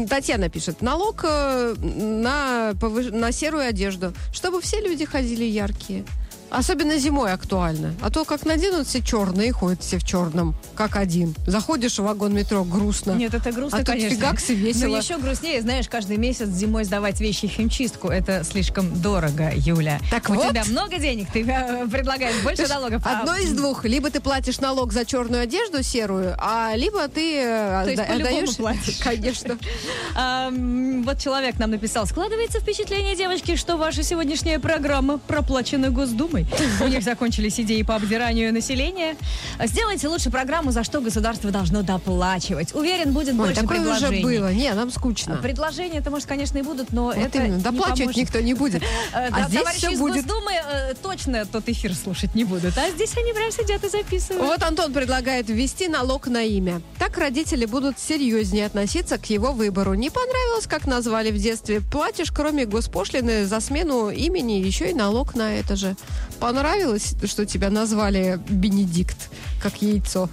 Татьяна 0.09 0.49
пишет, 0.49 0.81
налог 0.81 1.23
э, 1.23 1.75
на, 1.79 2.71
повыш- 2.73 3.11
на 3.15 3.31
серую 3.31 3.67
одежду, 3.67 4.13
чтобы 4.33 4.61
все 4.61 4.81
люди 4.81 5.05
ходили 5.05 5.43
яркие. 5.45 6.03
Особенно 6.49 6.97
зимой 6.97 7.31
актуально. 7.31 7.93
А 8.01 8.09
то 8.09 8.25
как 8.25 8.45
наденут 8.45 8.87
все 8.87 9.01
черные, 9.01 9.51
ходят 9.51 9.81
все 9.83 9.99
в 9.99 10.03
черном, 10.03 10.55
как 10.75 10.95
один. 10.95 11.35
Заходишь 11.45 11.99
в 11.99 12.03
вагон 12.03 12.33
метро, 12.33 12.63
грустно. 12.63 13.11
Нет, 13.11 13.33
это 13.33 13.51
грустно, 13.51 13.77
А 13.77 13.81
тут 13.81 13.89
конечно. 13.93 14.15
фигакс 14.15 14.49
и 14.49 14.55
весело. 14.55 14.91
Но 14.91 14.97
еще 14.97 15.17
грустнее, 15.17 15.61
знаешь, 15.61 15.87
каждый 15.87 16.17
месяц 16.17 16.47
зимой 16.49 16.85
сдавать 16.85 17.19
вещи 17.19 17.47
в 17.47 17.51
химчистку. 17.51 18.07
Это 18.09 18.43
слишком 18.43 18.99
дорого, 19.01 19.51
Юля. 19.55 19.99
Так 20.09 20.29
У 20.29 20.33
вот. 20.33 20.49
тебя 20.49 20.63
много 20.65 20.97
денег, 20.97 21.27
ты 21.31 21.43
э, 21.43 21.87
предлагаешь 21.87 22.41
больше 22.43 22.67
налогов. 22.67 23.03
а- 23.05 23.19
Одно 23.19 23.35
из 23.35 23.51
двух. 23.53 23.85
Либо 23.85 24.09
ты 24.09 24.19
платишь 24.19 24.59
налог 24.59 24.91
за 24.91 25.05
черную 25.05 25.43
одежду 25.43 25.83
серую, 25.83 26.35
а 26.39 26.73
либо 26.75 27.07
ты 27.07 27.41
э, 27.43 27.81
То 27.83 27.89
есть 27.91 28.01
отдаешь... 28.01 28.55
платишь. 28.55 28.97
Конечно. 29.03 29.57
А, 30.15 30.49
вот 30.51 31.19
человек 31.19 31.59
нам 31.59 31.71
написал, 31.71 32.05
складывается 32.05 32.59
впечатление, 32.59 33.15
девочки, 33.15 33.55
что 33.55 33.77
ваша 33.77 34.03
сегодняшняя 34.03 34.59
программа 34.59 35.17
проплачена 35.19 35.91
Госдумой. 35.91 36.38
У 36.81 36.87
них 36.87 37.03
закончились 37.03 37.59
идеи 37.59 37.81
по 37.83 37.95
обдиранию 37.95 38.53
населения. 38.53 39.15
Сделайте 39.63 40.07
лучше 40.07 40.29
программу, 40.29 40.71
за 40.71 40.83
что 40.83 41.01
государство 41.01 41.51
должно 41.51 41.81
доплачивать. 41.81 42.73
Уверен, 42.75 43.13
будет 43.13 43.29
Ой, 43.29 43.35
больше 43.35 43.55
такое 43.61 43.79
уже 43.81 43.89
предложений. 44.07 44.23
было. 44.23 44.53
Не, 44.53 44.73
нам 44.73 44.91
скучно. 44.91 45.37
Предложения-то, 45.37 46.09
может, 46.11 46.27
конечно, 46.27 46.57
и 46.57 46.61
будут, 46.61 46.91
но 46.91 47.05
Вот 47.05 47.17
это 47.17 47.37
именно, 47.39 47.55
не 47.57 47.61
доплачивать 47.61 47.99
поможет. 47.99 48.17
никто 48.17 48.39
не 48.39 48.53
будет. 48.53 48.83
Э, 49.13 49.27
А 49.31 49.41
да, 49.41 49.47
здесь 49.47 49.67
все 49.69 49.91
из 49.91 49.99
будет. 49.99 50.25
Госдумы 50.25 50.51
э, 50.53 50.93
точно 51.01 51.45
тот 51.45 51.67
эфир 51.67 51.95
слушать 51.95 52.35
не 52.35 52.43
будут. 52.43 52.77
А 52.77 52.89
здесь 52.91 53.15
они 53.17 53.33
прям 53.33 53.51
сидят 53.51 53.83
и 53.83 53.89
записывают. 53.89 54.43
Вот 54.45 54.63
Антон 54.63 54.93
предлагает 54.93 55.49
ввести 55.49 55.87
налог 55.87 56.27
на 56.27 56.43
имя. 56.43 56.81
Так 56.99 57.17
родители 57.17 57.65
будут 57.65 57.97
серьезнее 57.99 58.65
относиться 58.67 59.17
к 59.17 59.25
его 59.29 59.51
выбору. 59.51 59.93
Не 59.95 60.09
понравилось, 60.09 60.67
как 60.67 60.85
назвали 60.85 61.31
в 61.31 61.37
детстве. 61.37 61.81
Платишь, 61.81 62.31
кроме 62.31 62.65
госпошлины, 62.65 63.45
за 63.45 63.59
смену 63.59 64.09
имени 64.09 64.53
еще 64.53 64.91
и 64.91 64.93
налог 64.93 65.33
на 65.35 65.55
это 65.55 65.75
же. 65.75 65.95
Понравилось, 66.39 67.15
что 67.25 67.45
тебя 67.45 67.69
назвали 67.69 68.39
Бенедикт, 68.49 69.17
как 69.61 69.81
яйцо. 69.81 70.29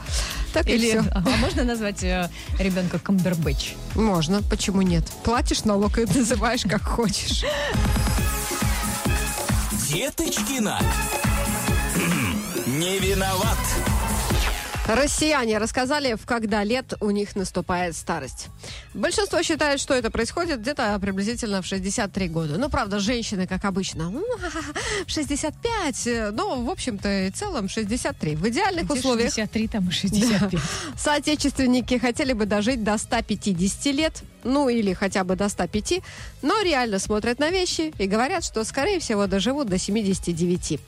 Так 0.53 0.69
и 0.69 0.73
Или, 0.73 0.91
все. 0.91 1.05
а 1.13 1.21
можно 1.21 1.65
назвать 1.65 2.03
э, 2.03 2.31
ребенка 2.59 2.99
Камбербэтч? 2.99 3.75
Можно, 3.95 4.43
почему 4.43 4.83
нет? 4.83 5.05
Платишь 5.25 5.65
налог 5.65 5.99
и 5.99 6.05
называешь 6.07 6.63
как 6.63 6.83
хочешь. 6.83 7.45
Деточкина. 9.89 10.81
Не 12.67 12.99
виноват. 12.99 13.59
Россияне 14.87 15.59
рассказали, 15.59 16.15
в 16.15 16.27
когда 16.27 16.63
лет 16.63 16.95
у 17.01 17.11
них 17.11 17.35
наступает 17.35 17.97
старость. 17.97 18.49
Большинство 18.95 19.43
считает, 19.43 19.81
что 19.81 19.95
это 19.95 20.11
происходит 20.11 20.61
где-то 20.61 20.97
приблизительно 21.01 21.61
в 21.61 21.67
63 21.67 22.29
года. 22.29 22.57
Ну, 22.57 22.69
правда, 22.69 23.01
женщины, 23.01 23.47
как 23.47 23.65
обычно, 23.65 24.11
«Ну, 24.17 24.25
65, 25.07 26.07
э, 26.07 26.31
но, 26.31 26.63
в 26.63 26.71
общем-то, 26.71 27.27
и 27.27 27.31
целом 27.31 27.69
63. 27.69 28.37
В 28.37 28.49
идеальных 28.49 28.85
Где 28.85 28.95
условиях 28.95 29.35
63, 29.35 29.69
там 29.69 29.89
и 29.89 29.91
65. 29.91 30.61
соотечественники 30.97 31.99
хотели 31.99 32.33
бы 32.33 32.47
дожить 32.47 32.85
до 32.85 32.97
150 32.97 33.87
лет, 33.87 34.23
ну 34.47 34.69
или 34.69 34.93
хотя 34.93 35.25
бы 35.25 35.37
до 35.37 35.49
105, 35.49 36.01
но 36.43 36.63
реально 36.63 36.99
смотрят 36.99 37.39
на 37.39 37.51
вещи 37.51 37.93
и 37.99 38.07
говорят, 38.07 38.45
что, 38.45 38.65
скорее 38.65 39.01
всего, 39.01 39.27
доживут 39.27 39.69
до 39.69 39.79
79. 39.79 40.81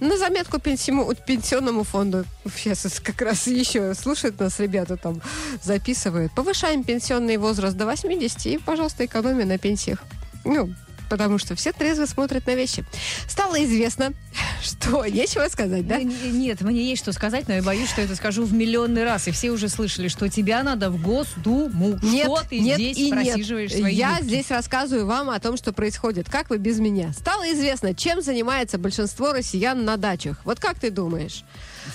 На 0.00 0.16
заметку 0.16 0.58
пенсиму- 0.58 1.16
пенсионному 1.26 1.82
фонду, 1.82 2.24
сейчас 2.44 3.00
как 3.04 3.20
раз 3.22 3.46
еще 3.46 3.94
слушают 3.94 4.38
нас 4.38 4.60
ребята 4.60 4.96
там, 4.96 5.20
записывают, 5.62 6.32
повышаем 6.34 6.84
пенсионный 6.84 7.36
возраст 7.36 7.76
до 7.76 7.86
80 7.86 8.46
и, 8.46 8.58
пожалуйста, 8.58 9.04
экономия 9.04 9.46
на 9.46 9.58
пенсиях. 9.58 10.02
Ну, 10.44 10.72
потому 11.08 11.38
что 11.38 11.54
все 11.54 11.72
трезво 11.72 12.06
смотрят 12.06 12.46
на 12.46 12.54
вещи. 12.54 12.84
Стало 13.28 13.62
известно, 13.64 14.12
что 14.62 15.04
нечего 15.06 15.48
сказать, 15.48 15.86
да? 15.86 16.00
Н- 16.00 16.38
Нет, 16.38 16.60
мне 16.60 16.82
есть 16.90 17.02
что 17.02 17.12
сказать, 17.12 17.48
но 17.48 17.54
я 17.54 17.62
боюсь, 17.62 17.88
что 17.90 18.00
это 18.02 18.14
скажу 18.16 18.44
в 18.44 18.52
миллионный 18.52 19.04
раз. 19.04 19.28
И 19.28 19.30
все 19.30 19.50
уже 19.50 19.68
слышали, 19.68 20.08
что 20.08 20.28
тебя 20.28 20.62
надо 20.62 20.90
в 20.90 21.02
Госдуму. 21.02 21.98
Нет, 22.02 22.24
что 22.26 22.42
ты 22.48 22.60
нет 22.60 22.76
здесь 22.76 22.96
и 22.98 23.10
нет. 23.10 23.24
просиживаешь 23.32 23.72
свои 23.74 23.94
Я 23.94 24.10
юбки? 24.12 24.24
здесь 24.24 24.50
рассказываю 24.50 25.06
вам 25.06 25.30
о 25.30 25.38
том, 25.40 25.56
что 25.56 25.72
происходит. 25.72 26.28
Как 26.30 26.50
вы 26.50 26.58
без 26.58 26.78
меня? 26.78 27.12
Стало 27.12 27.50
известно, 27.52 27.94
чем 27.94 28.22
занимается 28.22 28.78
большинство 28.78 29.32
россиян 29.32 29.84
на 29.84 29.96
дачах. 29.96 30.40
Вот 30.44 30.60
как 30.60 30.78
ты 30.78 30.90
думаешь? 30.90 31.44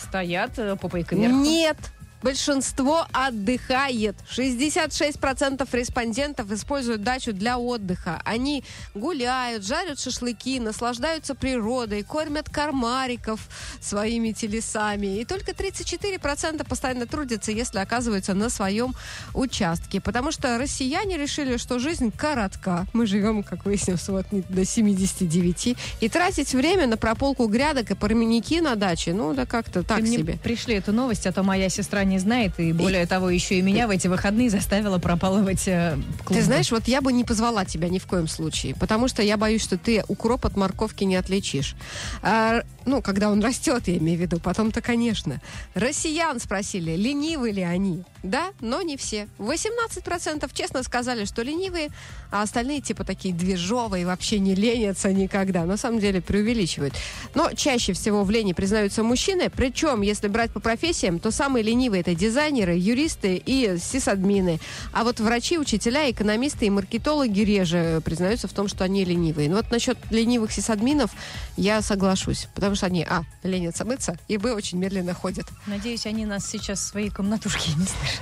Стоят 0.01 0.57
э, 0.57 0.76
попой 0.76 1.03
кверху. 1.03 1.36
Нет. 1.36 1.78
Большинство 2.24 3.05
отдыхает. 3.11 4.15
66% 4.32 5.67
респондентов 5.74 6.51
используют 6.51 7.03
дачу 7.03 7.34
для 7.34 7.57
отдыха. 7.57 8.21
Они 8.24 8.63
гуляют, 8.95 9.65
жарят 9.65 9.99
шашлыки, 9.99 10.59
наслаждаются 10.61 11.36
природой, 11.36 12.03
кормят 12.03 12.49
кармариков 12.49 13.41
своими 13.82 14.32
телесами. 14.32 15.19
И 15.19 15.26
только 15.26 15.51
34% 15.51 16.65
постоянно 16.67 17.07
трудятся, 17.07 17.51
если 17.51 17.80
оказываются 17.80 18.34
на 18.34 18.49
своем 18.49 18.95
участке. 19.34 19.99
Потому 19.99 20.32
что 20.32 20.57
россияне 20.57 21.17
решили, 21.17 21.57
что 21.57 21.78
жизнь 21.78 22.11
коротка. 22.15 22.86
Мы 22.93 23.05
живем, 23.05 23.43
как 23.43 23.65
выяснилось, 23.65 24.07
вот 24.07 24.26
до 24.32 24.63
79. 24.63 25.76
И 25.99 26.09
тратить 26.09 26.53
время 26.53 26.88
на 26.88 26.95
прополку 26.95 27.47
грядок 27.47 27.91
и 27.91 27.95
парменики 27.95 28.61
на 28.61 28.76
даче, 28.76 29.13
ну 29.13 29.34
да 29.34 29.45
как-то 29.45 29.84
так 29.84 29.99
Ты 29.99 30.07
себе. 30.07 30.39
пришли 30.41 30.76
эту 30.76 30.93
новость, 30.93 31.28
а 31.28 31.34
то 31.34 31.43
моя 31.43 31.67
сестра 31.67 32.05
не 32.05 32.12
знает, 32.20 32.59
и 32.59 32.74
более 32.74 33.05
того, 33.05 33.30
еще 33.30 33.59
и 33.59 33.61
меня 33.61 33.88
в 33.88 33.89
эти 33.89 34.07
выходные 34.07 34.49
заставила 34.49 34.99
пропалывать 34.99 35.68
э, 35.68 35.97
клумбы. 36.24 36.34
Ты 36.34 36.41
знаешь, 36.41 36.72
вот 36.72 36.88
я 36.88 37.01
бы 37.01 37.14
не 37.14 37.24
позвала 37.24 37.66
тебя 37.66 37.89
ни 37.89 37.99
в 37.99 38.07
коем 38.07 38.28
случае, 38.28 38.76
потому 38.76 39.07
что 39.07 39.22
я 39.22 39.38
боюсь, 39.38 39.64
что 39.64 39.78
ты 39.78 40.03
укроп 40.07 40.45
от 40.45 40.55
морковки 40.55 41.03
не 41.03 41.16
отличишь. 41.16 41.76
А, 42.22 42.64
ну, 42.86 43.02
когда 43.02 43.30
он 43.30 43.42
растет, 43.42 43.88
я 43.88 43.98
имею 43.98 44.18
в 44.18 44.22
виду, 44.22 44.40
потом-то, 44.40 44.82
конечно. 44.82 45.42
Россиян 45.74 46.40
спросили, 46.40 46.96
ленивы 46.96 47.52
ли 47.52 47.62
они. 47.62 48.04
Да, 48.24 48.54
но 48.62 48.82
не 48.82 48.96
все. 48.96 49.28
18% 49.38 50.50
честно 50.54 50.82
сказали, 50.84 51.26
что 51.26 51.42
ленивые, 51.42 51.90
а 52.32 52.42
остальные 52.42 52.80
типа 52.80 53.04
такие 53.04 53.34
движовые, 53.34 54.06
вообще 54.06 54.40
не 54.40 54.56
ленятся 54.56 55.12
никогда. 55.12 55.66
На 55.66 55.76
самом 55.76 56.00
деле 56.00 56.22
преувеличивают. 56.22 56.94
Но 57.36 57.52
чаще 57.52 57.92
всего 57.92 58.24
в 58.24 58.32
лени 58.32 58.54
признаются 58.54 59.04
мужчины, 59.04 59.50
причем, 59.50 60.02
если 60.02 60.30
брать 60.30 60.52
по 60.52 60.62
профессиям, 60.62 61.20
то 61.20 61.32
самые 61.32 61.64
ленивые 61.64 62.00
это 62.00 62.16
дизайнеры, 62.16 62.76
юристы 62.76 63.42
и 63.46 63.78
сисадмины. 63.78 64.60
А 64.94 65.04
вот 65.04 65.20
врачи, 65.20 65.58
учителя, 65.58 66.10
экономисты 66.10 66.68
и 66.68 66.70
маркетологи 66.70 67.42
реже 67.42 68.02
признаются 68.06 68.48
в 68.48 68.54
том, 68.54 68.70
что 68.70 68.86
они 68.86 69.04
ленивые. 69.04 69.50
Но 69.50 69.58
вот 69.58 69.70
насчет 69.70 69.98
ленивых 70.12 70.52
сисадминов 70.54 71.12
я 71.58 71.82
соглашусь, 71.82 72.48
потому 72.56 72.72
что 72.76 72.88
они, 72.88 73.05
а, 73.09 73.24
ленятся 73.43 73.86
мыться, 73.86 74.17
и, 74.28 74.38
б, 74.38 74.53
очень 74.53 74.78
медленно 74.78 75.13
ходят. 75.13 75.47
Надеюсь, 75.67 76.05
они 76.05 76.26
нас 76.26 76.45
сейчас 76.47 76.80
в 76.80 76.84
своей 76.84 77.09
комнатушке 77.09 77.71
не 77.71 77.86
слышат. 77.86 78.21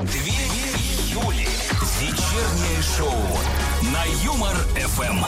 Две 0.00 0.32
Юли. 1.12 1.48
Вечернее 2.00 2.82
шоу 2.96 3.12
на 3.92 4.04
Юмор 4.24 4.56
ФМ. 4.74 5.24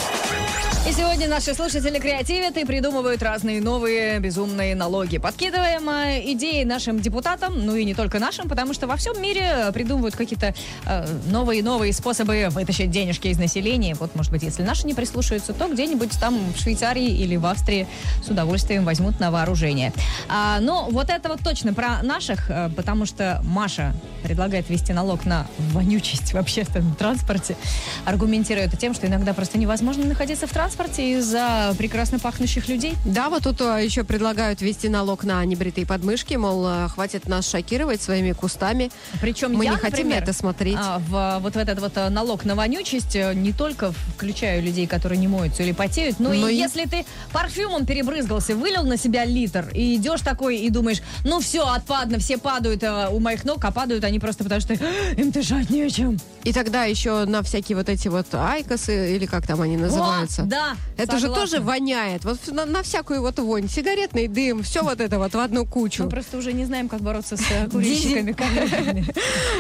И 0.86 0.92
сегодня 0.92 1.28
наши 1.28 1.54
слушатели 1.54 1.98
креативят 1.98 2.58
и 2.58 2.66
придумывают 2.66 3.22
разные 3.22 3.62
новые 3.62 4.20
безумные 4.20 4.74
налоги. 4.74 5.16
Подкидываем 5.16 5.88
э, 5.88 6.20
идеи 6.32 6.62
нашим 6.64 7.00
депутатам, 7.00 7.64
ну 7.64 7.74
и 7.74 7.86
не 7.86 7.94
только 7.94 8.18
нашим, 8.18 8.50
потому 8.50 8.74
что 8.74 8.86
во 8.86 8.96
всем 8.96 9.20
мире 9.22 9.70
придумывают 9.72 10.14
какие-то 10.14 10.54
э, 10.84 11.06
новые-новые 11.30 11.94
способы 11.94 12.48
вытащить 12.50 12.90
денежки 12.90 13.28
из 13.28 13.38
населения. 13.38 13.94
Вот, 13.98 14.14
может 14.14 14.30
быть, 14.30 14.42
если 14.42 14.62
наши 14.62 14.86
не 14.86 14.92
прислушаются, 14.92 15.54
то 15.54 15.68
где-нибудь 15.68 16.20
там 16.20 16.38
в 16.52 16.60
Швейцарии 16.60 17.16
или 17.16 17.36
в 17.36 17.46
Австрии 17.46 17.88
с 18.22 18.28
удовольствием 18.28 18.84
возьмут 18.84 19.18
на 19.20 19.30
вооружение. 19.30 19.90
А, 20.28 20.60
но 20.60 20.88
вот 20.90 21.08
это 21.08 21.30
вот 21.30 21.40
точно 21.42 21.72
про 21.72 22.02
наших, 22.02 22.50
э, 22.50 22.68
потому 22.76 23.06
что 23.06 23.40
Маша 23.42 23.94
предлагает 24.22 24.68
ввести 24.68 24.92
налог 24.92 25.24
на 25.24 25.46
вонючесть 25.72 26.34
в 26.34 26.36
общественном 26.36 26.94
транспорте, 26.94 27.56
аргументируя 28.04 28.66
это 28.66 28.76
тем, 28.76 28.92
что 28.92 29.06
иногда 29.06 29.32
просто 29.32 29.56
невозможно 29.56 30.04
находиться 30.04 30.46
в 30.46 30.50
транспорте 30.50 30.73
из-за 30.78 31.74
прекрасно 31.78 32.18
пахнущих 32.18 32.68
людей. 32.68 32.94
Да, 33.04 33.30
вот 33.30 33.44
тут 33.44 33.60
а, 33.60 33.78
еще 33.78 34.02
предлагают 34.04 34.60
ввести 34.60 34.88
налог 34.88 35.24
на 35.24 35.44
небритые 35.44 35.86
подмышки, 35.86 36.34
мол, 36.34 36.64
а, 36.66 36.88
хватит 36.88 37.28
нас 37.28 37.48
шокировать 37.48 38.02
своими 38.02 38.32
кустами. 38.32 38.90
Причем 39.20 39.52
Мы 39.52 39.64
я, 39.64 39.72
не 39.72 39.76
хотим 39.76 40.06
например, 40.08 40.22
это 40.22 40.32
смотреть. 40.32 40.76
а, 40.78 40.98
в, 40.98 41.38
вот 41.42 41.54
в 41.54 41.56
этот 41.56 41.78
вот 41.80 41.96
а, 41.96 42.10
налог 42.10 42.44
на 42.44 42.54
вонючесть 42.54 43.14
э, 43.16 43.34
не 43.34 43.52
только 43.52 43.92
включаю 44.16 44.62
людей, 44.62 44.86
которые 44.86 45.18
не 45.18 45.28
моются 45.28 45.62
или 45.62 45.72
потеют, 45.72 46.18
но, 46.18 46.30
Но 46.30 46.48
и 46.48 46.54
и- 46.54 46.58
если 46.58 46.84
ты 46.86 47.04
парфюмом 47.32 47.86
перебрызгался, 47.86 48.54
вылил 48.56 48.84
на 48.84 48.96
себя 48.96 49.24
литр 49.24 49.68
и 49.74 49.96
идешь 49.96 50.20
такой 50.22 50.58
и 50.58 50.70
думаешь, 50.70 51.02
ну 51.24 51.40
все, 51.40 51.66
отпадно, 51.66 52.18
все 52.18 52.36
падают 52.38 52.82
э, 52.82 53.08
у 53.10 53.20
моих 53.20 53.44
ног, 53.44 53.64
а 53.64 53.70
падают 53.70 54.04
они 54.04 54.18
просто 54.18 54.42
потому, 54.44 54.60
что 54.60 54.74
«А, 54.74 55.20
им 55.20 55.30
дышать 55.30 55.70
нечем. 55.70 56.18
И 56.42 56.52
тогда 56.52 56.84
еще 56.84 57.24
на 57.24 57.42
всякие 57.42 57.76
вот 57.76 57.88
эти 57.88 58.08
вот 58.08 58.26
айкосы, 58.34 59.16
или 59.16 59.26
как 59.26 59.46
там 59.46 59.60
они 59.62 59.76
называются. 59.76 60.42
О, 60.42 60.46
да, 60.46 60.63
Это 60.96 61.18
же 61.18 61.28
тоже 61.28 61.60
воняет. 61.60 62.24
Вот 62.24 62.38
на, 62.48 62.64
на 62.64 62.82
всякую 62.82 63.20
вот 63.20 63.38
вонь. 63.38 63.68
Сигаретный 63.68 64.28
дым, 64.28 64.62
все 64.62 64.82
вот 64.82 65.00
это 65.00 65.18
вот 65.18 65.34
в 65.34 65.38
одну 65.38 65.66
кучу. 65.66 66.04
Мы 66.04 66.10
просто 66.10 66.38
уже 66.38 66.52
не 66.52 66.64
знаем, 66.64 66.88
как 66.88 67.00
бороться 67.00 67.36
с 67.36 67.42
э, 67.50 67.68
курильщиками. 67.68 68.34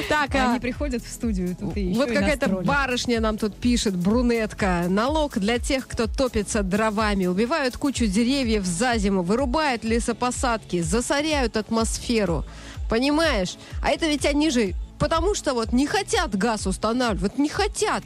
Так, 0.08 0.34
а 0.34 0.50
Они 0.50 0.60
приходят 0.60 1.02
в 1.02 1.10
студию 1.10 1.56
вот 1.58 2.08
какая-то 2.08 2.48
барышня 2.48 3.20
нам 3.20 3.38
тут 3.38 3.54
пишет, 3.56 3.96
брунетка. 3.96 4.84
Налог 4.88 5.38
для 5.38 5.58
тех, 5.58 5.86
кто 5.88 6.06
топится 6.06 6.62
дровами, 6.62 7.26
убивают 7.26 7.76
кучу 7.76 8.06
деревьев 8.06 8.64
за 8.64 8.96
зиму, 8.96 9.22
вырубают 9.22 9.84
лесопосадки, 9.84 10.82
засоряют 10.82 11.56
атмосферу. 11.56 12.44
Понимаешь? 12.90 13.56
А 13.82 13.90
это 13.90 14.06
ведь 14.06 14.26
они 14.26 14.50
же 14.50 14.74
потому 14.98 15.34
что 15.34 15.54
вот 15.54 15.72
не 15.72 15.86
хотят 15.86 16.34
газ 16.34 16.66
устанавливать, 16.66 17.32
вот 17.32 17.38
не 17.38 17.48
хотят. 17.48 18.02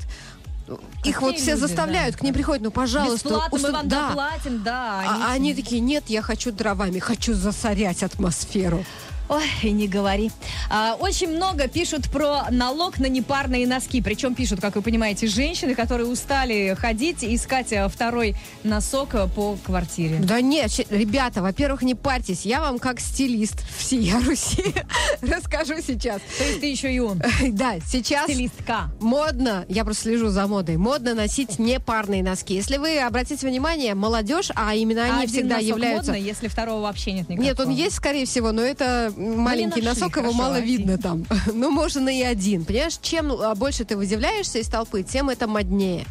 Их 1.05 1.23
вот 1.23 1.37
все 1.37 1.53
люди, 1.53 1.61
заставляют, 1.61 2.15
да. 2.15 2.19
к 2.19 2.23
ним 2.23 2.35
приходят, 2.35 2.63
ну, 2.63 2.71
пожалуйста. 2.71 3.29
Бесплатно 3.29 3.59
мы 3.59 3.69
уста- 3.69 3.73
вам 3.73 3.89
да. 3.89 4.09
доплатим, 4.09 4.63
да. 4.63 5.03
А, 5.07 5.31
а 5.31 5.33
они 5.33 5.55
такие, 5.55 5.81
нет, 5.81 6.05
я 6.09 6.23
хочу 6.23 6.53
дровами, 6.53 6.99
хочу 6.99 7.35
засорять 7.35 8.03
атмосферу. 8.03 8.85
Ой, 9.29 9.45
и 9.63 9.71
не 9.73 9.89
говори. 9.89 10.31
А, 10.71 10.97
очень 10.99 11.29
много 11.29 11.69
пишут 11.69 12.11
про 12.11 12.47
налог 12.51 12.99
на 12.99 13.07
непарные 13.07 13.67
носки. 13.67 14.01
Причем 14.01 14.35
пишут, 14.35 14.61
как 14.61 14.77
вы 14.77 14.83
понимаете, 14.83 15.27
женщины, 15.27 15.75
которые 15.75 16.07
устали 16.07 16.75
ходить 16.79 17.23
и 17.23 17.35
искать 17.35 17.73
а, 17.73 17.89
второй 17.89 18.37
носок 18.65 19.15
а, 19.15 19.29
по 19.29 19.57
квартире. 19.63 20.19
Да 20.21 20.41
нет, 20.41 20.71
ребята, 20.91 21.43
во-первых, 21.43 21.83
не 21.83 21.95
парьтесь. 21.95 22.47
Я 22.47 22.61
вам 22.61 22.79
как 22.79 23.01
стилист 23.01 23.63
всея 23.77 24.19
Руси 24.21 24.65
расскажу 25.21 25.75
сейчас. 25.87 26.21
То 26.39 26.45
есть 26.45 26.61
ты 26.61 26.67
еще 26.71 26.93
и 26.93 26.99
он, 26.99 27.21
Да, 27.51 27.77
сейчас 27.87 28.31
стилистка. 28.31 28.91
модно, 29.01 29.67
я 29.69 29.85
просто 29.85 30.05
слежу 30.05 30.29
за 30.29 30.47
модой, 30.47 30.77
модно 30.79 31.15
носить 31.15 31.59
непарные 31.59 32.23
носки. 32.23 32.55
Если 32.55 32.79
вы 32.79 32.99
обратите 32.99 33.47
внимание, 33.47 33.95
молодежь, 33.95 34.51
а 34.55 34.75
именно 34.75 35.05
они 35.05 35.27
всегда 35.27 35.59
являются... 35.59 36.13
модно, 36.13 36.25
если 36.25 36.49
второго 36.49 36.83
вообще 36.83 37.13
нет 37.13 37.29
никакого. 37.29 37.47
Нет, 37.47 37.61
он 37.61 37.71
есть, 37.71 37.97
скорее 37.97 38.25
всего, 38.25 38.53
но 38.53 38.63
это 38.63 39.13
маленький 39.19 39.83
нашли, 39.83 40.01
носок, 40.01 40.17
его 40.17 40.33
хорошо, 40.33 40.39
мало 40.39 40.57
один. 40.57 40.69
видно 40.69 40.99
там. 40.99 41.27
Ну, 41.53 41.71
можно 41.71 42.09
и 42.09 42.23
один. 42.23 42.65
Понимаешь, 42.65 42.99
чем 43.03 43.33
а, 43.33 43.55
больше 43.55 43.85
ты 43.85 43.97
выделяешься 43.97 44.59
из 44.59 44.69
толпы, 44.69 45.03
тем 45.03 45.29
это 45.29 45.47
моднее. 45.47 46.07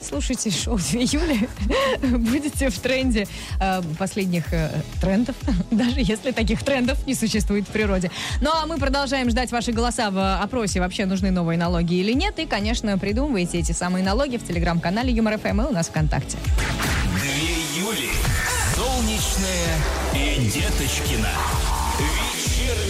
Слушайте 0.00 0.50
шоу 0.50 0.78
2 0.78 1.00
июля. 1.00 1.46
Будете 2.18 2.70
в 2.70 2.78
тренде 2.78 3.26
э, 3.60 3.82
последних 3.98 4.52
э, 4.52 4.70
трендов, 5.00 5.36
даже 5.70 6.00
если 6.00 6.30
таких 6.30 6.62
трендов 6.62 7.06
не 7.06 7.14
существует 7.14 7.68
в 7.68 7.70
природе. 7.70 8.10
Ну 8.40 8.50
а 8.50 8.66
мы 8.66 8.78
продолжаем 8.78 9.28
ждать 9.28 9.52
ваши 9.52 9.72
голоса 9.72 10.10
в 10.10 10.40
опросе, 10.42 10.80
вообще 10.80 11.04
нужны 11.04 11.30
новые 11.30 11.58
налоги 11.58 11.94
или 11.94 12.12
нет. 12.12 12.38
И, 12.38 12.46
конечно, 12.46 12.96
придумывайте 12.96 13.58
эти 13.58 13.72
самые 13.72 14.02
налоги 14.02 14.38
в 14.38 14.46
телеграм-канале 14.46 15.12
Юмор 15.12 15.38
ФМ 15.38 15.60
и 15.60 15.64
у 15.64 15.72
нас 15.72 15.88
ВКонтакте. 15.88 16.38
Две 17.20 17.82
Юли. 17.82 18.10
Солнечная 18.74 19.76
и 20.14 20.46
Деточкина. 20.46 21.79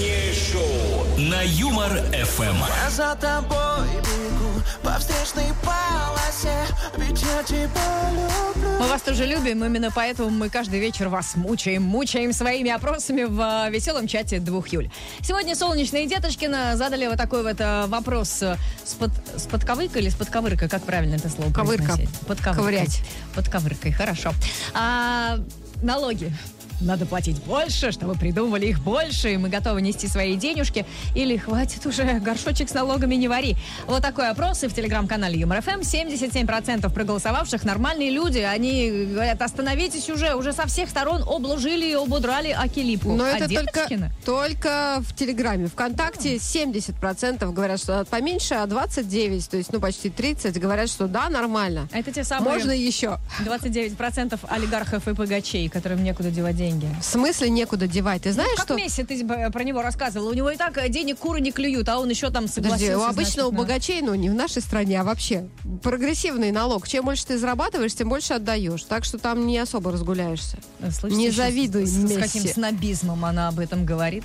Вечернее 0.01 1.29
на 1.31 1.43
Юмор 1.43 1.91
ФМ. 1.91 2.57
Я 2.85 2.91
за 2.91 3.15
тобой 3.17 3.87
бегу 3.99 4.63
по 4.83 4.99
встречной 4.99 5.53
полосе, 5.63 6.55
ведь 6.97 7.23
я 7.23 7.43
тебя 7.43 8.11
люблю. 8.11 8.79
Мы 8.81 8.89
вас 8.89 9.03
тоже 9.03 9.27
любим, 9.27 9.63
именно 9.63 9.91
поэтому 9.95 10.31
мы 10.31 10.49
каждый 10.49 10.81
вечер 10.81 11.09
вас 11.11 11.37
мучаем, 11.37 11.83
мучаем 11.83 12.33
своими 12.33 12.71
опросами 12.71 13.25
в 13.25 13.67
э, 13.67 13.71
веселом 13.71 14.07
чате 14.07 14.39
двух 14.39 14.69
Юль. 14.69 14.91
Сегодня 15.21 15.55
солнечные 15.55 16.07
Деточкина 16.07 16.77
задали 16.77 17.07
вот 17.07 17.19
такой 17.19 17.43
вот 17.43 17.57
э, 17.61 17.87
вопрос 17.87 18.43
э, 18.43 18.57
с, 18.83 18.95
под, 18.95 19.11
с 19.37 19.47
подковыркой 19.47 20.01
или 20.01 20.09
с 20.09 20.15
подковыркой, 20.15 20.71
как 20.71 20.83
правильно 20.83 21.17
это 21.17 21.29
слово 21.29 21.53
Ковырка. 21.53 21.85
произносить? 21.85 22.21
Подковыркой. 22.21 22.55
Ковырять. 22.55 23.03
Подковыркой, 23.35 23.93
хорошо. 23.93 24.33
А, 24.73 25.39
налоги. 25.83 26.33
Надо 26.81 27.07
платить 27.07 27.43
больше, 27.43 27.93
чтобы 27.93 28.15
придумывали 28.15 28.67
их 28.67 28.81
больше, 28.83 29.35
и 29.35 29.37
мы 29.37 29.49
готовы 29.49 29.83
нести 29.83 30.09
свои 30.09 30.37
денежки. 30.37 30.87
Или 31.15 31.37
хватит 31.37 31.85
уже, 31.87 32.05
горшочек 32.21 32.69
с 32.69 32.75
налогами 32.75 33.15
не 33.17 33.29
вари. 33.29 33.57
Вот 33.87 34.03
такой 34.03 34.31
опрос 34.31 34.65
и 34.65 34.69
в 34.69 34.75
телеграм-канале 34.75 35.39
Юмор 35.39 35.61
ФМ. 35.61 35.81
77% 35.81 36.93
проголосовавших 36.93 37.65
нормальные 37.65 38.11
люди. 38.11 38.39
Они 38.39 39.07
говорят, 39.13 39.43
остановитесь 39.43 40.09
уже, 40.09 40.35
уже 40.35 40.53
со 40.53 40.67
всех 40.67 40.89
сторон 40.89 41.23
обложили 41.23 41.87
и 41.87 41.95
обудрали 41.95 42.51
Акилипу. 42.51 43.13
Но 43.13 43.25
а 43.25 43.29
это 43.29 43.49
только, 43.49 43.63
Деточкина? 43.63 44.13
только 44.25 44.99
в 45.01 45.15
Телеграме. 45.15 45.67
Вконтакте 45.67 46.37
70% 46.37 47.53
говорят, 47.53 47.79
что 47.81 47.93
надо 47.93 48.07
поменьше, 48.07 48.55
а 48.55 48.67
29, 48.67 49.51
то 49.51 49.57
есть 49.57 49.73
ну 49.73 49.81
почти 49.81 50.09
30, 50.09 50.59
говорят, 50.59 50.89
что 50.89 51.07
да, 51.07 51.29
нормально. 51.29 51.89
Это 51.93 52.11
те 52.13 52.25
самые 52.25 52.55
Можно 52.55 52.73
еще. 52.73 53.19
29% 53.41 54.39
олигархов 54.49 55.09
и 55.09 55.13
богачей, 55.13 55.69
которым 55.69 56.03
некуда 56.03 56.31
девать 56.31 56.57
деньги. 56.57 56.70
В 57.01 57.05
смысле 57.05 57.51
некуда 57.51 57.87
девать? 57.87 58.23
Ты 58.23 58.33
знаешь, 58.33 58.51
Ну, 58.53 58.57
как 58.57 58.65
что... 58.67 58.75
Месси, 58.77 59.03
ты 59.05 59.25
б- 59.25 59.51
про 59.51 59.65
него 59.65 59.83
рассказывала. 59.83 60.31
У 60.31 60.35
него 60.35 60.51
и 60.51 60.57
так 60.57 60.77
э, 60.79 60.89
денег 60.89 61.19
куры 61.19 61.41
не 61.41 61.53
клюют, 61.53 61.89
а 61.89 61.99
он 61.99 62.09
еще 62.11 62.31
там 62.31 62.49
согласился. 62.49 62.87
Подожди, 62.87 62.95
у 62.95 63.03
обычного 63.05 63.49
значит, 63.51 63.53
на- 63.53 63.59
богачей, 63.59 64.03
ну 64.03 64.15
не 64.15 64.31
в 64.31 64.35
нашей 64.35 64.63
стране, 64.63 65.01
а 65.01 65.05
вообще 65.05 65.49
прогрессивный 65.83 66.51
налог. 66.53 66.87
Чем 66.89 67.05
больше 67.07 67.27
ты 67.27 67.39
зарабатываешь, 67.39 67.95
тем 67.95 68.09
больше 68.09 68.35
отдаешь. 68.35 68.83
Так 68.85 69.05
что 69.05 69.19
там 69.19 69.47
не 69.47 69.59
особо 69.59 69.93
разгуляешься. 69.93 70.59
Слышите, 70.91 71.21
Не 71.21 71.31
завидуй 71.31 71.87
с, 71.87 71.91
с 71.91 71.97
Месси. 71.97 72.21
каким 72.21 72.47
снобизмом 72.47 73.25
она 73.25 73.49
об 73.49 73.59
этом 73.59 73.85
говорит. 73.87 74.25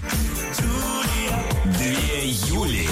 Две 1.77 2.29
Юли 2.29 2.87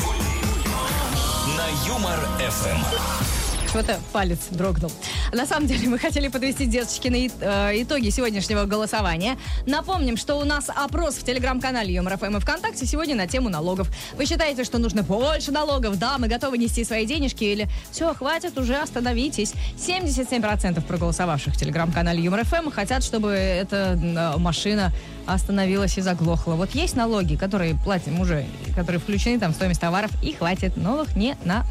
на 1.58 1.88
Юмор 1.88 2.20
ФМ. 2.40 3.43
Чего-то 3.74 4.00
палец 4.12 4.50
дрогнул. 4.52 4.92
На 5.32 5.48
самом 5.48 5.66
деле 5.66 5.90
мы 5.90 5.98
хотели 5.98 6.28
подвести 6.28 6.68
деточкины 6.68 7.32
э, 7.40 7.82
итоги 7.82 8.10
сегодняшнего 8.10 8.66
голосования. 8.66 9.36
Напомним, 9.66 10.16
что 10.16 10.36
у 10.36 10.44
нас 10.44 10.70
опрос 10.70 11.16
в 11.16 11.24
телеграм-канале 11.24 11.92
Юмор 11.92 12.20
ФМ 12.20 12.38
и 12.38 12.40
ВКонтакте 12.40 12.86
сегодня 12.86 13.16
на 13.16 13.26
тему 13.26 13.50
налогов. 13.50 13.90
Вы 14.16 14.28
считаете, 14.28 14.64
что 14.64 14.78
нужно 14.78 15.02
больше 15.02 15.52
налогов? 15.52 15.98
Да, 15.98 16.20
мы 16.20 16.28
готовы 16.28 16.60
нести 16.60 16.84
свои 16.84 17.08
денежки 17.08 17.46
или 17.46 17.68
все, 17.90 18.14
хватит, 18.14 18.60
уже 18.60 18.76
остановитесь. 18.76 19.54
77% 19.76 20.80
проголосовавших 20.86 21.56
в 21.56 21.58
телеграм-канале 21.58 22.22
Юмор 22.22 22.46
ФМ 22.46 22.70
хотят, 22.70 23.04
чтобы 23.04 23.32
эта 23.32 24.00
э, 24.00 24.38
машина 24.38 24.94
остановилась 25.26 25.98
и 25.98 26.02
заглохла. 26.02 26.54
Вот 26.56 26.72
есть 26.72 26.96
налоги, 26.96 27.36
которые 27.36 27.76
платим 27.76 28.20
уже, 28.20 28.46
которые 28.76 29.00
включены 29.00 29.40
там 29.40 29.52
в 29.54 29.56
стоимость 29.56 29.82
товаров, 29.82 30.12
и 30.22 30.34
хватит. 30.34 30.78
Новых 30.78 31.16
не 31.16 31.36
надо. 31.46 31.68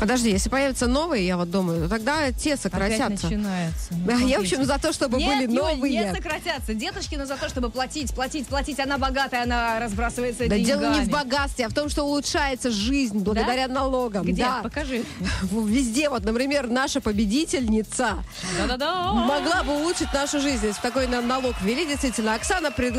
Подожди, 0.00 0.30
если 0.30 0.48
появятся 0.50 0.86
новые, 0.86 1.26
я 1.26 1.36
вот 1.36 1.50
думаю, 1.50 1.82
то 1.84 1.88
тогда 1.88 2.30
те 2.32 2.50
Опять 2.54 2.60
сократятся. 2.60 3.26
начинается. 3.26 3.88
Ну, 3.92 4.06
Да, 4.06 4.14
Я, 4.16 4.38
в 4.38 4.42
общем, 4.42 4.64
за 4.64 4.78
то, 4.78 4.92
чтобы 4.92 5.18
Нет, 5.18 5.48
были 5.48 5.56
новые. 5.56 6.06
не 6.06 6.14
сократятся. 6.14 6.74
Деточкина 6.74 7.26
за 7.26 7.36
то, 7.36 7.48
чтобы 7.48 7.70
платить, 7.70 8.12
платить, 8.14 8.46
платить. 8.46 8.78
Она 8.80 8.98
богатая, 8.98 9.44
она 9.44 9.78
разбрасывается 9.80 10.48
Да 10.48 10.56
деньгами. 10.56 10.64
дело 10.80 10.94
не 10.94 11.00
в 11.06 11.08
богатстве, 11.08 11.66
а 11.66 11.68
в 11.68 11.74
том, 11.74 11.88
что 11.88 12.02
улучшается 12.04 12.70
жизнь 12.70 13.18
благодаря 13.20 13.68
налогам. 13.68 14.24
Где? 14.26 14.42
Да. 14.42 14.60
Покажи. 14.62 15.04
Везде, 15.50 16.08
вот, 16.10 16.24
например, 16.24 16.68
наша 16.68 17.00
победительница 17.00 18.16
Да-да-да. 18.58 19.12
могла 19.12 19.62
бы 19.62 19.80
улучшить 19.80 20.12
нашу 20.12 20.40
жизнь, 20.40 20.66
если 20.66 20.80
такой 20.82 21.06
нам 21.06 21.26
налог 21.28 21.54
ввели. 21.62 21.86
Действительно, 21.86 22.34
Оксана 22.34 22.70
предлагает 22.70 22.95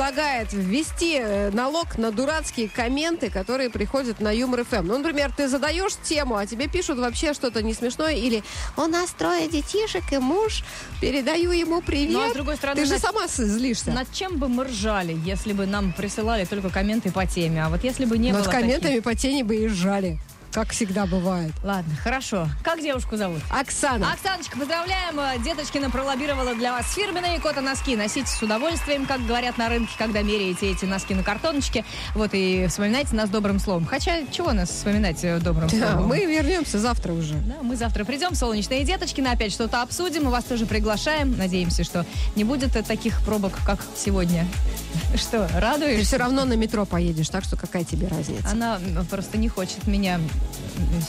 ввести 0.53 1.17
э, 1.19 1.49
налог 1.51 1.97
на 1.97 2.11
дурацкие 2.11 2.69
комменты, 2.69 3.29
которые 3.29 3.69
приходят 3.69 4.19
на 4.19 4.31
Юмор 4.31 4.63
ФМ. 4.63 4.85
Ну, 4.87 4.97
например, 4.97 5.31
ты 5.35 5.47
задаешь 5.47 5.93
тему, 6.03 6.35
а 6.37 6.45
тебе 6.45 6.67
пишут 6.67 6.99
вообще 6.99 7.33
что-то 7.33 7.61
не 7.63 7.73
смешное, 7.73 8.13
или 8.15 8.43
у 8.77 8.83
нас 8.85 9.09
трое 9.11 9.47
детишек 9.47 10.03
и 10.11 10.17
муж, 10.17 10.63
передаю 11.01 11.51
ему 11.51 11.81
привет. 11.81 12.13
Ну, 12.13 12.25
а 12.27 12.29
с 12.29 12.33
другой 12.33 12.55
стороны, 12.57 12.79
ты 12.81 12.85
же 12.85 12.93
на- 12.93 12.99
сама 12.99 13.27
злишься. 13.27 13.91
Над 13.91 14.11
чем 14.13 14.37
бы 14.37 14.47
мы 14.47 14.65
ржали, 14.65 15.17
если 15.25 15.53
бы 15.53 15.65
нам 15.65 15.91
присылали 15.93 16.45
только 16.45 16.69
комменты 16.69 17.11
по 17.11 17.25
теме? 17.25 17.63
А 17.63 17.69
вот 17.69 17.83
если 17.83 18.05
бы 18.05 18.17
не 18.17 18.31
Над 18.31 18.43
было 18.43 18.51
комментами 18.51 18.91
таких- 18.99 19.03
по 19.03 19.15
тени 19.15 19.43
бы 19.43 19.55
и 19.55 19.67
жали, 19.67 20.19
как 20.51 20.69
всегда 20.71 21.05
бывает. 21.05 21.51
Ладно, 21.63 21.93
хорошо. 22.03 22.47
Как 22.63 22.81
девушку 22.81 23.15
зовут? 23.17 23.41
Оксана. 23.49 24.11
Оксаночка, 24.13 24.57
поздравляем. 24.57 25.19
Э, 25.19 25.37
Деточкина 25.43 25.89
пролоббировала 25.89 26.55
для 26.55 26.71
вас 26.71 26.91
фирменные 26.93 27.39
кота-носки. 27.39 27.95
Носите 27.95 28.27
с 28.27 28.41
удовольствием, 28.41 29.05
как 29.05 29.25
говорят 29.25 29.57
на 29.57 29.69
рынке, 29.69 29.93
когда 29.97 30.21
меряете 30.21 30.71
эти 30.71 30.85
носки 30.85 31.13
на 31.13 31.23
картоночке. 31.23 31.85
Вот 32.15 32.31
и 32.33 32.65
вспоминайте 32.67 33.15
нас 33.15 33.29
добрым 33.29 33.59
словом. 33.59 33.85
Хотя, 33.85 34.25
чего 34.31 34.53
нас 34.53 34.69
вспоминать 34.69 35.23
э, 35.23 35.39
добрым 35.39 35.67
Да, 35.71 35.91
словом? 35.93 36.07
мы 36.07 36.25
вернемся 36.25 36.79
завтра 36.79 37.13
уже. 37.13 37.35
Да, 37.35 37.55
мы 37.61 37.75
завтра 37.75 38.03
придем, 38.03 38.33
солнечные 38.35 38.83
деточкины, 38.83 39.27
опять 39.27 39.51
что-то 39.51 39.81
обсудим. 39.81 40.23
Мы 40.25 40.31
вас 40.31 40.43
тоже 40.45 40.65
приглашаем. 40.65 41.37
Надеемся, 41.37 41.83
что 41.83 42.05
не 42.35 42.43
будет 42.43 42.75
э, 42.75 42.83
таких 42.83 43.21
пробок, 43.21 43.53
как 43.65 43.79
сегодня. 43.95 44.47
Что, 45.15 45.47
Ты 45.47 45.59
радуешься? 45.59 46.05
все 46.05 46.17
равно 46.17 46.45
на 46.45 46.53
метро 46.53 46.85
поедешь, 46.85 47.29
так 47.29 47.43
что 47.43 47.55
какая 47.55 47.83
тебе 47.83 48.07
разница? 48.07 48.47
Она 48.51 48.79
просто 49.09 49.37
не 49.37 49.47
хочет 49.47 49.85
меня 49.87 50.19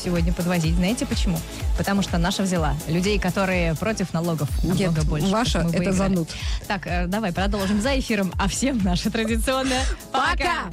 сегодня 0.03 0.32
подвозить. 0.32 0.74
Знаете 0.74 1.07
почему? 1.07 1.39
Потому 1.76 2.03
что 2.03 2.18
наша 2.18 2.43
взяла 2.43 2.74
людей, 2.89 3.18
которые 3.18 3.74
против 3.74 4.12
налогов 4.12 4.49
намного 4.62 5.01
Нет, 5.01 5.09
больше. 5.09 5.26
ваша 5.28 5.59
это 5.72 5.93
зануд. 5.93 6.28
Так, 6.66 6.86
э, 6.86 7.07
давай 7.07 7.32
продолжим 7.32 7.80
за 7.80 7.99
эфиром. 7.99 8.32
А 8.39 8.49
всем 8.49 8.78
наше 8.82 9.11
традиционное 9.11 9.84
Пока! 10.12 10.70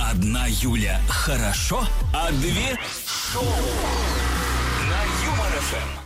Одна 0.00 0.46
Юля 0.46 1.00
хорошо, 1.08 1.86
а 2.12 2.30
две 2.32 2.78
шоу 3.32 3.44
на 3.44 5.24
Юмор 5.24 5.52
ФМ. 5.60 6.02